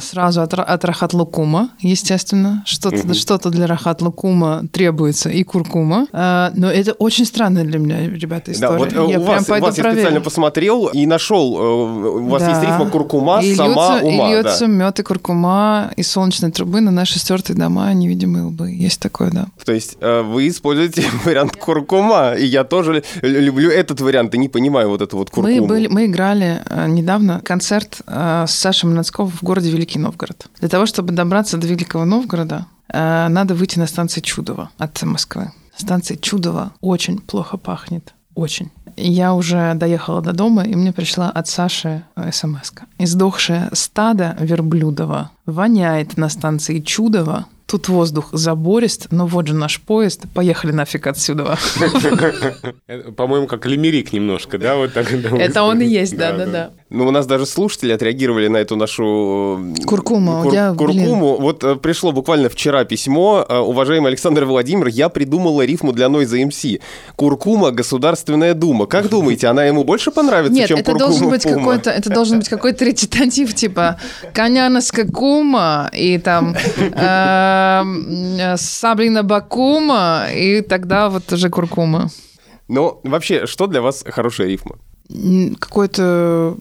сразу 0.00 0.40
от, 0.42 0.54
от 0.54 0.84
Рахат 0.84 1.12
Лукума, 1.14 1.70
естественно. 1.80 2.62
Что-то, 2.66 2.96
Мгм. 2.98 3.14
что-то 3.14 3.50
для 3.50 3.66
Рахат 3.66 4.02
Лукума 4.02 4.62
требуется 4.72 5.28
и 5.30 5.42
куркума. 5.44 6.06
Э, 6.12 6.50
но 6.54 6.70
это 6.70 6.92
очень 6.92 7.24
странная 7.24 7.64
для 7.64 7.78
меня, 7.78 8.08
ребята, 8.08 8.46
Да, 8.46 8.52
история. 8.52 8.78
вот 8.78 8.92
э, 8.92 8.96
я 8.96 9.02
у 9.20 9.24
прям 9.24 9.36
вас, 9.36 9.44
пойду 9.46 9.66
вас 9.66 9.78
я 9.78 9.90
специально 9.92 10.20
посмотрел 10.20 10.86
и 10.88 11.06
нашел, 11.06 11.56
э, 11.58 12.08
у 12.20 12.28
вас 12.28 12.42
Да. 12.42 12.50
есть 12.50 12.62
рифма 12.62 12.90
куркума, 12.90 13.40
и 13.42 13.54
сама 13.54 13.98
льются, 14.00 14.06
ума. 14.06 14.28
И 14.30 14.32
да. 14.34 14.40
льется 14.42 14.66
мед 14.66 14.98
и 15.00 15.02
куркума 15.02 15.90
из 15.96 16.10
солнечной 16.10 16.50
трубы 16.50 16.80
на 16.80 16.90
наши 16.90 17.18
стертые 17.18 17.56
дома, 17.56 17.92
невидимые 17.92 18.44
лбы. 18.44 18.70
Есть 18.70 19.00
такое, 19.00 19.30
да. 19.30 19.46
То 19.64 19.72
есть 19.72 19.96
э, 20.00 20.22
вы 20.22 20.48
используете 20.48 21.04
вариант 21.24 21.56
куркума, 21.56 22.32
и 22.34 22.44
я 22.44 22.64
тоже 22.64 23.02
лю- 23.22 23.40
люблю 23.40 23.70
этот 23.70 24.00
вариант, 24.00 24.34
и 24.34 24.38
не 24.38 24.48
понимаю 24.48 24.88
вот 24.90 25.00
эту 25.02 25.16
вот 25.16 25.30
куркуму. 25.30 25.60
Мы, 25.62 25.66
были, 25.66 25.86
мы 25.88 26.06
играли 26.06 26.62
недавно 26.88 27.40
концерт 27.44 27.98
с 28.06 28.50
Сашей 28.50 28.88
Манацковым 28.88 29.32
в 29.32 29.42
городе 29.42 29.70
Великий 29.70 29.87
Новгород. 29.96 30.48
Для 30.60 30.68
того, 30.68 30.84
чтобы 30.86 31.12
добраться 31.12 31.56
до 31.56 31.66
Великого 31.66 32.04
Новгорода, 32.04 32.66
э, 32.92 33.28
надо 33.28 33.54
выйти 33.54 33.78
на 33.78 33.86
станцию 33.86 34.22
Чудово 34.22 34.70
от 34.76 35.02
Москвы. 35.02 35.52
Станция 35.76 36.16
Чудово 36.16 36.72
очень 36.80 37.18
плохо 37.18 37.56
пахнет. 37.56 38.14
Очень. 38.34 38.70
Я 38.96 39.34
уже 39.34 39.74
доехала 39.74 40.20
до 40.20 40.32
дома, 40.32 40.64
и 40.64 40.74
мне 40.74 40.92
пришла 40.92 41.30
от 41.30 41.48
Саши 41.48 42.04
смс 42.32 42.72
-ка. 42.72 42.82
Издохшее 42.98 43.68
стадо 43.72 44.36
верблюдово 44.40 45.30
воняет 45.46 46.16
на 46.16 46.28
станции 46.28 46.80
Чудово. 46.80 47.46
Тут 47.70 47.88
воздух 47.88 48.30
заборист, 48.32 49.08
но 49.10 49.26
вот 49.26 49.46
же 49.46 49.54
наш 49.54 49.78
поезд. 49.82 50.22
Поехали 50.34 50.72
нафиг 50.72 51.06
отсюда. 51.06 51.58
По-моему, 53.16 53.46
как 53.46 53.66
лимерик 53.66 54.14
немножко, 54.14 54.56
да? 54.56 54.76
Вот 54.76 54.94
так, 54.94 55.12
Это 55.12 55.62
он 55.62 55.82
и 55.82 55.86
есть, 55.86 56.16
да-да-да. 56.16 56.70
Ну, 56.90 57.06
у 57.06 57.10
нас 57.10 57.26
даже 57.26 57.44
слушатели 57.44 57.92
отреагировали 57.92 58.48
на 58.48 58.56
эту 58.56 58.74
нашу... 58.76 59.60
э, 59.78 59.84
Куркуму. 59.84 60.42
кур- 60.44 60.54
Я, 60.54 60.72
блин. 60.72 61.04
куркуму. 61.04 61.36
Вот 61.36 61.62
э, 61.62 61.76
пришло 61.76 62.12
буквально 62.12 62.48
вчера 62.48 62.84
письмо. 62.84 63.44
Э, 63.46 63.58
Уважаемый 63.58 64.06
Александр 64.08 64.46
Владимир, 64.46 64.86
я 64.86 65.10
придумала 65.10 65.60
рифму 65.66 65.92
для 65.92 66.06
Noise 66.06 66.48
MC. 66.48 66.80
Куркума– 67.16 67.70
Государственная 67.72 68.54
Дума. 68.54 68.86
Как 68.86 69.08
думаете, 69.10 69.48
она 69.48 69.64
ему 69.66 69.84
больше 69.84 70.10
понравится, 70.10 70.54
Нет, 70.54 70.68
чем 70.68 70.78
это 70.78 70.92
куркума 70.92 71.10
должен 71.10 71.28
быть 71.28 71.42
какой-то, 71.42 71.90
это 71.90 72.08
должен 72.08 72.38
быть 72.38 72.48
какой-то 72.48 72.86
речитатив 72.86 73.52
типа 73.54 74.00
коняноска 74.32 75.06
кума 75.06 75.90
и 75.92 76.16
там 76.16 76.56
э, 76.78 76.90
саблина 78.56 79.22
бакума 79.22 80.26
и 80.34 80.60
тогда 80.60 81.08
вот 81.08 81.32
уже 81.32 81.50
куркума. 81.50 82.10
Но 82.68 83.00
вообще, 83.02 83.46
что 83.46 83.66
для 83.66 83.80
вас 83.80 84.04
хорошая 84.06 84.48
рифма? 84.48 84.76
Какое-то 85.58 86.56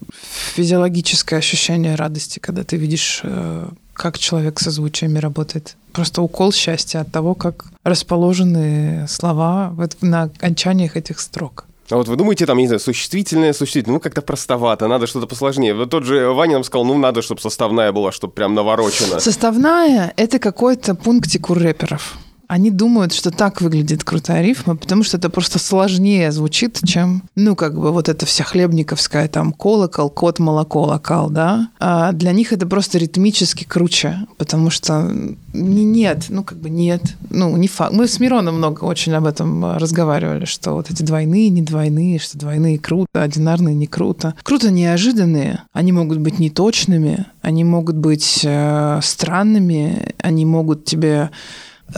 физиологическое 0.56 1.40
ощущение 1.40 1.96
радости, 1.96 2.40
когда 2.40 2.64
ты 2.64 2.78
видишь, 2.78 3.20
э, 3.24 3.68
как 3.94 4.18
человек 4.18 4.60
со 4.60 4.72
звучиями 4.72 5.20
работает. 5.20 5.76
Просто 5.92 6.22
укол 6.22 6.54
счастья 6.54 7.00
от 7.02 7.12
того, 7.12 7.36
как 7.36 7.66
расположены 7.84 9.06
слова 9.10 9.72
вот 9.74 9.98
на 10.02 10.24
окончаниях 10.24 10.96
этих 10.96 11.20
строк. 11.20 11.66
А 11.90 11.96
вот 11.96 12.08
вы 12.08 12.16
думаете, 12.18 12.46
там, 12.46 12.58
я 12.58 12.62
не 12.64 12.68
знаю, 12.68 12.80
существительное, 12.80 13.54
существительное, 13.54 13.96
ну, 13.96 14.00
как-то 14.00 14.22
простовато, 14.22 14.88
надо 14.88 15.08
что-то 15.08 15.26
посложнее. 15.26 15.74
Вот 15.74 15.90
тот 15.90 16.04
же 16.04 16.30
Ваня 16.34 16.54
нам 16.54 16.64
сказал, 16.64 16.86
ну, 16.86 16.98
надо, 16.98 17.22
чтобы 17.22 17.40
составная 17.40 17.92
была, 17.92 18.12
чтобы 18.12 18.34
прям 18.34 18.54
наворочено. 18.54 19.20
Составная— 19.20 20.14
это 20.18 20.40
какой-то 20.40 20.96
пунктик 20.96 21.50
у 21.50 21.54
рэперов. 21.54 22.18
Они 22.48 22.72
думают, 22.72 23.14
что 23.14 23.30
так 23.32 23.62
выглядит 23.62 24.04
крутая 24.04 24.42
рифма, 24.42 24.76
потому 24.76 25.04
что 25.04 25.18
это 25.18 25.30
просто 25.30 25.60
сложнее 25.60 26.32
звучит, 26.32 26.80
чем, 26.86 27.24
ну, 27.36 27.56
как 27.56 27.78
бы 27.78 27.92
вот 27.92 28.08
эта 28.08 28.26
вся 28.26 28.44
хлебниковская 28.44 29.28
там 29.28 29.52
колокол, 29.52 30.10
кот, 30.10 30.40
молоко, 30.40 30.84
локал, 30.84 31.30
да. 31.30 31.70
А 31.80 32.12
для 32.14 32.32
них 32.32 32.54
это 32.54 32.66
просто 32.66 32.98
ритмически 32.98 33.66
круче, 33.66 34.20
потому 34.38 34.70
что 34.70 35.12
не- 35.54 35.84
нет, 35.84 36.26
ну, 36.30 36.44
как 36.44 36.58
бы 36.60 36.70
нет, 36.70 37.02
ну, 37.30 37.56
не 37.58 37.68
факт. 37.68 37.94
Мы 37.94 38.08
с 38.08 38.20
Мироном 38.20 38.58
много 38.58 38.84
очень 38.86 39.14
об 39.14 39.26
этом 39.26 39.66
а, 39.66 39.80
разговаривали, 39.80 40.46
что 40.46 40.74
вот 40.74 40.90
эти 40.90 41.04
двойные, 41.04 41.50
не 41.50 41.62
двойные, 41.62 42.20
что 42.20 42.38
двойные 42.38 42.80
круто, 42.80 43.08
одинарные 43.22 43.76
не 43.76 43.88
круто. 43.88 44.36
Круто 44.44 44.72
неожиданные, 44.72 45.64
они 45.74 45.92
могут 45.92 46.20
быть 46.20 46.40
неточными, 46.40 47.26
они 47.42 47.64
могут 47.64 47.96
быть 47.96 48.42
э, 48.44 49.00
странными, 49.04 50.14
они 50.20 50.46
могут 50.46 50.86
тебе 50.86 51.30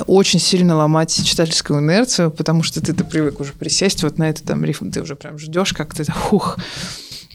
очень 0.08 0.40
сильно 0.40 0.76
ломать 0.76 1.14
читательскую 1.26 1.80
инерцию, 1.80 2.32
потому 2.32 2.64
что 2.64 2.82
ты, 2.82 2.94
ты 2.94 3.04
привык 3.04 3.40
уже 3.40 3.54
присесть 3.54 4.04
вот 4.04 4.18
на 4.18 4.30
это 4.30 4.44
там 4.44 4.64
рифм, 4.64 4.92
ты 4.92 5.02
уже 5.02 5.16
прям 5.16 5.40
ждешь, 5.40 5.74
как 5.74 5.94
ты 5.94 6.10
хух. 6.12 6.58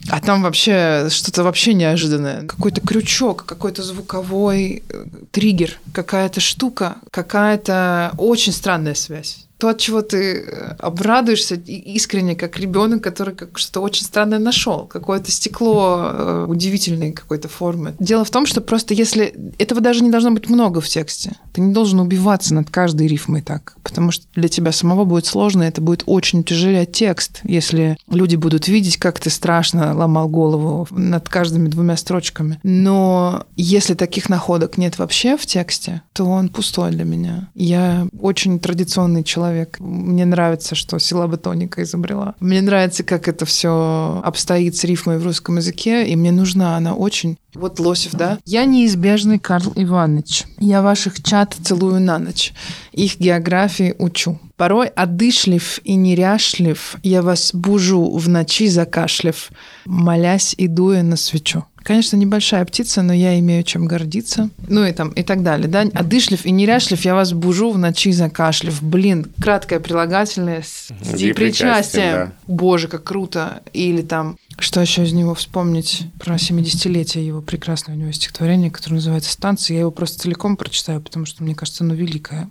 А 0.09 0.21
там 0.21 0.43
вообще 0.43 1.07
что-то 1.09 1.43
вообще 1.43 1.73
неожиданное. 1.73 2.43
Какой-то 2.43 2.79
крючок, 2.79 3.45
какой-то 3.45 3.81
звуковой 3.81 4.83
э, 4.87 5.05
триггер, 5.31 5.79
какая-то 5.93 6.41
штука, 6.41 6.97
какая-то 7.09 8.11
очень 8.17 8.53
странная 8.53 8.93
связь. 8.93 9.44
То, 9.57 9.69
от 9.69 9.77
чего 9.79 10.01
ты 10.01 10.41
э, 10.41 10.75
обрадуешься 10.79 11.55
искренне, 11.55 12.35
как 12.35 12.59
ребенок, 12.59 13.03
который 13.03 13.33
как 13.35 13.57
что-то 13.57 13.81
очень 13.81 14.03
странное 14.03 14.39
нашел, 14.39 14.85
какое-то 14.85 15.31
стекло 15.31 16.11
э, 16.11 16.45
удивительной 16.47 17.13
какой-то 17.13 17.47
формы. 17.47 17.95
Дело 17.99 18.25
в 18.25 18.31
том, 18.31 18.45
что 18.45 18.61
просто 18.61 18.93
если 18.93 19.33
этого 19.57 19.81
даже 19.81 20.03
не 20.03 20.11
должно 20.11 20.31
быть 20.31 20.49
много 20.49 20.81
в 20.81 20.87
тексте, 20.87 21.33
ты 21.53 21.61
не 21.61 21.73
должен 21.73 21.99
убиваться 21.99 22.53
над 22.53 22.69
каждой 22.69 23.07
рифмой 23.07 23.41
так, 23.41 23.77
потому 23.83 24.11
что 24.11 24.25
для 24.35 24.49
тебя 24.49 24.71
самого 24.71 25.05
будет 25.05 25.25
сложно, 25.25 25.63
это 25.63 25.81
будет 25.81 26.03
очень 26.05 26.41
утяжелять 26.41 26.91
текст, 26.91 27.39
если 27.43 27.97
люди 28.09 28.35
будут 28.35 28.67
видеть, 28.67 28.97
как 28.97 29.19
ты 29.19 29.29
страшно 29.29 29.95
ломал 29.95 30.27
голову 30.27 30.87
над 30.91 31.29
каждыми 31.29 31.69
двумя 31.69 31.97
строчками. 31.97 32.59
Но 32.63 33.45
если 33.55 33.93
таких 33.93 34.29
находок 34.29 34.77
нет 34.77 34.97
вообще 34.97 35.37
в 35.37 35.45
тексте, 35.45 36.01
то 36.13 36.25
он 36.25 36.49
пустой 36.49 36.91
для 36.91 37.03
меня. 37.03 37.49
Я 37.55 38.07
очень 38.19 38.59
традиционный 38.59 39.23
человек. 39.23 39.44
Мне 39.79 40.25
нравится, 40.25 40.75
что 40.75 40.99
силаба 40.99 41.37
тоника 41.37 41.83
изобрела. 41.83 42.35
Мне 42.39 42.61
нравится, 42.61 43.03
как 43.03 43.27
это 43.27 43.45
все 43.45 44.21
обстоит 44.23 44.75
с 44.75 44.83
рифмой 44.83 45.17
в 45.17 45.23
русском 45.23 45.57
языке, 45.57 46.07
и 46.07 46.15
мне 46.15 46.31
нужна 46.31 46.77
она 46.77 46.93
очень. 46.93 47.37
Вот 47.53 47.79
Лосев, 47.79 48.11
да? 48.13 48.39
Я 48.45 48.65
неизбежный 48.65 49.39
Карл 49.39 49.71
Иванович. 49.75 50.43
Я 50.59 50.81
ваших 50.81 51.23
чат 51.23 51.55
целую 51.63 52.01
на 52.01 52.19
ночь. 52.19 52.53
Их 52.91 53.17
географии 53.17 53.95
учу. 53.97 54.39
Порой 54.57 54.87
одышлив 54.87 55.79
и 55.83 55.95
неряшлив, 55.95 56.95
я 57.03 57.21
вас 57.21 57.53
бужу 57.53 58.17
в 58.17 58.29
ночи 58.29 58.67
закашлив, 58.67 59.49
молясь 59.85 60.55
и 60.57 60.67
дуя 60.67 61.03
на 61.03 61.17
свечу. 61.17 61.65
Конечно, 61.85 62.15
небольшая 62.15 62.65
птица, 62.65 63.03
но 63.03 63.13
я 63.13 63.37
имею 63.37 63.61
чем 63.61 63.85
гордиться. 63.85 64.49
Ну 64.67 64.83
и 64.83 64.91
там, 64.91 65.09
и 65.09 65.21
так 65.21 65.43
далее. 65.43 65.67
Да? 65.67 65.81
Одышлив 65.93 66.43
и 66.43 66.49
неряшлив, 66.49 67.05
я 67.05 67.13
вас 67.13 67.31
бужу 67.31 67.69
в 67.69 67.77
ночи 67.77 68.11
закашлив. 68.11 68.81
Блин, 68.81 69.27
краткое 69.39 69.79
прилагательное 69.79 70.63
с 70.63 70.87
причастием, 70.87 71.35
причастием. 71.35 72.33
Боже, 72.47 72.87
как 72.87 73.03
круто. 73.03 73.61
Или 73.71 74.01
там, 74.01 74.35
что 74.57 74.81
еще 74.81 75.03
из 75.03 75.13
него 75.13 75.35
вспомнить 75.35 76.07
про 76.19 76.37
70-летие 76.37 77.23
его 77.23 77.43
прекрасное 77.43 77.95
у 77.95 77.99
него 77.99 78.11
стихотворение, 78.11 78.71
которое 78.71 78.95
называется 78.95 79.31
«Станция». 79.31 79.75
Я 79.75 79.81
его 79.81 79.91
просто 79.91 80.23
целиком 80.23 80.57
прочитаю, 80.57 81.01
потому 81.01 81.27
что, 81.27 81.43
мне 81.43 81.53
кажется, 81.53 81.83
оно 81.83 81.93
великое. 81.93 82.49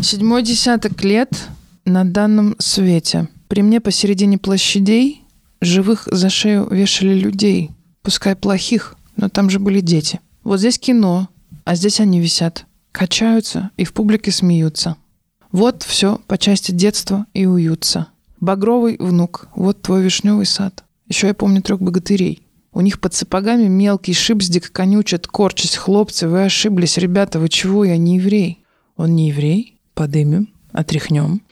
Седьмой 0.00 0.44
десяток 0.44 1.02
лет 1.02 1.32
на 1.84 2.04
данном 2.04 2.54
свете. 2.60 3.26
При 3.48 3.62
мне 3.62 3.80
посередине 3.80 4.38
площадей 4.38 5.24
живых 5.60 6.06
за 6.08 6.30
шею 6.30 6.68
вешали 6.70 7.14
людей. 7.14 7.72
Пускай 8.02 8.36
плохих, 8.36 8.96
но 9.16 9.28
там 9.28 9.50
же 9.50 9.58
были 9.58 9.80
дети. 9.80 10.20
Вот 10.44 10.58
здесь 10.58 10.78
кино, 10.78 11.28
а 11.64 11.74
здесь 11.74 12.00
они 12.00 12.20
висят. 12.20 12.64
Качаются 12.92 13.70
и 13.76 13.84
в 13.84 13.92
публике 13.92 14.30
смеются. 14.30 14.96
Вот 15.52 15.82
все 15.82 16.20
по 16.26 16.38
части 16.38 16.72
детства 16.72 17.26
и 17.34 17.46
уются. 17.46 18.08
Багровый 18.40 18.96
внук, 18.98 19.48
вот 19.54 19.82
твой 19.82 20.02
вишневый 20.02 20.46
сад. 20.46 20.84
Еще 21.08 21.26
я 21.26 21.34
помню 21.34 21.62
трех 21.62 21.80
богатырей. 21.80 22.42
У 22.72 22.80
них 22.80 23.00
под 23.00 23.14
сапогами 23.14 23.66
мелкий 23.66 24.12
шипздик 24.12 24.70
конючат, 24.70 25.26
корчась 25.26 25.74
хлопцы. 25.74 26.28
Вы 26.28 26.44
ошиблись, 26.44 26.98
ребята, 26.98 27.40
вы 27.40 27.48
чего? 27.48 27.84
Я 27.84 27.96
не 27.96 28.16
еврей. 28.16 28.64
Он 28.96 29.14
не 29.16 29.28
еврей? 29.28 29.80
Подымем, 29.94 30.48
отряхнем. 30.72 31.42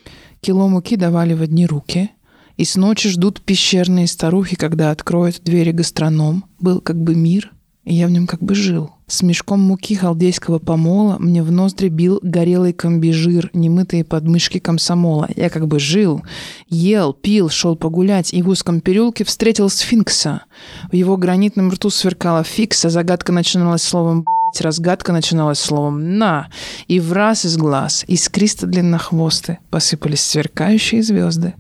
Кило 0.40 0.68
муки 0.68 0.97
давали 0.97 1.34
в 1.34 1.42
одни 1.42 1.66
руки. 1.66 2.11
И 2.57 2.65
с 2.65 2.77
ночи 2.77 3.11
ждут 3.11 3.43
пещерные 3.43 4.07
старухи, 4.07 4.57
когда 4.57 4.91
откроют 4.91 5.43
двери 5.43 5.73
гастроном. 5.73 6.45
Был 6.59 6.81
как 6.81 6.97
бы 6.97 7.15
мир, 7.15 7.53
и 7.85 7.95
я 7.95 8.07
в 8.07 8.11
нем 8.11 8.27
как 8.27 8.43
бы 8.43 8.55
жил. 8.55 8.91
С 9.07 9.23
мешком 9.23 9.61
муки 9.61 9.95
халдейского 9.95 10.59
помола 10.59 11.17
мне 11.21 11.43
в 11.43 11.53
ноздри 11.53 11.89
бил 11.89 12.19
горелый 12.23 12.73
комбижир, 12.73 13.51
немытые 13.53 14.05
подмышки 14.05 14.59
комсомола. 14.59 15.29
Я 15.37 15.49
как 15.49 15.69
бы 15.69 15.79
жил, 15.79 16.23
ел, 16.69 17.13
пил, 17.13 17.49
шел 17.49 17.77
погулять, 17.77 18.35
и 18.35 18.43
в 18.43 18.49
узком 18.49 18.81
переулке 18.81 19.23
встретил 19.25 19.69
сфинкса. 19.69 20.43
В 20.91 20.97
его 20.97 21.17
гранитном 21.17 21.71
рту 21.71 21.91
сверкала 21.91 22.43
фикса, 22.43 22.91
загадка 22.91 23.33
начиналась 23.33 23.83
словом 23.83 24.25
«блядь», 24.25 24.61
разгадка 24.63 25.13
начиналась 25.13 25.61
словом 25.61 26.19
«на». 26.19 26.49
И 26.89 26.99
в 26.99 27.13
раз 27.13 27.45
из 27.45 27.57
глаз, 27.57 28.05
искристо 28.09 28.67
длиннохвосты, 28.67 29.59
посыпались 29.71 30.23
сверкающие 30.23 31.05
звезды, 31.05 31.55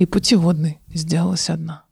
и 0.00 0.06
путеводной 0.06 0.80
сделалась 0.92 1.50
одна. 1.50 1.84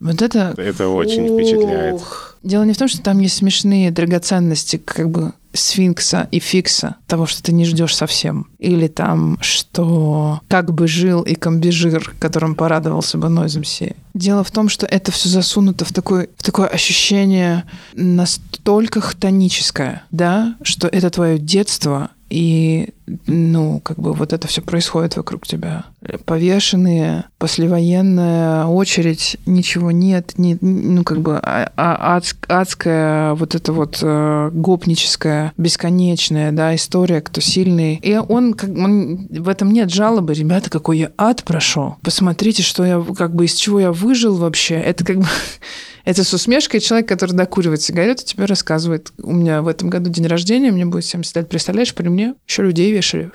Вот 0.00 0.22
это... 0.22 0.54
Это 0.56 0.88
очень 0.88 1.26
впечатляет. 1.26 1.96
Ух. 1.96 2.36
Дело 2.42 2.64
не 2.64 2.72
в 2.72 2.78
том, 2.78 2.88
что 2.88 3.02
там 3.02 3.20
есть 3.20 3.36
смешные 3.36 3.90
драгоценности, 3.90 4.76
как 4.76 5.10
бы 5.10 5.34
сфинкса 5.52 6.26
и 6.30 6.40
фикса, 6.40 6.96
того, 7.06 7.26
что 7.26 7.42
ты 7.42 7.52
не 7.52 7.64
ждешь 7.64 7.94
совсем. 7.94 8.48
Или 8.58 8.88
там, 8.88 9.38
что 9.40 10.40
как 10.48 10.72
бы 10.72 10.88
жил 10.88 11.22
и 11.22 11.34
комбижир, 11.34 12.14
которым 12.18 12.54
порадовался 12.54 13.18
бы 13.18 13.28
Нойземси. 13.28 13.94
Дело 14.14 14.42
в 14.42 14.50
том, 14.50 14.68
что 14.68 14.86
это 14.86 15.12
все 15.12 15.28
засунуто 15.28 15.84
в, 15.84 15.92
такое 15.92 16.28
в 16.36 16.42
такое 16.42 16.66
ощущение 16.66 17.64
настолько 17.92 19.00
хтоническое, 19.00 20.02
да, 20.10 20.56
что 20.62 20.88
это 20.88 21.10
твое 21.10 21.38
детство, 21.38 22.10
и, 22.34 22.88
ну, 23.28 23.78
как 23.78 23.96
бы 23.96 24.12
вот 24.12 24.32
это 24.32 24.48
все 24.48 24.60
происходит 24.60 25.16
вокруг 25.16 25.46
тебя. 25.46 25.84
Повешенные, 26.24 27.26
послевоенная 27.38 28.64
очередь, 28.64 29.36
ничего 29.46 29.92
нет, 29.92 30.32
не, 30.36 30.58
ну, 30.60 31.04
как 31.04 31.20
бы 31.20 31.38
а, 31.38 31.70
а, 31.76 32.16
адск, 32.16 32.44
адская 32.48 33.34
вот 33.34 33.54
эта 33.54 33.72
вот 33.72 34.00
э, 34.02 34.50
гопническая, 34.52 35.52
бесконечная, 35.56 36.50
да, 36.50 36.74
история, 36.74 37.20
кто 37.20 37.40
сильный. 37.40 38.00
И 38.02 38.16
он, 38.16 38.54
как, 38.54 38.70
он, 38.70 39.28
в 39.30 39.48
этом 39.48 39.72
нет 39.72 39.92
жалобы. 39.92 40.34
Ребята, 40.34 40.70
какой 40.70 40.98
я 40.98 41.12
ад 41.16 41.44
прошел. 41.44 41.98
Посмотрите, 42.02 42.64
что 42.64 42.84
я, 42.84 43.00
как 43.16 43.32
бы, 43.32 43.44
из 43.44 43.54
чего 43.54 43.78
я 43.78 43.92
выжил 43.92 44.34
вообще. 44.34 44.74
Это 44.74 45.04
как 45.04 45.18
бы 45.18 45.26
это 46.04 46.22
с 46.24 46.32
усмешкой 46.34 46.80
человек, 46.80 47.08
который 47.08 47.32
докуривает 47.32 47.82
сигарету, 47.82 48.24
тебе 48.24 48.44
рассказывает. 48.44 49.12
У 49.22 49.32
меня 49.32 49.62
в 49.62 49.68
этом 49.68 49.88
году 49.88 50.10
день 50.10 50.26
рождения, 50.26 50.70
мне 50.70 50.84
будет 50.84 51.04
70 51.04 51.36
лет. 51.36 51.48
Представляешь, 51.48 51.94
при 51.94 52.08
мне 52.08 52.34
еще 52.46 52.62
людей 52.62 52.92
вешали 52.92 53.30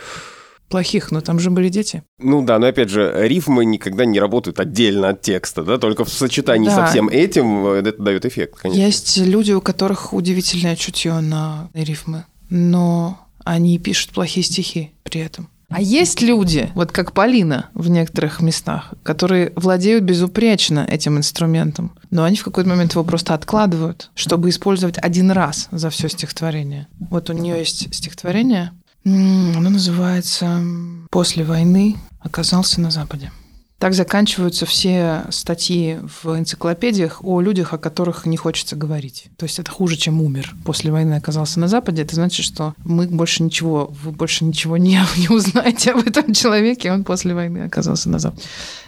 плохих, 0.70 1.12
но 1.12 1.22
там 1.22 1.40
же 1.40 1.50
были 1.50 1.70
дети. 1.70 2.04
Ну 2.20 2.44
да, 2.44 2.60
но 2.60 2.68
опять 2.68 2.90
же, 2.90 3.12
рифмы 3.28 3.66
никогда 3.66 4.06
не 4.06 4.20
работают 4.20 4.60
отдельно 4.60 5.10
от 5.10 5.22
текста, 5.22 5.64
да, 5.64 5.80
только 5.80 6.06
в 6.06 6.10
сочетании 6.10 6.68
да. 6.68 6.86
со 6.86 6.92
всем 6.92 7.10
этим 7.10 7.66
э, 7.66 7.80
это 7.80 8.02
дает 8.02 8.26
эффект, 8.26 8.60
конечно. 8.60 8.80
Есть 8.80 9.18
люди, 9.18 9.52
у 9.52 9.62
которых 9.62 10.14
удивительное 10.14 10.76
чутье 10.76 11.20
на 11.20 11.70
рифмы, 11.74 12.26
но 12.52 13.28
они 13.44 13.80
пишут 13.80 14.12
плохие 14.12 14.44
стихи 14.46 14.92
при 15.04 15.22
этом. 15.22 15.50
А 15.70 15.82
есть 15.82 16.22
люди, 16.22 16.72
вот 16.74 16.92
как 16.92 17.14
Полина 17.14 17.70
в 17.74 17.90
некоторых 17.90 18.42
местах, 18.42 18.94
которые 19.04 19.54
владеют 19.56 20.04
безупречно 20.04 20.86
этим 20.90 21.18
инструментом, 21.18 21.92
но 22.10 22.24
они 22.24 22.38
в 22.38 22.44
какой-то 22.44 22.70
момент 22.70 22.94
его 22.94 23.04
просто 23.04 23.36
откладывают, 23.36 24.10
чтобы 24.16 24.50
использовать 24.50 24.98
один 24.98 25.30
раз 25.32 25.70
за 25.72 25.90
все 25.90 26.10
стихотворение. 26.10 26.88
Вот 27.00 27.30
у 27.30 27.34
нее 27.34 27.60
есть 27.60 27.94
стихотворение, 27.94 28.72
оно 29.06 29.70
называется 29.70 30.62
«После 31.10 31.44
войны 31.44 31.96
оказался 32.20 32.82
на 32.82 32.92
Западе». 32.92 33.32
Так 33.80 33.94
заканчиваются 33.94 34.66
все 34.66 35.24
статьи 35.30 36.00
в 36.02 36.38
энциклопедиях 36.38 37.24
о 37.24 37.40
людях, 37.40 37.74
о 37.74 37.78
которых 37.78 38.26
не 38.26 38.36
хочется 38.36 38.76
говорить. 38.76 39.28
То 39.38 39.46
есть 39.46 39.58
это 39.58 39.72
хуже, 39.72 39.96
чем 39.96 40.22
умер. 40.22 40.54
После 40.66 40.92
войны 40.92 41.14
оказался 41.14 41.62
на 41.62 41.70
Западе. 41.70 42.02
Это 42.02 42.14
значит, 42.14 42.46
что 42.46 42.74
мы 42.84 43.08
больше 43.08 43.42
ничего, 43.42 43.94
вы 44.04 44.12
больше 44.12 44.44
ничего 44.44 44.76
не, 44.76 45.00
не 45.18 45.30
узнаете 45.30 45.92
об 45.92 46.06
этом 46.06 46.34
человеке. 46.34 46.92
Он 46.92 47.06
после 47.06 47.34
войны 47.34 47.60
оказался 47.60 48.10
на 48.10 48.20
Западе. 48.20 48.44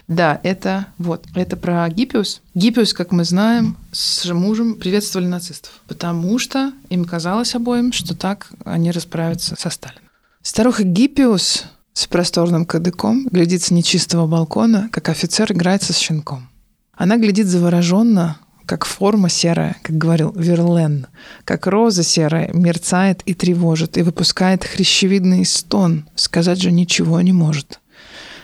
Да, 0.08 0.38
это 0.42 0.86
вот. 0.98 1.24
Это 1.34 1.56
про 1.56 1.88
Гиппиус. 1.88 2.42
Гиппиус, 2.54 2.92
как 2.92 3.12
мы 3.12 3.24
знаем, 3.24 3.78
с 3.92 4.30
мужем 4.30 4.74
приветствовали 4.74 5.26
нацистов, 5.26 5.72
потому 5.88 6.38
что 6.38 6.72
им 6.90 7.06
казалось 7.06 7.54
обоим, 7.54 7.92
что 7.92 8.14
так 8.14 8.50
они 8.66 8.90
расправятся 8.90 9.56
со 9.58 9.70
Сталином. 9.70 10.02
Старуха 10.42 10.82
Гиппиус 10.82 11.64
с 11.92 12.06
просторным 12.06 12.64
кадыком, 12.64 13.26
глядит 13.30 13.62
с 13.62 13.70
нечистого 13.70 14.26
балкона, 14.26 14.88
как 14.92 15.08
офицер 15.08 15.52
играется 15.52 15.92
с 15.92 15.98
щенком. 15.98 16.48
Она 16.94 17.16
глядит 17.16 17.46
завороженно, 17.46 18.38
как 18.66 18.84
форма 18.84 19.28
серая, 19.28 19.76
как 19.82 19.98
говорил 19.98 20.32
Верлен, 20.32 21.06
как 21.44 21.66
роза 21.66 22.02
серая 22.02 22.50
мерцает 22.52 23.22
и 23.26 23.34
тревожит, 23.34 23.98
и 23.98 24.02
выпускает 24.02 24.64
хрящевидный 24.64 25.44
стон, 25.44 26.06
сказать 26.14 26.60
же 26.60 26.72
ничего 26.72 27.20
не 27.20 27.32
может. 27.32 27.80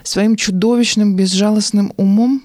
Своим 0.03 0.37
чудовищным 0.37 1.17
безжалостным 1.17 1.93
умом 1.97 2.43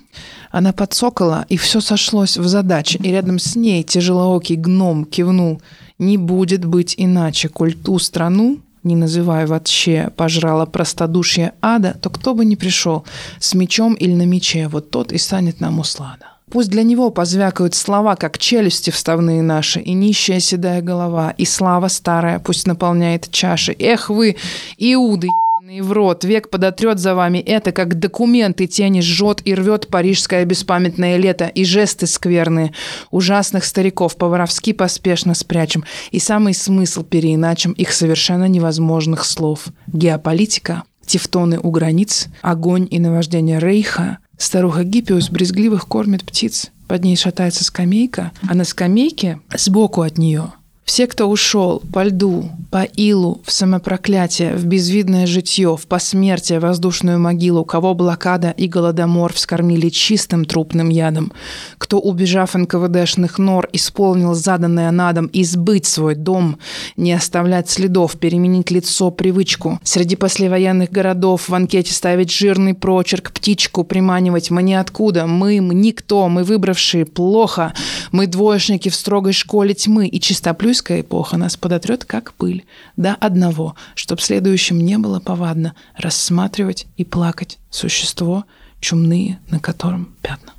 она 0.51 0.73
подсокола, 0.73 1.45
и 1.49 1.57
все 1.57 1.81
сошлось 1.81 2.37
в 2.37 2.47
задаче, 2.47 2.99
и 3.01 3.09
рядом 3.09 3.39
с 3.39 3.55
ней 3.55 3.83
тяжелоокий 3.83 4.55
гном 4.55 5.05
кивнул 5.05 5.61
«Не 5.97 6.17
будет 6.17 6.65
быть 6.65 6.95
иначе, 6.97 7.49
коль 7.49 7.73
ту 7.73 7.99
страну, 7.99 8.59
не 8.83 8.95
называя 8.95 9.47
вообще, 9.47 10.11
пожрала 10.15 10.65
простодушие 10.65 11.53
ада, 11.61 11.97
то 12.01 12.09
кто 12.09 12.33
бы 12.33 12.45
ни 12.45 12.55
пришел 12.55 13.05
с 13.39 13.53
мечом 13.53 13.93
или 13.93 14.13
на 14.13 14.25
мече, 14.25 14.67
вот 14.67 14.89
тот 14.91 15.11
и 15.11 15.17
станет 15.17 15.59
нам 15.59 15.79
услада. 15.79 16.27
Пусть 16.51 16.69
для 16.69 16.83
него 16.83 17.09
позвякают 17.09 17.73
слова, 17.73 18.15
как 18.15 18.37
челюсти 18.37 18.91
вставные 18.91 19.41
наши, 19.41 19.79
и 19.79 19.93
нищая 19.93 20.39
седая 20.39 20.81
голова, 20.81 21.33
и 21.35 21.45
слава 21.45 21.87
старая 21.87 22.37
пусть 22.37 22.67
наполняет 22.67 23.31
чаши. 23.31 23.75
Эх 23.79 24.09
вы, 24.09 24.35
Иуды, 24.77 25.29
и 25.69 25.79
в 25.81 25.93
рот, 25.93 26.25
век 26.25 26.49
подотрет 26.49 26.99
за 26.99 27.15
вами. 27.15 27.37
Это, 27.37 27.71
как 27.71 27.97
документы 27.97 28.67
тени 28.67 28.99
жжет 28.99 29.41
и 29.45 29.55
рвет 29.55 29.87
парижское 29.87 30.43
беспамятное 30.43 31.15
лето, 31.15 31.45
и 31.45 31.63
жесты 31.63 32.05
скверные, 32.05 32.73
ужасных 33.11 33.63
стариков. 33.63 34.17
По-воровски 34.17 34.73
поспешно 34.73 35.33
спрячем, 35.33 35.85
и 36.11 36.19
самый 36.19 36.53
смысл 36.53 37.03
переиначим 37.03 37.71
их 37.71 37.93
совершенно 37.93 38.49
невозможных 38.49 39.23
слов. 39.23 39.67
Геополитика, 39.87 40.83
тефтоны 41.05 41.59
у 41.59 41.71
границ, 41.71 42.27
огонь 42.41 42.87
и 42.91 42.99
наваждение 42.99 43.59
Рейха, 43.59 44.17
старуха 44.37 44.83
Гиппиус 44.83 45.29
брезгливых 45.29 45.87
кормит 45.87 46.25
птиц, 46.25 46.71
под 46.87 47.05
ней 47.05 47.15
шатается 47.15 47.63
скамейка, 47.63 48.33
а 48.49 48.53
на 48.53 48.65
скамейке 48.65 49.39
сбоку 49.55 50.01
от 50.01 50.17
нее– 50.17 50.51
все, 50.85 51.07
кто 51.07 51.27
ушел 51.27 51.81
по 51.93 52.03
льду, 52.03 52.49
по 52.69 52.83
илу, 52.83 53.41
в 53.45 53.51
самопроклятие, 53.53 54.53
в 54.55 54.65
безвидное 54.65 55.25
житье, 55.27 55.77
в 55.77 55.87
посмертие, 55.87 56.59
воздушную 56.59 57.19
могилу, 57.19 57.63
кого 57.63 57.93
блокада 57.93 58.49
и 58.49 58.67
голодомор 58.67 59.31
вскормили 59.31 59.87
чистым 59.89 60.43
трупным 60.43 60.89
ядом, 60.89 61.31
кто, 61.77 61.99
убежав 61.99 62.53
НКВДшных 62.53 63.39
нор, 63.39 63.69
исполнил 63.71 64.33
заданное 64.33 64.91
надом 64.91 65.29
избыть 65.31 65.85
свой 65.85 66.15
дом, 66.15 66.57
не 66.97 67.13
оставлять 67.13 67.69
следов, 67.69 68.17
переменить 68.17 68.69
лицо, 68.69 69.09
привычку, 69.09 69.79
среди 69.83 70.17
послевоенных 70.17 70.91
городов 70.91 71.47
в 71.47 71.55
анкете 71.55 71.93
ставить 71.93 72.31
жирный 72.31 72.73
прочерк, 72.73 73.31
птичку 73.31 73.85
приманивать 73.85 74.51
мы 74.51 74.61
ниоткуда, 74.61 75.27
мы, 75.27 75.61
мы 75.61 75.75
никто, 75.75 76.27
мы 76.27 76.43
выбравшие 76.43 77.05
плохо, 77.05 77.73
мы 78.11 78.27
двоечники 78.27 78.89
в 78.89 78.95
строгой 78.95 79.33
школе 79.33 79.73
тьмы 79.73 80.07
и 80.07 80.19
чистоплюй 80.19 80.72
Индуйская 80.73 81.01
эпоха 81.01 81.37
нас 81.37 81.55
подотрет 81.55 82.03
как 82.03 82.33
пыль 82.33 82.65
до 82.97 83.13
одного, 83.13 83.75
чтоб 83.93 84.19
следующим 84.19 84.79
не 84.79 84.97
было 84.97 85.19
повадно 85.19 85.75
рассматривать 85.95 86.87
и 86.97 87.05
плакать 87.05 87.59
существо, 87.69 88.45
чумные, 88.79 89.39
на 89.51 89.59
котором 89.59 90.15
пятна. 90.23 90.53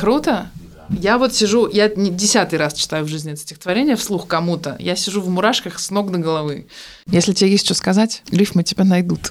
Круто? 0.00 0.46
Я 0.88 1.18
вот 1.18 1.34
сижу, 1.34 1.68
я 1.70 1.92
не 1.94 2.10
десятый 2.10 2.58
раз 2.58 2.72
читаю 2.72 3.04
в 3.04 3.08
жизни 3.08 3.32
это 3.32 3.42
стихотворение 3.42 3.96
вслух 3.96 4.26
кому-то. 4.26 4.76
Я 4.78 4.96
сижу 4.96 5.20
в 5.20 5.28
мурашках 5.28 5.78
с 5.78 5.90
ног 5.90 6.10
до 6.10 6.16
головы. 6.16 6.66
Если 7.06 7.34
тебе 7.34 7.50
есть 7.50 7.66
что 7.66 7.74
сказать, 7.74 8.22
рифмы 8.30 8.62
тебя 8.64 8.84
найдут. 8.84 9.30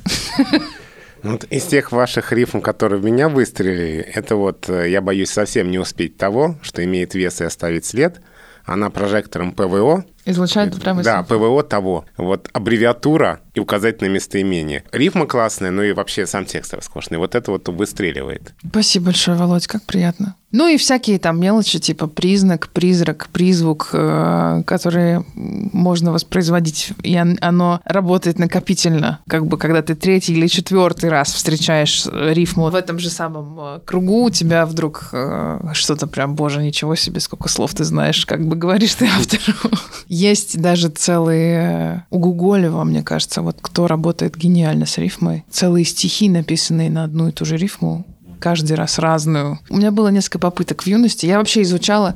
Ну 1.23 1.31
вот 1.31 1.45
из 1.45 1.63
тех 1.63 1.91
ваших 1.91 2.33
рифм, 2.33 2.59
которые 2.59 2.99
в 2.99 3.05
меня 3.05 3.29
выстрелили, 3.29 3.97
это 4.13 4.35
вот 4.35 4.69
э, 4.69 4.91
я 4.91 5.01
боюсь 5.01 5.29
совсем 5.29 5.71
не 5.71 5.79
успеть 5.79 6.17
того, 6.17 6.59
что 6.61 6.83
имеет 6.83 7.15
вес 7.15 7.41
и 7.41 7.45
оставить 7.45 7.85
след– 7.85 8.21
она 8.65 8.89
прожектором 8.89 9.51
ПВО. 9.51 10.05
Излучает 10.25 10.79
прямо 10.81 11.03
Да, 11.03 11.23
ПВО 11.23 11.63
того. 11.63 12.05
Вот 12.17 12.49
аббревиатура 12.53 13.41
и 13.53 13.59
указательное 13.59 14.11
местоимение. 14.11 14.83
Рифма 14.91 15.25
классная, 15.25 15.71
ну 15.71 15.83
и 15.83 15.93
вообще 15.93 16.25
сам 16.25 16.45
текст 16.45 16.73
роскошный. 16.73 17.17
Вот 17.17 17.35
это 17.35 17.51
вот 17.51 17.67
выстреливает. 17.69 18.53
Спасибо 18.67 19.05
большое, 19.05 19.37
Володь, 19.37 19.67
как 19.67 19.83
приятно. 19.83 20.35
Ну 20.53 20.67
и 20.67 20.77
всякие 20.77 21.17
там 21.17 21.39
мелочи, 21.39 21.79
типа 21.79 22.05
признак, 22.05 22.69
призрак, 22.69 23.27
призвук, 23.33 23.89
э, 23.91 24.61
которые 24.67 25.25
можно 25.33 26.11
воспроизводить, 26.11 26.91
и 27.01 27.15
оно 27.15 27.81
работает 27.83 28.37
накопительно. 28.37 29.19
Как 29.27 29.47
бы 29.47 29.57
когда 29.57 29.81
ты 29.81 29.95
третий 29.95 30.33
или 30.33 30.45
четвертый 30.45 31.09
раз 31.09 31.33
встречаешь 31.33 32.05
рифму 32.05 32.69
в 32.69 32.75
этом 32.75 32.99
же 32.99 33.09
самом 33.09 33.59
э, 33.59 33.79
кругу, 33.83 34.25
у 34.25 34.29
тебя 34.29 34.67
вдруг 34.67 35.09
э, 35.11 35.71
что-то 35.73 36.05
прям, 36.05 36.35
боже, 36.35 36.61
ничего 36.61 36.93
себе, 36.93 37.19
сколько 37.19 37.49
слов 37.49 37.73
ты 37.73 37.83
знаешь, 37.83 38.23
как 38.27 38.47
бы 38.47 38.55
говоришь 38.55 38.93
ты 38.93 39.07
автору. 39.17 39.75
Есть 40.07 40.61
даже 40.61 40.89
целые 40.89 42.05
у 42.11 42.19
Гуголева, 42.19 42.83
мне 42.83 43.01
кажется, 43.01 43.41
вот 43.43 43.57
кто 43.61 43.87
работает 43.87 44.35
гениально 44.35 44.85
с 44.85 44.97
рифмой, 44.97 45.43
целые 45.49 45.85
стихи, 45.85 46.29
написанные 46.29 46.89
на 46.89 47.03
одну 47.03 47.27
и 47.27 47.31
ту 47.31 47.45
же 47.45 47.57
рифму, 47.57 48.05
каждый 48.43 48.73
раз 48.73 48.99
разную. 48.99 49.57
У 49.69 49.77
меня 49.77 49.89
было 49.91 50.09
несколько 50.09 50.37
попыток 50.37 50.83
в 50.83 50.87
юности. 50.87 51.25
Я 51.25 51.37
вообще 51.37 51.61
изучала 51.61 52.13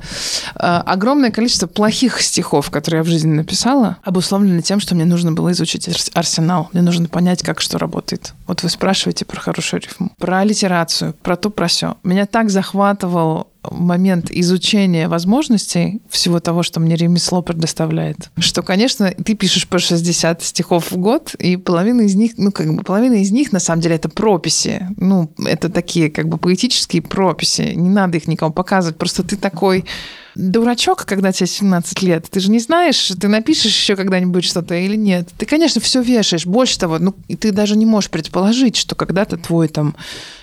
э, 0.54 0.58
огромное 0.58 1.30
количество 1.30 1.66
плохих 1.66 2.20
стихов, 2.20 2.70
которые 2.70 2.98
я 2.98 3.02
в 3.02 3.06
жизни 3.06 3.32
написала, 3.32 3.96
обусловлено 4.04 4.60
тем, 4.60 4.78
что 4.78 4.94
мне 4.94 5.06
нужно 5.06 5.32
было 5.32 5.52
изучить 5.52 5.88
арсенал. 6.12 6.68
Мне 6.74 6.82
нужно 6.82 7.08
понять, 7.08 7.42
как 7.42 7.62
что 7.62 7.78
работает. 7.78 8.34
Вот 8.46 8.62
вы 8.62 8.68
спрашиваете 8.68 9.24
про 9.24 9.40
хорошую 9.40 9.80
рифму, 9.80 10.12
про 10.18 10.44
литерацию, 10.44 11.14
про 11.22 11.36
то, 11.36 11.48
про 11.48 11.66
все. 11.66 11.96
Меня 12.02 12.26
так 12.26 12.50
захватывал 12.50 13.47
момент 13.62 14.30
изучения 14.30 15.08
возможностей 15.08 16.00
всего 16.08 16.40
того, 16.40 16.62
что 16.62 16.80
мне 16.80 16.96
ремесло 16.96 17.42
предоставляет, 17.42 18.30
что, 18.38 18.62
конечно, 18.62 19.12
ты 19.24 19.34
пишешь 19.34 19.66
по 19.66 19.78
60 19.78 20.42
стихов 20.42 20.90
в 20.90 20.96
год, 20.96 21.34
и 21.34 21.56
половина 21.56 22.02
из 22.02 22.14
них, 22.14 22.32
ну, 22.36 22.52
как 22.52 22.74
бы, 22.74 22.82
половина 22.82 23.14
из 23.14 23.30
них, 23.30 23.52
на 23.52 23.60
самом 23.60 23.82
деле, 23.82 23.96
это 23.96 24.08
прописи. 24.08 24.86
Ну, 24.96 25.30
это 25.44 25.68
такие, 25.68 26.10
как 26.10 26.28
бы, 26.28 26.38
поэтические 26.38 27.02
прописи. 27.02 27.72
Не 27.74 27.90
надо 27.90 28.16
их 28.16 28.28
никому 28.28 28.52
показывать. 28.52 28.96
Просто 28.96 29.22
ты 29.22 29.36
такой 29.36 29.84
дурачок, 30.38 31.04
когда 31.04 31.32
тебе 31.32 31.46
17 31.46 32.02
лет. 32.02 32.26
Ты 32.30 32.40
же 32.40 32.50
не 32.50 32.60
знаешь, 32.60 33.12
ты 33.20 33.28
напишешь 33.28 33.74
еще 33.74 33.96
когда-нибудь 33.96 34.44
что-то 34.44 34.74
или 34.74 34.96
нет. 34.96 35.28
Ты, 35.36 35.44
конечно, 35.46 35.80
все 35.80 36.00
вешаешь. 36.00 36.46
Больше 36.46 36.78
того, 36.78 36.98
ну, 36.98 37.14
ты 37.40 37.52
даже 37.52 37.76
не 37.76 37.86
можешь 37.86 38.08
предположить, 38.08 38.76
что 38.76 38.94
когда-то 38.94 39.36
твой 39.36 39.68
там 39.68 39.96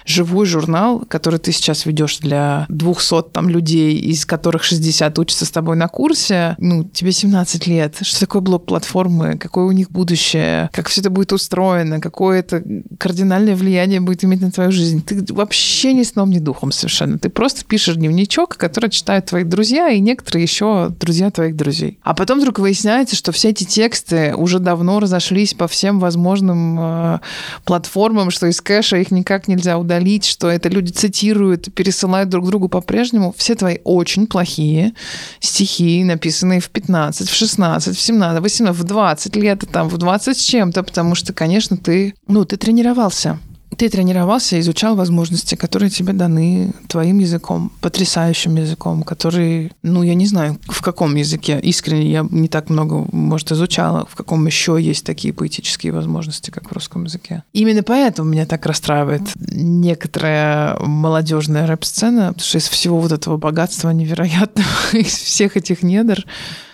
живой 0.06 0.46
журнал, 0.46 1.04
который 1.08 1.40
ты 1.40 1.52
сейчас 1.52 1.86
ведешь 1.86 2.20
для 2.20 2.66
200 2.70 3.24
там 3.32 3.50
людей, 3.50 3.96
из 3.96 4.26
которых 4.26 4.64
60 4.64 5.18
учатся 5.18 5.46
с 5.46 5.52
тобой 5.52 5.76
на 5.78 5.88
курсе, 5.88 6.56
ну, 6.60 6.84
тебе 6.84 7.12
17 7.12 7.66
лет. 7.68 7.96
Что 8.02 8.20
такое 8.20 8.42
блок 8.42 8.66
платформы? 8.66 9.38
Какое 9.38 9.66
у 9.66 9.72
них 9.72 9.90
будущее? 9.90 10.70
Как 10.74 10.90
все 10.90 11.02
это 11.02 11.10
будет 11.10 11.34
устроено? 11.34 12.00
Какое 12.00 12.40
это 12.40 12.64
кардинальное 13.00 13.56
влияние 13.56 14.02
будет 14.02 14.24
иметь 14.24 14.42
на 14.42 14.52
твою 14.52 14.72
жизнь? 14.72 15.04
Ты 15.04 15.34
вообще 15.34 15.94
ни 15.94 16.04
сном, 16.04 16.30
ни 16.30 16.40
духом 16.40 16.72
совершенно. 16.72 17.18
Ты 17.18 17.30
просто 17.30 17.66
пишешь 17.66 17.96
дневничок, 17.96 18.58
который 18.58 18.90
читают 18.90 19.26
твои 19.26 19.44
друзья 19.44 19.85
и 19.90 20.00
некоторые 20.00 20.44
еще 20.44 20.90
друзья 21.00 21.32
твоих 21.32 21.56
друзей. 21.56 22.00
А 22.04 22.14
потом 22.14 22.40
вдруг 22.40 22.60
выясняется, 22.60 23.16
что 23.16 23.32
все 23.32 23.50
эти 23.50 23.64
тексты 23.64 24.36
уже 24.36 24.60
давно 24.60 25.00
разошлись 25.00 25.54
по 25.54 25.68
всем 25.68 26.00
возможным 26.00 26.78
э, 26.80 27.20
платформам, 27.64 28.32
что 28.32 28.48
из 28.48 28.62
кэша 28.62 28.98
их 28.98 29.12
никак 29.12 29.48
нельзя 29.48 29.78
удалить 29.78 30.26
что 30.36 30.50
это 30.50 30.70
люди 30.70 30.92
цитируют, 30.92 31.74
пересылают 31.74 32.30
друг 32.30 32.48
другу 32.48 32.68
по-прежнему. 32.68 33.34
Все 33.38 33.56
твои 33.56 33.78
очень 33.84 34.28
плохие 34.28 34.94
стихи, 35.40 36.04
написанные 36.04 36.60
в 36.60 36.70
15, 36.70 37.30
в 37.30 37.34
16, 37.34 37.96
в 37.96 38.02
17, 38.02 38.40
в 38.40 38.44
18, 38.44 38.80
в 38.80 38.84
20 38.84 39.36
лет, 39.38 39.64
там, 39.72 39.88
в 39.88 39.98
20 39.98 40.38
с 40.38 40.42
чем-то, 40.42 40.84
потому 40.84 41.16
что, 41.16 41.34
конечно, 41.34 41.78
ты, 41.78 42.14
ну, 42.28 42.46
ты 42.46 42.58
тренировался. 42.58 43.40
Ты 43.78 43.90
тренировался, 43.90 44.60
изучал 44.60 44.96
возможности, 44.96 45.56
которые 45.56 45.90
тебе 45.90 46.14
даны 46.14 46.74
твоим 46.88 47.20
языком, 47.20 47.72
потрясающим 47.82 48.56
языком, 48.56 49.04
который, 49.04 49.72
ну, 49.84 50.04
я 50.04 50.16
не 50.16 50.26
знаю, 50.26 50.58
в 50.68 50.82
каком 50.82 51.16
языке, 51.16 51.60
искренне, 51.62 52.12
я 52.12 52.28
не 52.30 52.48
так 52.48 52.70
много, 52.70 53.08
может, 53.12 53.52
изучала, 53.52 54.06
в 54.10 54.16
каком 54.16 54.46
еще 54.46 54.78
есть 54.80 55.06
такие 55.06 55.34
поэтические 55.34 55.92
возможности, 55.92 56.52
как 56.52 56.70
в 56.70 56.74
русском 56.74 57.06
языке. 57.06 57.44
Именно 57.54 57.84
поэтому 57.84 58.30
меня 58.30 58.46
так 58.46 58.66
расстраивает 58.66 59.22
некоторая 59.36 60.78
молодежная 60.80 61.68
рэп-сцена, 61.68 62.28
потому 62.28 62.46
что 62.46 62.58
из 62.58 62.68
всего 62.68 63.00
вот 63.00 63.12
этого 63.12 63.38
богатства 63.38 63.90
невероятного, 63.90 64.68
из 64.94 65.14
всех 65.14 65.58
этих 65.58 65.84
недр, 65.84 66.26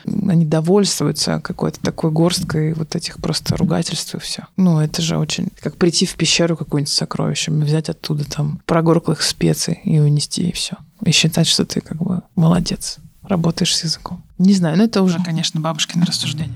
они 0.06 0.45
довольствуются 0.45 1.39
какой-то 1.41 1.80
такой 1.80 2.12
горсткой 2.12 2.74
вот 2.74 2.95
этих 2.95 3.18
просто 3.18 3.56
ругательств 3.58 4.16
и 4.16 4.20
все. 4.20 4.45
Ну, 4.58 4.80
это 4.80 5.02
же 5.02 5.18
очень... 5.18 5.49
Как 5.60 5.76
прийти 5.78 6.06
в 6.06 6.16
пещеру 6.16 6.58
какую-нибудь 6.58 6.91
с 6.91 6.95
сокровищами, 6.95 7.64
взять 7.64 7.89
оттуда 7.89 8.24
там 8.30 8.62
прогорклых 8.66 9.22
специй 9.22 9.80
и 9.84 9.99
унести, 9.99 10.49
и 10.49 10.52
все. 10.52 10.78
И 11.06 11.12
считать, 11.12 11.47
что 11.47 11.66
ты 11.66 11.82
как 11.82 11.97
бы 11.97 12.22
молодец, 12.36 12.97
работаешь 13.24 13.76
с 13.76 13.84
языком. 13.84 14.24
Не 14.38 14.54
знаю, 14.54 14.78
но 14.78 14.84
это 14.84 15.02
уже, 15.04 15.20
конечно, 15.24 15.60
бабушкины 15.60 16.06
рассуждения. 16.06 16.54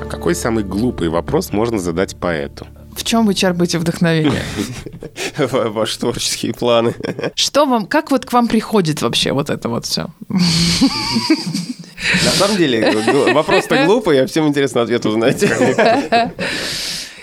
А 0.00 0.06
какой 0.08 0.34
самый 0.34 0.64
глупый 0.64 1.08
вопрос 1.08 1.52
можно 1.52 1.78
задать 1.78 2.16
поэту? 2.16 2.66
В 3.00 3.04
чем 3.04 3.24
вы 3.24 3.32
черпаете 3.32 3.78
вдохновение? 3.78 4.42
Ваши 5.38 5.98
творческие 5.98 6.52
планы. 6.52 6.94
Что 7.34 7.64
вам, 7.64 7.86
как 7.86 8.10
вот 8.10 8.26
к 8.26 8.32
вам 8.34 8.46
приходит 8.46 9.00
вообще 9.00 9.32
вот 9.32 9.48
это 9.48 9.70
вот 9.70 9.86
все? 9.86 10.08
На 10.28 12.30
самом 12.32 12.58
деле, 12.58 12.92
вопрос-то 13.32 13.86
глупый, 13.86 14.22
а 14.22 14.26
всем 14.26 14.46
интересно 14.48 14.82
ответ 14.82 15.06
узнать. 15.06 15.42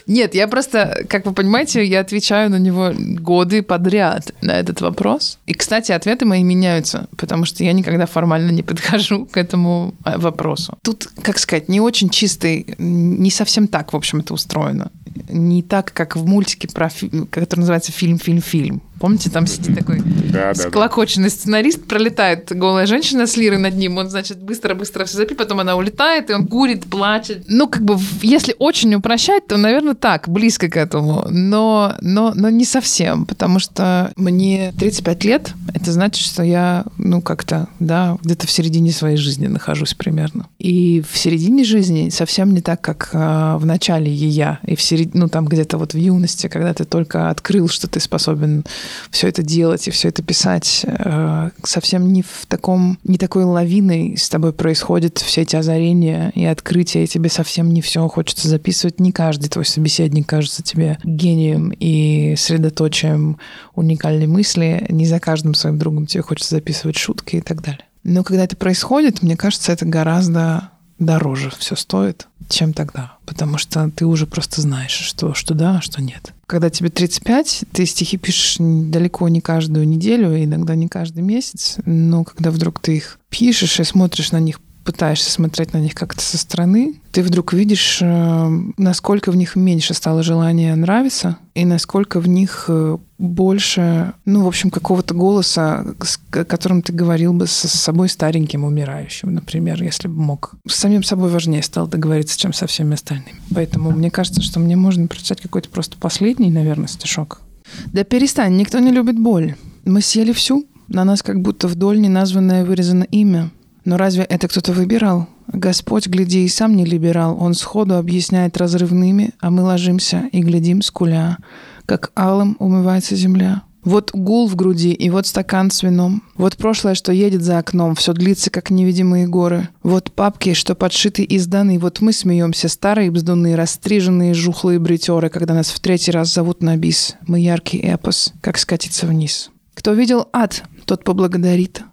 Нет, 0.08 0.34
я 0.34 0.48
просто, 0.48 1.06
как 1.10 1.26
вы 1.26 1.34
понимаете, 1.34 1.86
я 1.86 2.00
отвечаю 2.00 2.50
на 2.50 2.58
него 2.58 2.94
годы 2.96 3.62
подряд 3.62 4.32
на 4.42 4.58
этот 4.58 4.82
вопрос. 4.82 5.38
И, 5.46 5.54
кстати, 5.54 5.92
ответы 5.92 6.26
мои 6.26 6.44
меняются, 6.44 7.08
потому 7.18 7.46
что 7.46 7.64
я 7.64 7.74
никогда 7.74 8.06
формально 8.06 8.52
не 8.52 8.64
подхожу 8.64 9.26
к 9.26 9.38
этому 9.38 9.94
а, 10.04 10.18
вопросу. 10.18 10.78
Тут, 10.82 11.10
как 11.22 11.38
сказать, 11.38 11.68
не 11.68 11.82
очень 11.82 12.10
чистый, 12.10 12.74
не 12.78 13.30
совсем 13.30 13.68
так, 13.68 13.92
в 13.92 13.98
общем, 13.98 14.22
это 14.22 14.34
устроено. 14.34 14.92
Не 15.30 15.63
так, 15.63 15.93
как 15.93 16.15
в 16.15 16.26
мультике, 16.26 16.68
про, 16.68 16.89
который 17.30 17.59
называется 17.59 17.91
«Фильм, 17.91 18.20
фильм, 18.20 18.41
фильм». 18.41 18.82
Помните, 19.00 19.30
там 19.30 19.45
сидит 19.45 19.76
такой 19.78 20.02
да, 20.04 20.54
склокоченный 20.54 21.30
да. 21.30 21.36
сценарист, 21.36 21.86
пролетает 21.86 22.52
голая 22.56 22.86
женщина 22.86 23.28
с 23.28 23.38
лирой 23.38 23.60
над 23.60 23.76
ним, 23.76 23.98
он, 23.98 24.10
значит, 24.10 24.41
быстро-быстро 24.41 25.06
все 25.06 25.18
запит, 25.18 25.38
потом 25.38 25.60
она 25.60 25.76
улетает, 25.76 26.30
и 26.30 26.34
он 26.34 26.48
курит, 26.48 26.86
плачет. 26.86 27.43
Ну, 27.48 27.68
как 27.68 27.84
бы, 27.84 27.98
если 28.22 28.56
очень 28.58 28.93
упрощать, 28.95 29.48
то, 29.48 29.58
наверное, 29.58 29.93
так, 29.93 30.28
близко 30.28 30.68
к 30.68 30.78
этому, 30.78 31.28
но, 31.30 31.95
но, 32.02 32.34
но 32.36 32.50
не 32.50 32.66
совсем, 32.66 33.26
потому 33.26 33.60
что 33.60 34.12
мне 34.16 34.74
35 34.80 35.24
лет, 35.26 35.54
это 35.74 35.91
значит, 35.91 36.26
что 36.26 36.43
я, 36.43 36.86
ну, 36.98 37.22
как-то, 37.22 37.68
да, 37.80 38.18
где-то 38.24 38.48
в 38.48 38.52
середине 38.52 38.91
своей 38.91 39.18
жизни 39.18 39.48
нахожусь 39.48 39.93
примерно. 39.93 40.48
И 40.60 41.04
в 41.10 41.18
середине 41.18 41.64
жизни 41.64 42.10
совсем 42.10 42.54
не 42.54 42.62
так, 42.62 42.82
как 42.82 43.10
э, 43.14 43.58
в 43.58 43.66
начале 43.66 44.12
я, 44.12 44.60
и 44.66 44.76
в 44.76 44.82
середине, 44.82 45.22
ну, 45.22 45.28
там 45.30 45.45
где-то 45.45 45.78
вот 45.78 45.93
в 45.93 45.98
юности, 45.98 46.48
когда 46.48 46.74
ты 46.74 46.86
только 46.86 47.30
открыл, 47.30 47.68
что 47.70 47.88
ты 47.88 48.00
способен 48.00 48.66
все 49.12 49.28
это 49.28 49.44
делать 49.44 49.88
и 49.88 49.92
все 49.92 50.10
это 50.10 50.24
писать, 50.24 50.86
э, 50.86 51.50
совсем 51.64 52.12
не 52.12 52.22
в 52.22 52.46
таком, 52.48 53.00
не 53.04 53.18
такой 53.18 53.44
лавиной 53.44 54.18
с 54.18 54.30
тобой 54.30 54.54
происходят 54.54 55.18
все 55.18 55.42
эти 55.42 55.56
озарения 55.56 56.32
и 56.36 56.46
открытия, 56.46 57.04
и 57.04 57.08
тебе 57.08 57.30
совсем 57.30 57.72
не 57.72 57.82
все 57.82 58.08
хочется 58.08 58.48
записывать. 58.48 59.00
Не 59.00 59.12
каждый 59.12 59.50
твой 59.50 59.66
собеседник 59.66 60.28
кажется 60.28 60.64
тебе 60.64 60.98
гением 61.04 61.74
и 61.78 62.36
средоточием 62.38 63.38
уникальной 63.76 64.28
мысли. 64.28 64.86
Не 64.90 65.06
за 65.06 65.20
каждым 65.20 65.54
своим 65.54 65.78
другом 65.78 66.06
тебе 66.08 66.24
хочется 66.24 66.56
записывать 66.56 66.98
шутки 66.98 67.38
и 67.38 67.42
так 67.42 67.62
далее. 67.62 67.86
Но 68.04 68.24
когда 68.24 68.46
это 68.46 68.56
происходит, 68.56 69.22
мне 69.22 69.36
кажется, 69.36 69.74
это 69.74 69.86
гораздо 69.86 70.72
дороже 71.00 71.52
все 71.58 71.76
стоит, 71.76 72.28
чем 72.50 72.74
тогда. 72.74 73.18
Потому 73.26 73.58
что 73.58 73.89
ты 73.95 74.06
уже 74.06 74.26
просто 74.26 74.62
знаешь, 74.62 74.91
что, 74.91 75.34
что 75.34 75.54
да, 75.54 75.78
а 75.78 75.82
что 75.82 76.02
нет. 76.02 76.34
Когда 76.45 76.70
тебе 76.70 76.89
35, 76.89 77.66
ты 77.72 77.86
стихи 77.86 78.18
пишешь 78.18 78.56
далеко 78.60 79.28
не 79.28 79.41
каждую 79.41 79.88
неделю, 79.88 80.41
иногда 80.41 80.76
не 80.76 80.88
каждый 80.88 81.24
месяц, 81.24 81.78
но 81.86 82.24
когда 82.24 82.52
вдруг 82.52 82.80
ты 82.80 82.98
их 82.98 83.20
пишешь 83.30 83.80
и 83.80 83.84
смотришь 83.84 84.32
на 84.32 84.39
них 84.39 84.60
пытаешься 84.88 85.30
смотреть 85.30 85.74
на 85.74 85.80
них 85.80 85.94
как-то 85.94 86.22
со 86.22 86.38
стороны, 86.38 86.94
ты 87.12 87.22
вдруг 87.22 87.52
видишь, 87.52 88.00
э, 88.02 88.48
насколько 88.78 89.34
в 89.34 89.36
них 89.36 89.58
меньше 89.58 89.94
стало 89.94 90.24
желания 90.24 90.74
нравиться, 90.76 91.40
и 91.56 91.66
насколько 91.66 92.22
в 92.22 92.28
них 92.30 92.66
э, 92.70 92.98
больше, 93.18 94.14
ну, 94.24 94.46
в 94.46 94.48
общем, 94.48 94.70
какого-то 94.70 95.14
голоса, 95.14 95.86
с 96.02 96.18
которым 96.30 96.82
ты 96.82 96.94
говорил 96.94 97.34
бы 97.34 97.48
со 97.48 97.68
собой 97.68 98.08
стареньким, 98.08 98.64
умирающим, 98.64 99.34
например, 99.34 99.84
если 99.84 100.08
бы 100.08 100.14
мог. 100.14 100.54
С 100.66 100.76
самим 100.76 101.04
собой 101.04 101.32
важнее 101.32 101.64
стал 101.64 101.88
договориться, 101.88 102.40
чем 102.40 102.54
со 102.54 102.66
всеми 102.66 102.94
остальными. 102.94 103.36
Поэтому 103.54 103.92
мне 103.92 104.10
кажется, 104.10 104.42
что 104.42 104.62
мне 104.62 104.78
можно 104.78 105.06
прочитать 105.08 105.42
какой-то 105.42 105.68
просто 105.68 105.98
последний, 105.98 106.50
наверное, 106.50 106.88
стишок. 106.88 107.42
Да 107.88 108.06
перестань, 108.06 108.56
никто 108.56 108.80
не 108.80 108.92
любит 108.92 109.20
боль. 109.20 109.56
Мы 109.84 110.00
съели 110.02 110.32
всю, 110.32 110.66
на 110.88 111.04
нас 111.04 111.24
как 111.24 111.42
будто 111.42 111.68
вдоль 111.68 112.00
неназванное 112.00 112.64
вырезано 112.64 113.04
имя. 113.04 113.52
Но 113.88 113.96
разве 113.96 114.26
это 114.26 114.50
кто-то 114.50 114.74
выбирал? 114.74 115.30
Господь, 115.48 116.08
гляди, 116.08 116.44
и 116.44 116.50
сам 116.50 116.76
не 116.76 116.84
либерал. 116.84 117.38
Он 117.40 117.54
сходу 117.54 117.96
объясняет 117.96 118.58
разрывными, 118.58 119.32
а 119.40 119.50
мы 119.50 119.64
ложимся 119.64 120.26
и 120.34 120.42
глядим 120.42 120.82
скуля, 120.82 121.38
как 121.86 122.12
алым 122.14 122.58
умывается 122.60 123.16
земля. 123.16 123.64
Вот 123.86 124.12
гул 124.14 124.50
в 124.50 124.58
груди, 124.58 124.92
и 124.92 125.10
вот 125.10 125.26
стакан 125.26 125.72
с 125.72 125.84
вином. 125.84 126.22
Вот 126.36 126.58
прошлое, 126.58 126.96
что 126.96 127.14
едет 127.14 127.44
за 127.44 127.60
окном, 127.60 127.96
все 127.96 128.12
длится, 128.12 128.50
как 128.50 128.72
невидимые 128.72 129.26
горы. 129.26 129.70
Вот 129.84 130.12
папки, 130.12 130.54
что 130.54 130.76
подшиты 130.76 131.24
и 131.24 131.40
сданы. 131.40 131.80
Вот 131.80 132.02
мы 132.02 132.12
смеемся, 132.12 132.68
старые 132.68 133.10
бздуны, 133.10 133.56
растриженные 133.56 134.34
жухлые 134.34 134.80
бритеры, 134.80 135.30
когда 135.30 135.54
нас 135.54 135.70
в 135.70 135.80
третий 135.80 136.12
раз 136.12 136.34
зовут 136.34 136.62
на 136.62 136.76
бис. 136.76 137.16
Мы 137.26 137.40
яркий 137.40 137.78
эпос, 137.78 138.34
как 138.42 138.58
скатиться 138.58 139.08
вниз. 139.08 139.50
Кто 139.76 139.94
видел 139.94 140.28
ад, 140.34 140.64
тот 140.84 141.06
поблагодарит. 141.06 141.84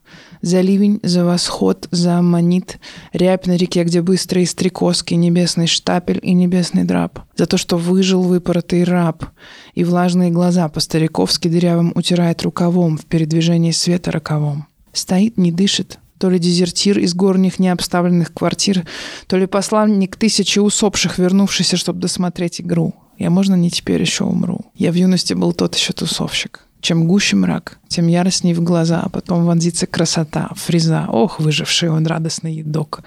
За 0.44 0.60
ливень, 0.60 1.00
за 1.02 1.24
восход, 1.24 1.88
за 1.90 2.18
аммонит, 2.18 2.78
рябь 3.14 3.46
на 3.46 3.56
реке, 3.56 3.82
где 3.82 4.02
быстрые 4.02 4.46
стрекозки, 4.46 5.14
небесный 5.14 5.66
штапель 5.66 6.20
и 6.22 6.34
небесный 6.34 6.84
драп. 6.84 7.20
За 7.34 7.46
то, 7.46 7.56
что 7.56 7.78
выжил 7.78 8.20
выпоротый 8.20 8.84
раб, 8.84 9.24
и 9.74 9.84
влажные 9.84 10.30
глаза 10.30 10.68
по-стариковски 10.68 11.48
дырявым 11.48 11.92
утирает 11.94 12.42
рукавом 12.42 12.98
в 12.98 13.06
передвижении 13.06 13.70
света 13.70 14.12
роковом. 14.12 14.66
Стоит, 14.92 15.38
не 15.38 15.50
дышит, 15.50 15.98
то 16.18 16.28
ли 16.28 16.38
дезертир 16.38 16.98
из 16.98 17.14
горних 17.14 17.58
необставленных 17.58 18.34
квартир, 18.34 18.86
то 19.26 19.38
ли 19.38 19.46
посланник 19.46 20.16
тысячи 20.16 20.58
усопших, 20.58 21.16
вернувшийся, 21.16 21.78
чтобы 21.78 22.00
досмотреть 22.00 22.60
игру. 22.60 22.92
Я, 23.18 23.30
можно, 23.30 23.54
не 23.54 23.70
теперь 23.70 24.02
еще 24.02 24.24
умру. 24.24 24.60
Я 24.74 24.92
в 24.92 24.94
юности 24.94 25.32
был 25.32 25.54
тот 25.54 25.74
еще 25.74 25.94
тусовщик. 25.94 26.66
Чем 26.84 27.06
гуще 27.06 27.34
мрак, 27.34 27.78
тем 27.88 28.08
яростней 28.08 28.52
в 28.52 28.62
глаза, 28.62 29.00
а 29.00 29.08
потом 29.08 29.46
вонзится 29.46 29.86
красота, 29.86 30.50
фреза. 30.54 31.06
Ох, 31.08 31.40
выживший 31.40 31.88
он 31.88 32.06
радостный 32.06 32.56
едок. 32.56 33.00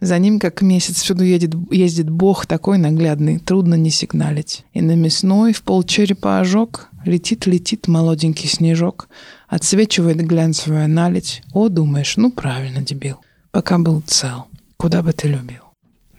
За 0.00 0.16
ним, 0.20 0.38
как 0.38 0.62
месяц, 0.62 1.02
всюду 1.02 1.24
едет, 1.24 1.52
ездит 1.72 2.08
бог 2.08 2.46
такой 2.46 2.78
наглядный, 2.78 3.40
трудно 3.40 3.74
не 3.74 3.90
сигналить. 3.90 4.64
И 4.72 4.80
на 4.80 4.94
мясной 4.94 5.52
в 5.52 5.62
пол 5.62 5.82
черепа 5.82 6.38
ожог 6.38 6.90
летит-летит 7.04 7.88
молоденький 7.88 8.48
снежок, 8.48 9.08
отсвечивает 9.48 10.18
глянцевая 10.18 10.86
наледь. 10.86 11.42
О, 11.52 11.68
думаешь, 11.68 12.16
ну 12.18 12.30
правильно, 12.30 12.82
дебил. 12.82 13.16
Пока 13.50 13.78
был 13.78 14.00
цел, 14.06 14.46
куда 14.76 15.02
бы 15.02 15.12
ты 15.12 15.26
любил. 15.26 15.64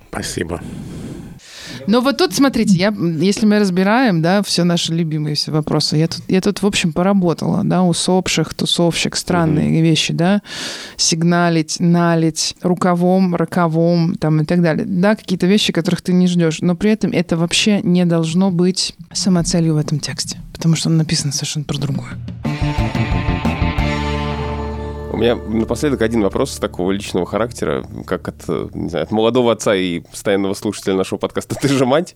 Спасибо. 0.09 0.61
Но 1.87 2.01
вот 2.01 2.17
тут, 2.17 2.33
смотрите, 2.33 2.75
я, 2.75 2.93
если 3.19 3.45
мы 3.45 3.59
разбираем, 3.59 4.21
да, 4.21 4.43
все 4.43 4.63
наши 4.63 4.93
любимые 4.93 5.35
все 5.35 5.51
вопросы, 5.51 5.97
я 5.97 6.07
тут, 6.07 6.21
я 6.27 6.41
тут, 6.41 6.61
в 6.61 6.65
общем, 6.65 6.93
поработала, 6.93 7.61
да, 7.63 7.83
усопших, 7.83 8.53
тусовщик, 8.53 9.15
странные 9.15 9.69
mm-hmm. 9.69 9.81
вещи, 9.81 10.13
да, 10.13 10.41
сигналить, 10.97 11.79
налить, 11.79 12.55
рукавом, 12.61 13.35
роковом, 13.35 14.15
там 14.15 14.41
и 14.41 14.45
так 14.45 14.61
далее. 14.61 14.85
Да, 14.85 15.15
какие-то 15.15 15.47
вещи, 15.47 15.73
которых 15.73 16.01
ты 16.01 16.13
не 16.13 16.27
ждешь, 16.27 16.61
но 16.61 16.75
при 16.75 16.91
этом 16.91 17.11
это 17.11 17.37
вообще 17.37 17.81
не 17.81 18.05
должно 18.05 18.51
быть 18.51 18.95
самоцелью 19.11 19.75
в 19.75 19.77
этом 19.77 19.99
тексте, 19.99 20.39
потому 20.53 20.75
что 20.75 20.89
он 20.89 20.97
написан 20.97 21.31
совершенно 21.31 21.65
про 21.65 21.77
другое. 21.77 22.17
Меня 25.19 25.35
напоследок 25.35 26.01
один 26.01 26.21
вопрос 26.21 26.57
такого 26.59 26.91
личного 26.91 27.25
характера, 27.25 27.85
как 28.07 28.29
от, 28.29 28.47
не 28.73 28.87
знаю, 28.87 29.03
от 29.03 29.11
молодого 29.11 29.51
отца 29.51 29.75
и 29.75 29.99
постоянного 29.99 30.53
слушателя 30.53 30.95
нашего 30.95 31.19
подкаста 31.19 31.55
«Ты 31.55 31.67
же 31.67 31.85
мать». 31.85 32.15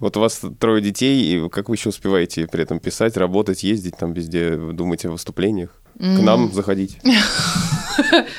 Вот 0.00 0.18
у 0.18 0.20
вас 0.20 0.42
трое 0.60 0.82
детей, 0.82 1.22
и 1.22 1.48
как 1.48 1.70
вы 1.70 1.76
еще 1.76 1.88
успеваете 1.88 2.46
при 2.46 2.62
этом 2.62 2.78
писать, 2.78 3.16
работать, 3.16 3.62
ездить 3.62 3.96
там 3.96 4.12
везде, 4.12 4.56
думать 4.56 5.02
о 5.06 5.12
выступлениях? 5.12 5.81
К 6.02 6.20
нам 6.20 6.52
заходить. 6.52 6.98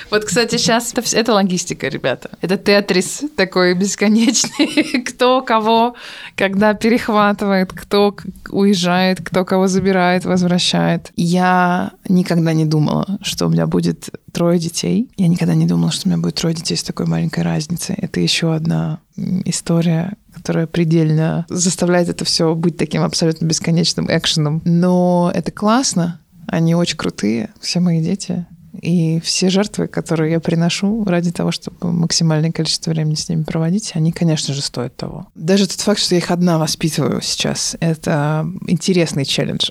Вот, 0.09 0.25
кстати, 0.25 0.57
сейчас 0.57 0.93
это, 0.93 1.15
это 1.15 1.33
логистика, 1.33 1.87
ребята. 1.87 2.31
Это 2.41 2.57
тетрис 2.57 3.21
такой 3.35 3.75
бесконечный. 3.75 5.01
кто 5.05 5.41
кого, 5.41 5.93
когда 6.35 6.73
перехватывает, 6.73 7.71
кто 7.71 8.15
уезжает, 8.49 9.21
кто 9.23 9.45
кого 9.45 9.67
забирает, 9.67 10.25
возвращает. 10.25 11.11
Я 11.15 11.93
никогда 12.09 12.53
не 12.53 12.65
думала, 12.65 13.19
что 13.21 13.45
у 13.45 13.49
меня 13.49 13.67
будет 13.67 14.09
трое 14.31 14.59
детей. 14.59 15.09
Я 15.17 15.27
никогда 15.27 15.53
не 15.53 15.67
думала, 15.67 15.91
что 15.91 16.07
у 16.07 16.11
меня 16.11 16.21
будет 16.21 16.35
трое 16.35 16.55
детей 16.55 16.75
с 16.75 16.83
такой 16.83 17.05
маленькой 17.05 17.43
разницей. 17.43 17.95
Это 17.95 18.19
еще 18.19 18.53
одна 18.53 18.99
история, 19.45 20.13
которая 20.33 20.65
предельно 20.65 21.45
заставляет 21.49 22.09
это 22.09 22.25
все 22.25 22.55
быть 22.55 22.77
таким 22.77 23.03
абсолютно 23.03 23.45
бесконечным 23.45 24.07
экшеном. 24.09 24.61
Но 24.65 25.31
это 25.33 25.51
классно, 25.51 26.19
они 26.53 26.75
очень 26.75 26.97
крутые, 26.97 27.49
все 27.59 27.79
мои 27.79 28.01
дети. 28.01 28.45
И 28.81 29.19
все 29.23 29.49
жертвы, 29.49 29.87
которые 29.87 30.31
я 30.31 30.39
приношу 30.39 31.05
ради 31.05 31.31
того, 31.31 31.51
чтобы 31.51 31.91
максимальное 31.91 32.51
количество 32.51 32.89
времени 32.89 33.13
с 33.13 33.29
ними 33.29 33.43
проводить, 33.43 33.91
они, 33.93 34.11
конечно 34.11 34.53
же, 34.53 34.61
стоят 34.61 34.95
того. 34.95 35.27
Даже 35.35 35.67
тот 35.67 35.79
факт, 35.79 35.99
что 35.99 36.15
я 36.15 36.19
их 36.19 36.31
одна 36.31 36.57
воспитываю 36.57 37.21
сейчас, 37.21 37.77
это 37.79 38.47
интересный 38.67 39.25
челлендж. 39.25 39.69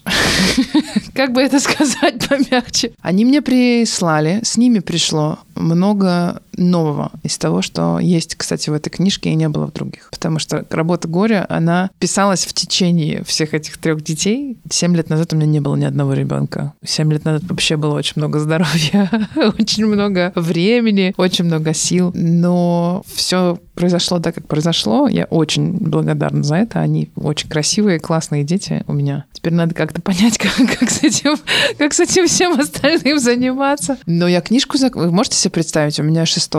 Как 1.14 1.32
бы 1.32 1.42
это 1.42 1.58
сказать 1.60 2.28
помягче? 2.28 2.92
Они 3.00 3.24
мне 3.24 3.42
прислали, 3.42 4.40
с 4.44 4.56
ними 4.56 4.78
пришло 4.78 5.40
много 5.54 6.42
нового 6.56 7.12
из 7.22 7.38
того, 7.38 7.62
что 7.62 7.98
есть, 7.98 8.34
кстати, 8.36 8.70
в 8.70 8.74
этой 8.74 8.90
книжке 8.90 9.30
и 9.30 9.34
не 9.34 9.48
было 9.48 9.66
в 9.66 9.72
других. 9.72 10.08
Потому 10.10 10.38
что 10.38 10.64
работа 10.70 11.08
горя, 11.08 11.46
она 11.48 11.90
писалась 11.98 12.44
в 12.44 12.52
течение 12.52 13.24
всех 13.24 13.54
этих 13.54 13.78
трех 13.78 14.02
детей. 14.02 14.58
Семь 14.70 14.96
лет 14.96 15.08
назад 15.08 15.32
у 15.32 15.36
меня 15.36 15.46
не 15.46 15.60
было 15.60 15.76
ни 15.76 15.84
одного 15.84 16.12
ребенка. 16.14 16.74
Семь 16.84 17.12
лет 17.12 17.24
назад 17.24 17.44
вообще 17.44 17.76
было 17.76 17.94
очень 17.94 18.14
много 18.16 18.38
здоровья, 18.38 19.10
очень 19.58 19.86
много 19.86 20.32
времени, 20.34 21.14
очень 21.16 21.44
много 21.44 21.74
сил. 21.74 22.12
Но 22.14 23.02
все 23.06 23.58
произошло 23.74 24.18
так, 24.18 24.34
как 24.34 24.46
произошло. 24.46 25.08
Я 25.08 25.24
очень 25.24 25.72
благодарна 25.72 26.42
за 26.42 26.56
это. 26.56 26.80
Они 26.80 27.10
очень 27.16 27.48
красивые, 27.48 27.98
классные 27.98 28.44
дети 28.44 28.84
у 28.86 28.92
меня. 28.92 29.24
Теперь 29.42 29.54
надо 29.54 29.74
как-то 29.74 30.00
понять, 30.00 30.38
как, 30.38 30.54
как, 30.78 30.88
с, 30.88 31.02
этим, 31.02 31.36
как 31.76 31.92
с 31.92 31.98
этим 31.98 32.28
всем 32.28 32.60
остальным 32.60 33.18
заниматься. 33.18 33.98
Но 34.06 34.28
я 34.28 34.40
книжку... 34.40 34.78
Вы 34.94 35.10
можете 35.10 35.36
себе 35.36 35.50
представить? 35.50 35.98
У 35.98 36.04
меня 36.04 36.24
6 36.24 36.52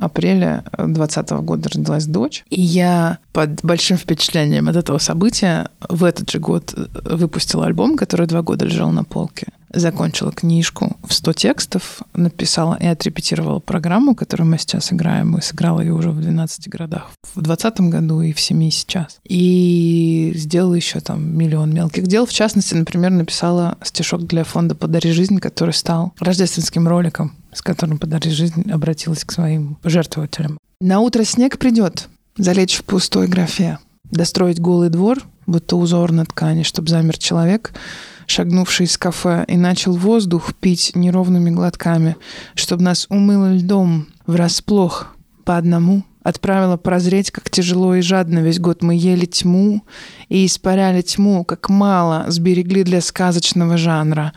апреля 0.00 0.64
2020 0.76 1.30
года 1.44 1.68
родилась 1.68 2.06
дочь. 2.06 2.44
И 2.50 2.60
я 2.60 3.18
под 3.32 3.64
большим 3.64 3.96
впечатлением 3.96 4.68
от 4.68 4.74
этого 4.74 4.98
события 4.98 5.68
в 5.88 6.02
этот 6.02 6.28
же 6.28 6.40
год 6.40 6.74
выпустила 7.04 7.64
альбом, 7.64 7.96
который 7.96 8.26
два 8.26 8.42
года 8.42 8.64
лежал 8.64 8.90
на 8.90 9.04
полке 9.04 9.46
закончила 9.72 10.32
книжку 10.32 10.96
в 11.06 11.12
100 11.12 11.32
текстов, 11.34 12.02
написала 12.14 12.76
и 12.80 12.86
отрепетировала 12.86 13.58
программу, 13.58 14.14
которую 14.14 14.48
мы 14.48 14.58
сейчас 14.58 14.92
играем. 14.92 15.30
Мы 15.30 15.42
сыграла 15.42 15.80
ее 15.80 15.92
уже 15.92 16.10
в 16.10 16.20
12 16.20 16.68
городах 16.68 17.10
в 17.34 17.42
2020 17.42 17.80
году 17.92 18.20
и 18.22 18.32
в 18.32 18.40
7 18.40 18.70
сейчас. 18.70 19.18
И 19.24 20.32
сделала 20.34 20.74
еще 20.74 21.00
там 21.00 21.36
миллион 21.36 21.72
мелких 21.72 22.06
дел. 22.06 22.26
В 22.26 22.32
частности, 22.32 22.74
например, 22.74 23.10
написала 23.10 23.76
стишок 23.82 24.26
для 24.26 24.44
фонда 24.44 24.74
«Подари 24.74 25.12
жизнь», 25.12 25.38
который 25.38 25.74
стал 25.74 26.12
рождественским 26.20 26.86
роликом, 26.88 27.34
с 27.52 27.62
которым 27.62 27.98
«Подари 27.98 28.30
жизнь» 28.30 28.70
обратилась 28.70 29.24
к 29.24 29.32
своим 29.32 29.78
жертвователям. 29.84 30.58
На 30.80 31.00
утро 31.00 31.24
снег 31.24 31.58
придет, 31.58 32.08
залечь 32.36 32.76
в 32.76 32.84
пустой 32.84 33.28
графе, 33.28 33.78
достроить 34.04 34.60
голый 34.60 34.90
двор, 34.90 35.18
будто 35.46 35.76
узор 35.76 36.12
на 36.12 36.24
ткани, 36.24 36.62
чтобы 36.62 36.88
замер 36.88 37.18
человек— 37.18 37.72
шагнувший 38.26 38.86
из 38.86 38.98
кафе, 38.98 39.44
и 39.48 39.56
начал 39.56 39.94
воздух 39.94 40.54
пить 40.54 40.92
неровными 40.94 41.50
глотками, 41.50 42.16
чтобы 42.54 42.82
нас 42.82 43.06
умыло 43.08 43.52
льдом 43.54 44.06
врасплох 44.26 45.14
по 45.44 45.56
одному. 45.56 46.04
Отправила 46.22 46.76
прозреть, 46.76 47.30
как 47.30 47.50
тяжело 47.50 47.94
и 47.94 48.00
жадно 48.00 48.40
весь 48.40 48.58
год 48.58 48.82
мы 48.82 48.96
ели 48.96 49.26
тьму 49.26 49.82
и 50.28 50.44
испаряли 50.44 51.02
тьму, 51.02 51.44
как 51.44 51.68
мало 51.68 52.24
сберегли 52.28 52.82
для 52.82 53.00
сказочного 53.00 53.76
жанра 53.76 54.32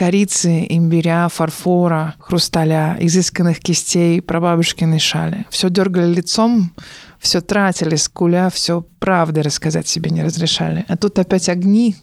корицы, 0.00 0.64
имбиря, 0.66 1.28
фарфора, 1.28 2.14
хрусталя, 2.18 2.96
изысканных 3.00 3.60
кистей, 3.60 4.22
прабабушкиной 4.22 4.98
шали. 4.98 5.44
Все 5.50 5.68
дергали 5.68 6.14
лицом, 6.14 6.72
все 7.18 7.42
тратили, 7.42 7.96
скуля, 7.96 8.48
все 8.48 8.80
правды 8.98 9.42
рассказать 9.42 9.88
себе 9.88 10.10
не 10.10 10.22
разрешали. 10.22 10.86
А 10.88 10.96
тут 10.96 11.18
опять 11.18 11.50
огни, 11.50 11.96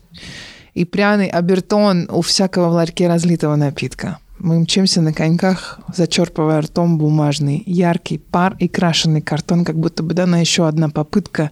и 0.78 0.86
пряный 0.86 1.28
обертон 1.28 2.08
у 2.12 2.22
всякого 2.22 2.70
в 2.70 2.74
ларьке 2.74 3.08
разлитого 3.08 3.56
напитка. 3.56 4.20
Мы 4.40 4.60
мчимся 4.60 5.02
на 5.02 5.14
коньках, 5.14 5.80
зачерпывая 5.96 6.62
ртом 6.62 7.00
бумажный, 7.00 7.64
яркий 7.66 8.20
пар 8.20 8.56
и 8.60 8.68
крашеный 8.68 9.22
картон, 9.22 9.66
как 9.66 9.80
будто 9.80 10.04
бы 10.04 10.14
дана 10.14 10.40
еще 10.40 10.68
одна 10.68 10.90
попытка 10.90 11.50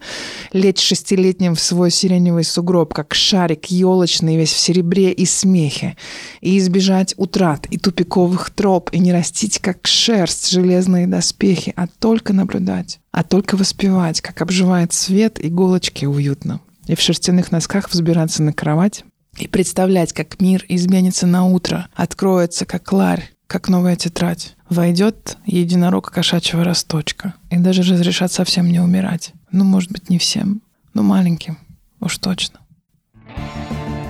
лечь 0.52 0.80
шестилетним 0.80 1.56
в 1.56 1.60
свой 1.60 1.90
сиреневый 1.90 2.44
сугроб, 2.44 2.94
как 2.94 3.12
шарик 3.14 3.66
елочный, 3.66 4.36
весь 4.36 4.52
в 4.52 4.58
серебре 4.58 5.10
и 5.10 5.26
смехе, 5.26 5.96
и 6.40 6.56
избежать 6.58 7.14
утрат 7.16 7.66
и 7.70 7.78
тупиковых 7.78 8.50
троп, 8.50 8.90
и 8.92 9.00
не 9.00 9.12
растить, 9.12 9.58
как 9.58 9.88
шерсть, 9.88 10.50
железные 10.50 11.08
доспехи, 11.08 11.72
а 11.74 11.88
только 11.88 12.32
наблюдать, 12.32 13.00
а 13.10 13.24
только 13.24 13.56
воспевать, 13.56 14.20
как 14.20 14.40
обживает 14.40 14.92
свет 14.92 15.44
иголочки 15.44 16.04
уютно, 16.04 16.60
и 16.86 16.94
в 16.94 17.00
шерстяных 17.00 17.50
носках 17.50 17.90
взбираться 17.90 18.44
на 18.44 18.52
кровать, 18.52 19.04
и 19.38 19.48
представлять, 19.48 20.12
как 20.12 20.40
мир 20.40 20.64
изменится 20.68 21.26
на 21.26 21.44
утро, 21.44 21.88
откроется, 21.94 22.64
как 22.64 22.92
ларь, 22.92 23.30
как 23.46 23.68
новая 23.68 23.96
тетрадь. 23.96 24.54
Войдет 24.68 25.38
единорог 25.46 26.10
кошачьего 26.10 26.64
росточка. 26.64 27.34
И 27.50 27.56
даже 27.56 27.82
разрешат 27.82 28.32
совсем 28.32 28.68
не 28.68 28.80
умирать. 28.80 29.32
Ну, 29.52 29.64
может 29.64 29.92
быть, 29.92 30.10
не 30.10 30.18
всем, 30.18 30.62
но 30.94 31.02
маленьким. 31.02 31.58
Уж 32.00 32.18
точно. 32.18 32.60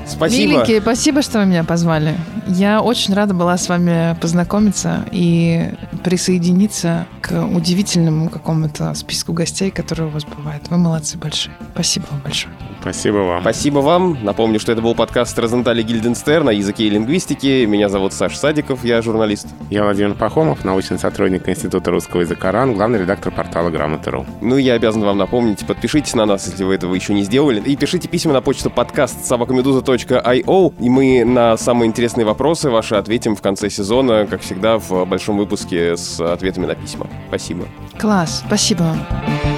Спасибо. 0.06 0.52
Миленькие, 0.52 0.80
спасибо, 0.80 1.20
что 1.20 1.40
вы 1.40 1.46
меня 1.46 1.64
позвали. 1.64 2.16
Я 2.46 2.80
очень 2.80 3.12
рада 3.12 3.34
была 3.34 3.58
с 3.58 3.68
вами 3.68 4.16
познакомиться 4.20 5.04
и 5.10 5.72
присоединиться 6.04 7.06
к 7.20 7.44
удивительному 7.44 8.30
какому-то 8.30 8.94
списку 8.94 9.32
гостей, 9.32 9.70
которые 9.70 10.06
у 10.06 10.10
вас 10.10 10.24
бывают. 10.24 10.68
Вы 10.68 10.78
молодцы 10.78 11.18
большие. 11.18 11.56
Спасибо 11.72 12.06
вам 12.10 12.20
большое. 12.20 12.54
Спасибо 12.86 13.16
вам. 13.16 13.40
Спасибо 13.40 13.78
вам. 13.80 14.16
Напомню, 14.22 14.60
что 14.60 14.70
это 14.70 14.80
был 14.80 14.94
подкаст 14.94 15.36
Розентали 15.40 15.82
Гильденстер 15.82 16.44
на 16.44 16.50
языке 16.50 16.84
и 16.84 16.90
лингвистике. 16.90 17.66
Меня 17.66 17.88
зовут 17.88 18.12
Саш 18.12 18.36
Садиков, 18.36 18.84
я 18.84 19.02
журналист. 19.02 19.48
Я 19.70 19.82
Владимир 19.82 20.14
Пахомов, 20.14 20.64
научный 20.64 20.96
сотрудник 20.96 21.48
Института 21.48 21.90
русского 21.90 22.20
языка 22.20 22.52
РАН, 22.52 22.74
главный 22.74 23.00
редактор 23.00 23.32
портала 23.32 23.70
Грамота.ру. 23.70 24.24
Ну, 24.40 24.56
я 24.56 24.74
обязан 24.74 25.02
вам 25.02 25.18
напомнить, 25.18 25.66
подпишитесь 25.66 26.14
на 26.14 26.26
нас, 26.26 26.46
если 26.46 26.62
вы 26.62 26.76
этого 26.76 26.94
еще 26.94 27.12
не 27.12 27.24
сделали. 27.24 27.60
И 27.60 27.74
пишите 27.74 28.06
письма 28.06 28.32
на 28.32 28.40
почту 28.40 28.70
подкаст 28.70 29.24
собакамедуза.io. 29.24 30.74
И 30.78 30.88
мы 30.88 31.24
на 31.24 31.56
самые 31.56 31.88
интересные 31.88 32.24
вопросы 32.24 32.70
ваши 32.70 32.94
ответим 32.94 33.34
в 33.34 33.42
конце 33.42 33.68
сезона, 33.68 34.28
как 34.30 34.42
всегда, 34.42 34.78
в 34.78 35.04
большом 35.06 35.38
выпуске 35.38 35.96
с 35.96 36.20
ответами 36.20 36.66
на 36.66 36.76
письма. 36.76 37.08
Спасибо. 37.26 37.66
Класс, 37.98 38.44
спасибо 38.46 38.82
вам. 38.82 39.55